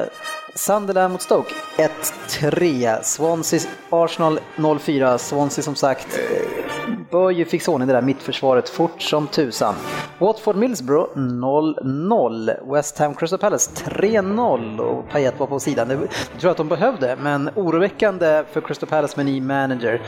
[0.57, 3.03] Sunderland mot Stoke 1-3.
[3.03, 5.19] Swansea Arsenal 0-4.
[5.19, 6.65] Swansea som sagt eh,
[7.11, 9.75] bör ju fixa ordning det där mittförsvaret fort som tusan.
[10.19, 12.73] Watford Millsbro 0-0.
[12.73, 15.89] West Ham Crystal Palace 3-0 och Payet var på sidan.
[15.89, 16.09] Det tror
[16.41, 20.03] jag att de behövde, men oroväckande för Crystal Palace med ny manager.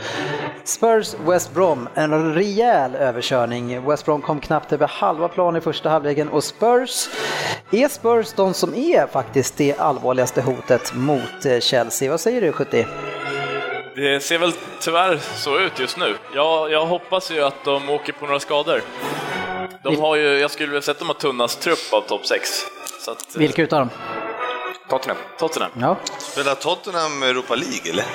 [0.63, 3.87] Spurs West Brom, en rejäl överkörning.
[3.89, 7.09] West Brom kom knappt över halva plan i första halvleken och Spurs,
[7.71, 12.11] är Spurs de som är faktiskt det allvarligaste hotet mot eh, Chelsea?
[12.11, 12.87] Vad säger du 70?
[13.95, 16.15] Det ser väl tyvärr så ut just nu.
[16.35, 18.81] Jag, jag hoppas ju att de åker på några skador.
[19.83, 22.49] De har ju, jag skulle väl säga att de har tunnast trupp av topp 6.
[22.99, 23.89] Så att, eh, Vilka utav dem?
[24.89, 25.17] Tottenham.
[25.39, 25.71] Tottenham.
[25.79, 25.95] Ja.
[26.17, 28.05] Spelar Tottenham Europa League eller?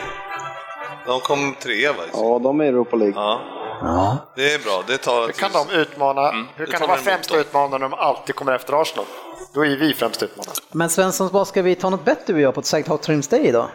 [1.06, 2.02] De kom trea va?
[2.12, 3.14] Ja, de är i Europa League.
[3.16, 3.40] Ja.
[3.82, 4.18] Ja.
[4.34, 5.26] Det är bra, det tar...
[5.26, 6.28] Hur kan de utmana?
[6.28, 6.46] Mm.
[6.54, 7.40] Hur kan de vara främsta dem.
[7.40, 9.04] utmanare när de alltid kommer efter Arsenal?
[9.52, 10.54] Då är vi främst utmanare.
[10.72, 13.02] Men Svensson, vad ska vi ta något bett du och jag på ett Saget Hot
[13.02, 13.68] Trims Day idag?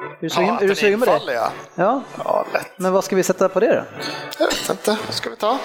[0.00, 1.32] Är du sugen, Ja, är du sugen på det?
[1.34, 1.50] ja.
[1.74, 2.02] Ja.
[2.24, 2.66] Ja, lätt.
[2.76, 4.02] Men vad ska vi sätta på det då?
[4.38, 4.98] Jag vet inte.
[5.06, 5.58] Vad ska vi ta?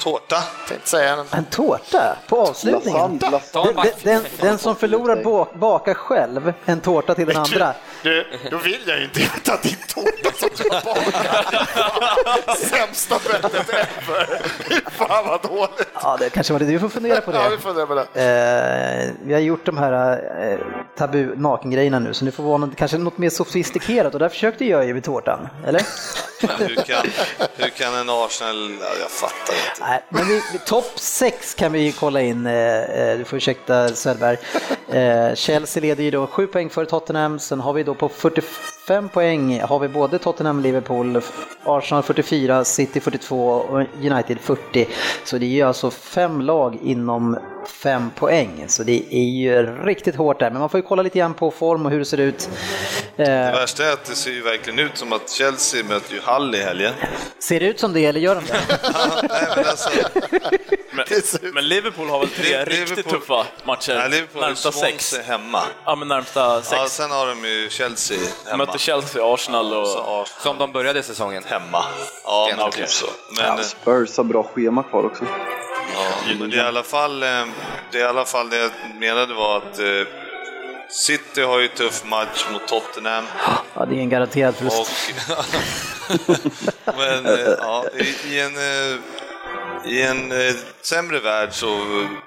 [0.00, 0.42] Tårta.
[0.68, 1.44] Tänkte säga en...
[1.44, 3.18] Tårta på avslutningen?
[3.18, 3.40] Den,
[4.02, 7.74] den, den som förlorar bak, bakar själv en tårta till den andra.
[8.02, 12.58] Du, då vill jag ju inte ta din tårta som du har bakat.
[12.58, 14.42] Sämsta bettet ever.
[14.90, 15.88] Fan vad dåligt.
[16.02, 17.62] Ja, det kanske var det du får fundera på Ja, vi det.
[17.62, 18.22] funderar på det.
[18.22, 20.12] Eh, vi har gjort de här
[20.52, 20.58] eh,
[20.98, 24.64] tabu nakengrejerna nu, så nu får vara något, kanske något mer sofistikerat och där försökte
[24.64, 25.82] jag ju med tårtan, eller?
[26.58, 27.06] Hur kan,
[27.56, 28.76] hur kan en Arsenal...
[28.80, 29.81] Ja, jag fattar inte.
[29.88, 32.46] Nej, men vi, vi, topp 6 kan vi kolla in.
[32.46, 34.36] Eh, eh, du får ursäkta Söderberg.
[34.88, 37.38] Eh, Chelsea leder ju då 7 poäng före Tottenham.
[37.38, 41.20] Sen har vi då på 45 poäng har vi både Tottenham, Liverpool,
[41.64, 44.88] Arsenal 44, City 42 och United 40.
[45.24, 48.64] Så det är ju alltså fem lag inom fem poäng.
[48.68, 50.50] Så det är ju riktigt hårt där.
[50.50, 52.48] Men man får ju kolla lite grann på form och hur det ser ut.
[53.16, 56.20] Det Eh, värsta är att det ser ju verkligen ut som att Chelsea möter ju
[56.20, 56.92] Hull i helgen.
[57.38, 58.60] ser det ut som det eller gör de det?
[59.28, 59.90] Nej, men alltså,
[61.42, 63.94] Men, men Liverpool har väl tre Liverpool- riktigt tuffa matcher?
[63.94, 65.18] nej, Liverpool närmsta sex.
[65.26, 65.62] Hemma.
[65.84, 66.80] Ja, men närmsta sex.
[66.82, 68.64] Ja, sen har de ju Chelsea hemma.
[68.64, 69.82] Möter Chelsea, Arsenal och...
[69.82, 71.42] Arsenal Som de började säsäsongen.
[71.46, 71.84] hemma.
[72.24, 73.06] Ja, men typ så.
[73.36, 75.24] Men, Ja, Spurs har bra schema kvar också.
[75.94, 77.28] ja, men det är i alla fall eh,
[77.90, 78.70] det, är i alla fall det jag
[79.00, 80.06] menade var att eh,
[80.88, 83.24] City har ju tuff match mot Tottenham.
[83.74, 85.12] Ja, det är en garanterad förlust.
[86.86, 88.98] Och, men eh, ja, i, i en, eh,
[89.84, 91.78] i en eh, sämre värld så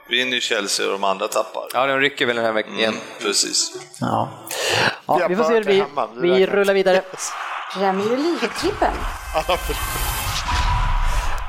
[0.10, 1.64] vinner ju Chelsea och de andra tappar.
[1.74, 2.94] Ja, de rycker väl den här veckan igen.
[2.94, 3.72] Mm, precis.
[4.00, 4.30] Ja.
[5.06, 6.22] Ja, vi får se hur det blir.
[6.22, 7.02] vi rullar vidare.
[7.74, 8.94] Premier League-trippen.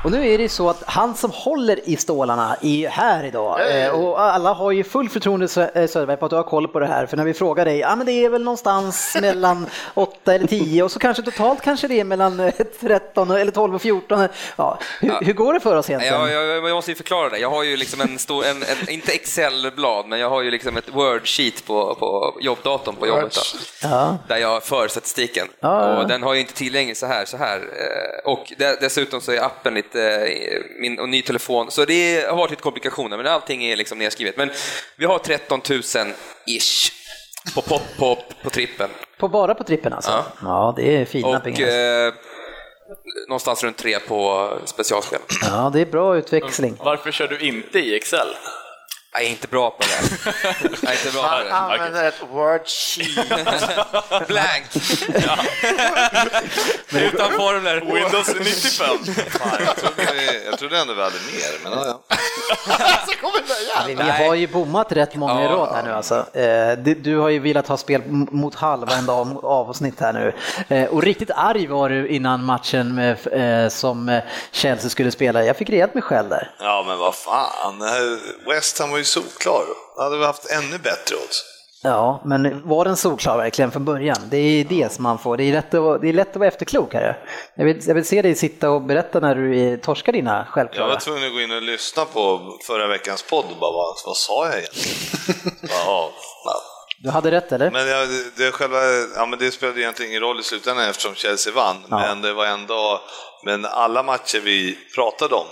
[0.07, 3.81] Och nu är det så att han som håller i stålarna är här idag.
[3.83, 6.79] Eh, Och alla har ju full förtroende eh, Söderberg på att du har koll på
[6.79, 7.05] det här.
[7.05, 10.83] För när vi frågar dig, ja men det är väl någonstans mellan 8 eller 10
[10.83, 14.27] och så kanske totalt kanske det är mellan eh, 13 eller 12 och 14.
[14.55, 16.19] Ja, hur, hur går det för oss egentligen?
[16.29, 17.37] Jag, jag, jag måste ju förklara det.
[17.37, 20.77] Jag har ju liksom en stor, en, en, inte Excel-blad, men jag har ju liksom
[20.77, 23.35] ett Word-sheet på, på jobbdatorn på jobbet.
[23.35, 24.17] Då, Ja.
[24.27, 25.47] där jag för statistiken.
[25.59, 25.97] Ja, ja.
[26.01, 27.25] Och den har ju inte tillgänglig så här.
[27.25, 27.57] Så här.
[27.57, 29.96] Eh, Och de- dessutom så är appen lite, eh,
[30.79, 34.37] min och ny telefon, så det har varit lite komplikationer, men allting är liksom nedskrivet.
[34.37, 34.49] Men
[34.95, 35.81] vi har 13 000
[36.47, 36.91] ish
[37.55, 38.89] på, på, på, på trippen.
[39.17, 40.11] På bara på trippen alltså?
[40.11, 40.25] Ja.
[40.41, 41.67] Ja, det är fina Och pengar.
[42.07, 42.13] eh,
[43.27, 45.19] någonstans runt tre på specialspel.
[45.41, 46.77] Ja, det är bra utväxling.
[46.79, 48.27] Varför kör du inte i Excel?
[49.13, 50.31] Jag är inte bra på det.
[50.83, 51.53] Jag är inte bra på Han det.
[51.53, 53.27] använder ett word sheet.
[54.27, 54.65] Blank!
[56.93, 57.81] Utan formler.
[57.81, 58.87] Windows 95.
[59.29, 62.15] Fan, jag, trodde, vi- jag trodde ändå vi hade mer, men ja, ja.
[63.07, 63.97] Så kommer det igen.
[63.97, 65.49] Vi, vi har ju bommat rätt många i Ja.
[65.51, 66.15] rad här nu alltså.
[66.37, 69.99] Eh, du, du har ju velat ha spel m- mot halva en dag om avsnitt
[69.99, 70.33] här nu.
[70.75, 73.17] Eh, och riktigt arg var du innan matchen med,
[73.65, 75.43] eh, som eh, Chelsea skulle spela.
[75.43, 76.51] Jag fick rejält med skäll där.
[76.59, 77.79] ja, men vad fan.
[78.47, 79.63] West Ham var ju solklar.
[79.95, 81.43] Då hade vi haft ännu bättre odds.
[81.83, 84.17] Ja, men var den solklar verkligen från början?
[84.29, 85.37] Det är det som man får.
[85.37, 87.19] Det är lätt att, det är lätt att vara efterklok här.
[87.55, 90.47] Jag vill, jag vill se dig sitta och berätta när du eh, torskar dina Jag
[90.47, 90.87] självklara.
[90.87, 94.17] var tvungen att gå in och lyssna på förra veckans podd och bara, vad, vad
[94.17, 94.97] sa jag egentligen?
[95.69, 96.11] ja.
[97.03, 97.71] Du hade rätt eller?
[97.71, 98.07] Men jag,
[98.37, 98.77] det, själva,
[99.15, 101.97] ja, men det spelade egentligen ingen roll i slutändan eftersom Chelsea vann, Ja.
[101.99, 103.01] men det var ändå,
[103.43, 105.45] men alla matcher vi pratade om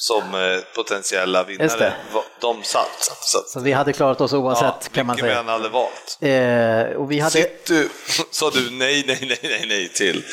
[0.00, 1.92] som eh, potentiella vinnare, det.
[2.40, 3.10] de satt.
[3.20, 5.40] Så, Så vi hade klarat oss oavsett ja, kan man mycket säga.
[5.40, 6.18] än hade valt.
[6.20, 7.30] Eh, och vi hade...
[7.30, 7.88] City
[8.30, 10.24] sa du nej, nej, nej, nej, nej till.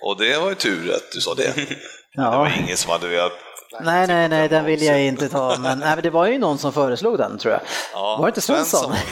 [0.00, 1.52] Och det var ju tur att du sa det.
[2.14, 2.30] Det Ja.
[2.38, 3.32] var ingen som hade velat...
[3.80, 5.56] Nej, nej, nej, den vill jag inte ta.
[5.58, 7.60] Men, nej, men det var ju någon som föreslog den, tror jag.
[7.94, 8.92] Ja, var det inte Svensson?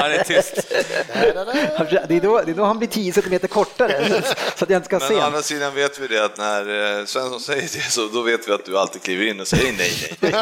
[0.00, 0.54] Han är tyst.
[2.08, 4.22] det, är då, det är då han blir 10 centimeter kortare,
[4.56, 5.14] så att jag inte ska Men se.
[5.14, 8.48] å andra sidan vet vi det att när eh, Svensson säger det så då vet
[8.48, 9.90] vi att du alltid kliver in och säger nej,
[10.20, 10.32] nej.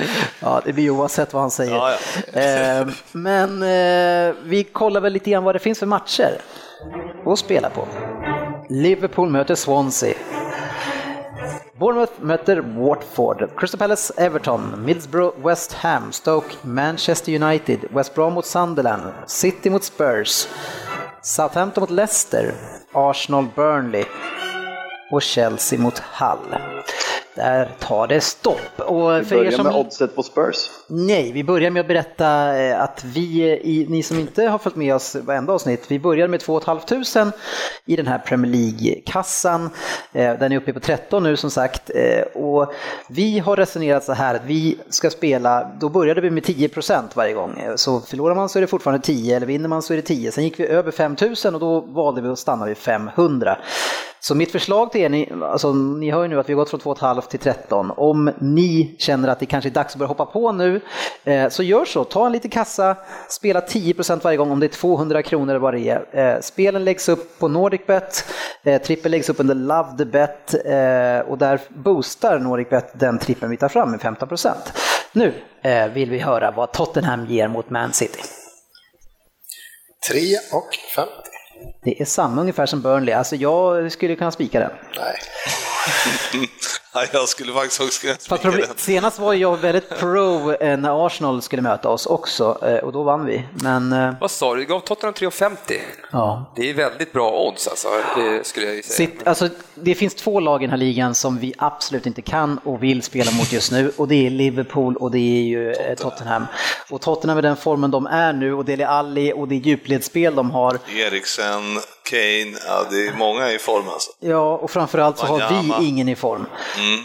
[0.40, 1.74] Ja, det blir oavsett vad han säger.
[1.76, 1.92] Ja,
[2.32, 6.40] Eh, men eh, vi kollar väl lite grann vad det finns för matcher
[7.26, 7.88] att spela på.
[8.68, 10.14] Liverpool möter Swansea.
[11.78, 18.46] Bournemouth möter Watford, Crystal Palace, Everton, Middlesbrough, West Ham, Stoke, Manchester United, West Brom mot
[18.46, 20.48] Sunderland, City mot Spurs,
[21.22, 22.54] Southampton mot Leicester,
[22.92, 24.04] Arsenal, Burnley
[25.10, 26.56] och Chelsea mot Hull.
[27.34, 28.80] där tar det stopp.
[28.80, 29.66] Och Vi för er börjar som...
[29.66, 30.70] med oddset på Spurs.
[30.88, 34.76] Nej, vi börjar med att berätta eh, att vi, eh, ni som inte har följt
[34.76, 37.32] med oss varenda avsnitt, vi börjar med 2 500
[37.86, 39.70] i den här Premier League-kassan.
[40.12, 41.90] Eh, den är uppe på 13 nu som sagt.
[42.34, 42.72] Och
[43.08, 47.32] vi har resonerat så här att vi ska spela, då började vi med 10% varje
[47.32, 47.62] gång.
[47.76, 50.32] Så förlorar man så är det fortfarande 10, eller vinner man så är det 10.
[50.32, 53.58] Sen gick vi över 5000 och då valde vi att stanna vid 500.
[54.26, 56.70] Så mitt förslag till er, ni, alltså, ni hör ju nu att vi har gått
[56.70, 57.90] från 2,5 till 13.
[57.96, 60.75] Om ni känner att det kanske är dags att börja hoppa på nu,
[61.24, 62.04] eh, så gör så.
[62.04, 62.96] Ta en liten kassa,
[63.28, 66.34] spela 10% varje gång om det är 200 kronor eller vad det är.
[66.34, 68.24] Eh, spelen läggs upp på NordicBet,
[68.64, 70.54] eh, trippel läggs upp under Love the Bet
[71.28, 74.72] och där boostar NordicBet den trippen vi tar fram med 15%.
[75.12, 75.32] Nu
[75.94, 78.20] vill vi höra vad Tottenham ger mot Man City.
[80.10, 80.20] 3
[80.52, 81.12] och 50.
[81.84, 84.70] Det är samma ungefär som Burnley, alltså jag skulle kunna spika den.
[84.96, 85.18] Nej.
[86.96, 88.06] Ja, jag skulle faktiskt också
[88.42, 88.62] den.
[88.76, 93.02] senast var jag väldigt pro eh, när Arsenal skulle möta oss också eh, och då
[93.02, 93.44] vann vi.
[93.52, 94.60] Men eh, Vad sa du?
[94.60, 95.80] Du gav Tottenham 3,50.
[96.12, 96.52] ja.
[96.56, 99.08] Det är väldigt bra odds alltså, det skulle jag ju säga.
[99.08, 102.58] Sitt, alltså, det finns två lag i den här ligan som vi absolut inte kan
[102.64, 105.94] och vill spela mot just nu och det är Liverpool och det är ju eh,
[105.94, 106.46] Tottenham.
[106.90, 110.50] Och Tottenham med den formen de är nu och Dele Alli och det djupledsspel de
[110.50, 110.78] har.
[110.96, 114.10] Eriksen, Kane, ja, det är många i form alltså.
[114.20, 116.46] Ja, och framförallt så har vi ingen i form.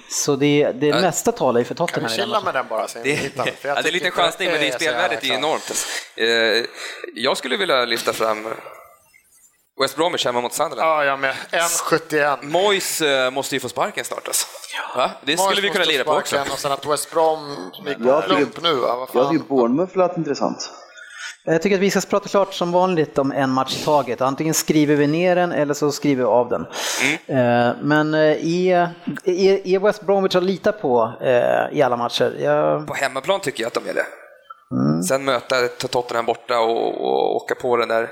[0.09, 2.09] Så det, det mesta talar ju för Kan Tottenham.
[2.09, 2.87] vi i den chilla med den bara?
[2.87, 3.43] sen Det, vi hittar?
[3.45, 5.71] För jag ja, det är en liten chansning, men det är spelvärdet är enormt.
[6.15, 6.65] Eh,
[7.15, 8.47] Jag skulle vilja lyfta fram
[9.81, 10.89] West Bromwich hemma mot Sunderland.
[10.89, 11.35] Ja, jag med.
[11.51, 12.37] 1,71.
[12.45, 14.47] Moyes eh, måste ju få sparken snart alltså.
[14.95, 15.11] Va?
[15.23, 16.39] Det skulle Moyes vi kunna lira på också.
[16.51, 17.55] Och sen att West Brom
[17.87, 19.07] gick på klump nu, va?
[19.13, 20.69] Jag tycker Bournemouth lät intressant.
[21.43, 24.21] Jag tycker att vi ska prata klart som vanligt om en match i taget.
[24.21, 26.61] Antingen skriver vi ner den eller så skriver vi av den.
[27.27, 28.89] Eh, Men eh, är,
[29.23, 32.35] är, är West Bromwich att lita på eh, i alla matcher?
[32.39, 34.05] Jag, På hemmaplan tycker jag att de är det.
[34.71, 35.03] Mm.
[35.03, 38.09] Sen möta Tottenham borta och, och åka på den där...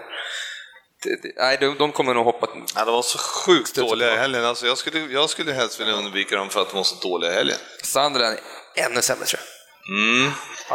[1.37, 2.47] Nej, de, de kommer nog hoppa...
[2.75, 4.45] Ja, de var så sjukt dåliga i helgen.
[4.45, 7.31] Alltså, jag, skulle, jag skulle helst vilja undvika dem för att de var så dåliga
[7.31, 7.57] i helgen.
[7.83, 8.35] Sunderland
[8.75, 9.58] är ännu sämre tror jag.
[9.89, 10.31] Mm,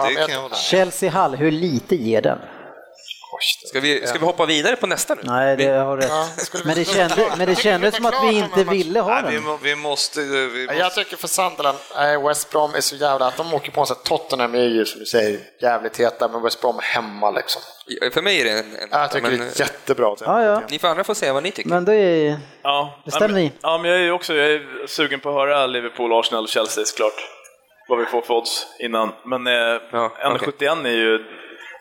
[0.08, 2.38] det kan jag hålla Chelsea Hall, hur lite ger den?
[3.66, 5.20] Ska vi, ska vi hoppa vidare på nästa nu?
[5.24, 6.06] Nej, det har rätt.
[6.08, 9.20] Ja, vi Men det kände, men det kändes vi som att vi inte ville ha
[9.20, 9.44] Nej, vi, den.
[9.44, 10.20] må, vi måste...
[10.20, 11.78] Vi måste Jag tycker för Sunderland,
[12.28, 13.26] West Brom är så jävla...
[13.26, 16.28] Att de åker på en sån här Tottenham är ju som du säger jävligt heta,
[16.28, 17.62] men West Brom hemma liksom.
[18.12, 18.58] För mig är det en...
[18.58, 20.16] en Jag tycker men, det är jättebra.
[20.20, 20.62] Ja, ja.
[20.70, 21.70] Ni får andra får säga vad ni tycker.
[21.70, 22.38] Men det är...
[22.62, 23.52] Ja, Bestäm ja, men, ni.
[23.60, 26.50] Ja, men jag är ju också jag är sugen på att höra Liverpool, Arsenal och
[26.50, 27.43] Chelsea såklart.
[27.88, 29.12] Vad vi får för odds innan.
[29.24, 29.52] Men eh,
[29.92, 31.18] Ja, 1,71 är ju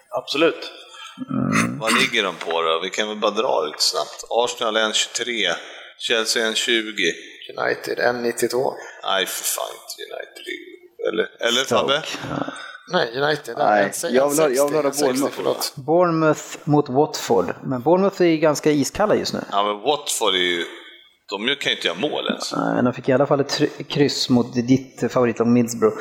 [0.10, 0.72] absolut.
[1.80, 2.80] Vad ligger de på då?
[2.84, 4.24] Vi kan väl bara dra det lite snabbt.
[4.30, 5.52] Arsenal 1,23,
[5.98, 6.82] Chelsea 1,20.
[7.58, 8.74] United 1,92.
[9.04, 10.46] Nej, för fan inte United.
[11.08, 12.04] Eller, eller Fabbe?
[12.92, 13.56] Nej, United.
[13.58, 15.36] Nej, jag vill ha- 60, jag vill höra en 60, Bournemouth.
[15.36, 15.74] förlåt.
[15.76, 17.56] Bournemouth mot Watford.
[17.64, 19.40] Men Bournemouth är ju ganska iskalla just nu.
[19.52, 20.66] Ja, men Watford är ju...
[21.38, 22.54] De kan ju inte göra mål ens.
[22.54, 25.98] Nej, Men de fick i alla fall ett kryss mot ditt favoritlag Middlesbrough.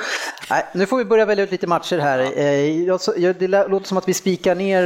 [0.50, 2.18] Nej, nu får vi börja välja ut lite matcher här.
[2.18, 2.82] Eh,
[3.16, 4.82] jag- Det låter som att vi spikar ner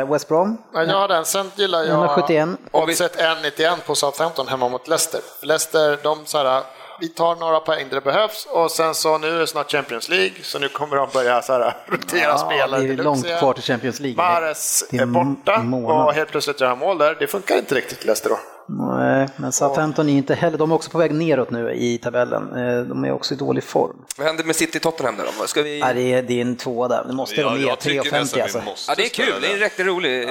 [0.00, 0.58] eh, West Brom.
[0.74, 1.24] Ja, jag har den.
[1.24, 2.48] Sen gillar jag 171.
[2.70, 5.20] oddset 1,91 på Southampton hemma mot Leicester.
[5.42, 6.62] Leicester, de så här,
[7.00, 10.08] vi tar några poäng där det behövs och sen så nu är det snart Champions
[10.08, 13.52] League så nu kommer de börja så här, rotera Ja, spelare det är långt kvar
[13.52, 14.16] till Champions League.
[14.16, 15.62] Mares är borta
[16.04, 17.16] och helt plötsligt gör han mål där.
[17.18, 18.38] Det funkar inte riktigt Leicester då.
[18.68, 22.42] Nej, men Southampton är inte heller, de är också på väg neråt nu i tabellen.
[22.56, 23.96] Eh, De är också i dålig form.
[24.18, 25.46] Vad händer med City-Tottenham där då?
[25.46, 25.80] Ska vi...
[25.80, 28.02] Nej, det, är, det är en tvåa där, det måste Ja, de ge, jag tycker
[28.10, 28.90] 3,50 nästan alltså.
[28.90, 29.34] Ja, det är kul.
[29.40, 30.28] Det är en riktigt rolig...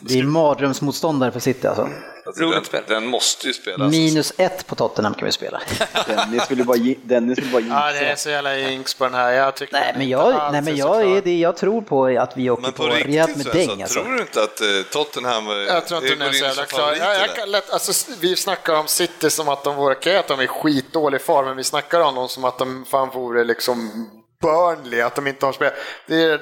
[0.00, 1.88] Det är mardrömsmotståndare för City alltså.
[2.28, 2.82] Alltså, roligt den, spel.
[2.88, 3.90] den måste ju spelas.
[3.90, 5.60] Minus ett på Tottenham kan vi spela.
[6.06, 9.14] Dennis vill ju bara, Dennis vill bara Ja, det är så jävla jinx på den
[9.14, 9.32] här.
[9.32, 12.50] Jag tycker Nej, men jag, nej, men jag, är det, jag tror på att vi
[12.50, 14.00] åker Men på, på rejält med däng alltså.
[14.02, 16.64] tror du inte att eh, Tottenham eh, Jag tror inte går den är så jävla
[16.64, 16.94] klar.
[16.94, 17.34] Jag, jag
[17.72, 21.20] alltså, vi snackar om City som att de vore, okej att de är i skitdålig
[21.20, 24.08] form, men vi snackar om dem som att de fan vore liksom
[24.40, 25.74] Burnley, att de inte har spelat.
[26.06, 26.40] Det, är,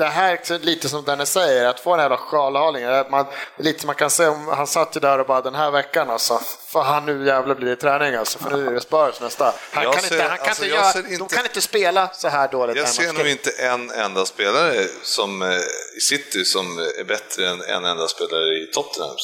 [0.00, 2.84] det här är lite som Dennis säger, att få en jävla sjalhållning.
[2.84, 5.70] att Man, lite man kan säga, om han satt ju där och bara den här
[5.70, 6.40] veckan alltså,
[6.72, 9.54] fan nu jävlar blir det träning alltså, för nu är det Spurs nästa.
[9.72, 11.60] Han Jag kan ser- inte, han kan alltså, inte göra, ser de inte- kan inte
[11.60, 12.76] spela så här dåligt.
[12.76, 15.48] Jag ser nog inte en enda spelare som, eh,
[15.96, 19.16] i City som är bättre än en enda spelare i Tottenham.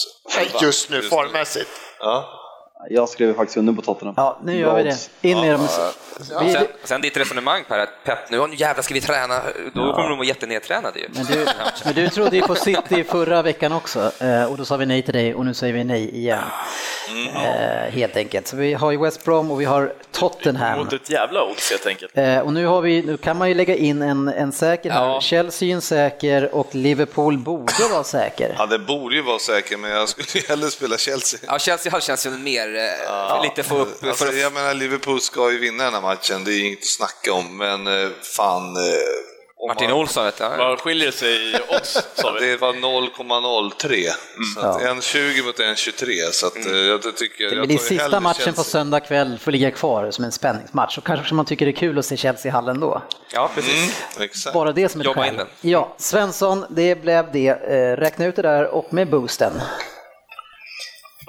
[0.63, 1.71] Just nu, formmässigt.
[1.99, 2.43] Ja.
[2.91, 4.15] Jag skrev faktiskt under på Tottenham.
[4.17, 4.97] Ja, nu gör vi det.
[5.23, 5.69] In med dem.
[6.43, 9.41] Vi, Sen, sen ditt resonemang Per, att Pep, nu nu jävlar ska vi träna,
[9.75, 11.09] då kommer de vara jättenedtränade ju.
[11.15, 11.47] men, du,
[11.85, 15.03] men du trodde ju på City förra veckan också eh, och då sa vi nej
[15.03, 16.39] till dig och nu säger vi nej igen.
[17.35, 18.47] Eh, Helt enkelt.
[18.47, 20.79] Så vi har ju West Brom och vi har Tottenham.
[20.79, 22.19] Mot ett jävla odds helt enkelt.
[22.19, 25.05] Eh, och nu, har vi, nu kan man ju lägga in en, en säker här.
[25.09, 25.21] Ja.
[25.21, 28.55] Chelsea är en säker och Liverpool borde vara säker.
[28.59, 31.41] Ja, det borde ju vara säkert, men jag skulle ju hellre spela Chelsea.
[31.47, 34.05] Ja, Chelsea hade känns ju mer, eh, lite få upp...
[34.05, 36.87] Alltså, för, jag menar, Liverpool ska ju vinna den här matchen, det är inget att
[36.87, 38.77] snacka om, men eh, fan...
[38.77, 38.83] eh,
[39.59, 40.45] om Martin man- Olsson, vet du.
[40.45, 40.57] Ja.
[40.57, 42.47] Vad skiljer sig i odds, sa vi?
[42.47, 44.11] Det var 0,03.
[44.55, 46.31] Så att 1,20 mot 1,23.
[46.33, 47.51] Så att, eh, jag tycker...
[47.51, 48.65] Det jag blir sista matchen på Chelsea.
[48.65, 51.99] söndag kväll får ligga kvar som en spänningsmatch och kanske man tycker det är kul
[51.99, 53.03] att se Chelsea i hallen då.
[53.33, 53.75] ja, precis.
[54.17, 54.55] Mm, exakt.
[54.55, 55.41] Bara det som ett skäl.
[55.61, 57.53] Ja, Svensson, det blev det.
[57.97, 59.53] Räkna ut det där och med boosten.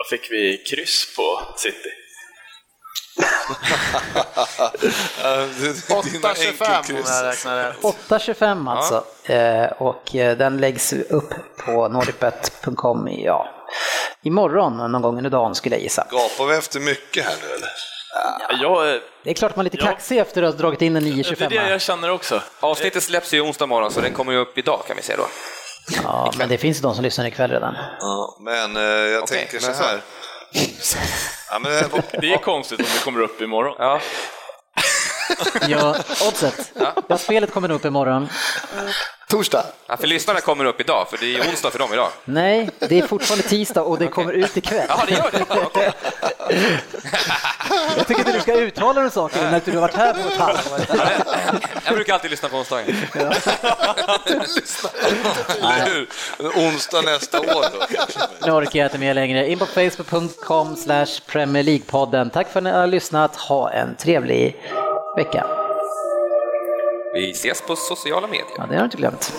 [0.10, 0.58] Fick vi?
[0.58, 1.90] Kryss på City?
[5.24, 7.76] Ja, det- det är dina 8,25 om jag räknar rätt.
[7.82, 9.04] 8.25 alltså.
[9.24, 11.34] Eh, och eh, den läggs upp
[11.66, 13.50] på nordicbet.com i, ja,
[14.24, 16.08] imorgon någon gång under dagen skulle jag gissa.
[16.12, 17.70] Gapar vi efter mycket här nu eller?
[18.62, 19.92] Jag, eh, Det är klart man är lite Ja.
[19.92, 21.50] kaxig efter att ha dragit in en det är 9.25.
[21.50, 22.42] det jag känner också.
[22.60, 25.28] Avsnittet släpps ju onsdag morgon, så den kommer ju upp idag kan vi säga då.
[26.04, 27.76] Ja, men det finns de som lyssnar ikväll redan.
[28.00, 30.02] Ja, men eh, jag Okej, tänker så här.
[31.52, 33.76] Ja, men, eh, Det är konstigt om det kommer upp imorgon.
[33.80, 34.02] Ja,
[35.68, 35.96] Ja,
[36.28, 36.72] oddset.
[37.08, 38.30] Ja, spelet kommer upp imorgon.
[39.30, 39.64] Torsdag.
[39.88, 42.10] ja för lyssnarna kommer upp idag, för det är onsdag för dem idag.
[42.26, 44.86] Nej, det är fortfarande tisdag och det kommer ut ikväll.
[44.90, 45.45] Ja, det gör det.
[45.66, 45.91] Okej.
[47.98, 50.38] Jag tycker inte du ska uttala dig saker när du har varit här på ett
[50.38, 50.80] halvår.
[51.86, 52.86] Jag brukar alltid lyssna på onsdagen.
[55.86, 56.08] hur?
[56.68, 57.86] Onsdag nästa år då.
[58.45, 59.49] Nu orkar jag inte mer längre.
[59.49, 62.30] In på facebook.com slash Premier League-podden.
[62.30, 63.36] Tack för att ni har lyssnat.
[63.36, 64.56] Ha en trevlig
[65.18, 65.66] vecka.
[67.18, 68.45] Vi ses på sociala medier.
[68.57, 69.34] Ja, det har du inte glömt.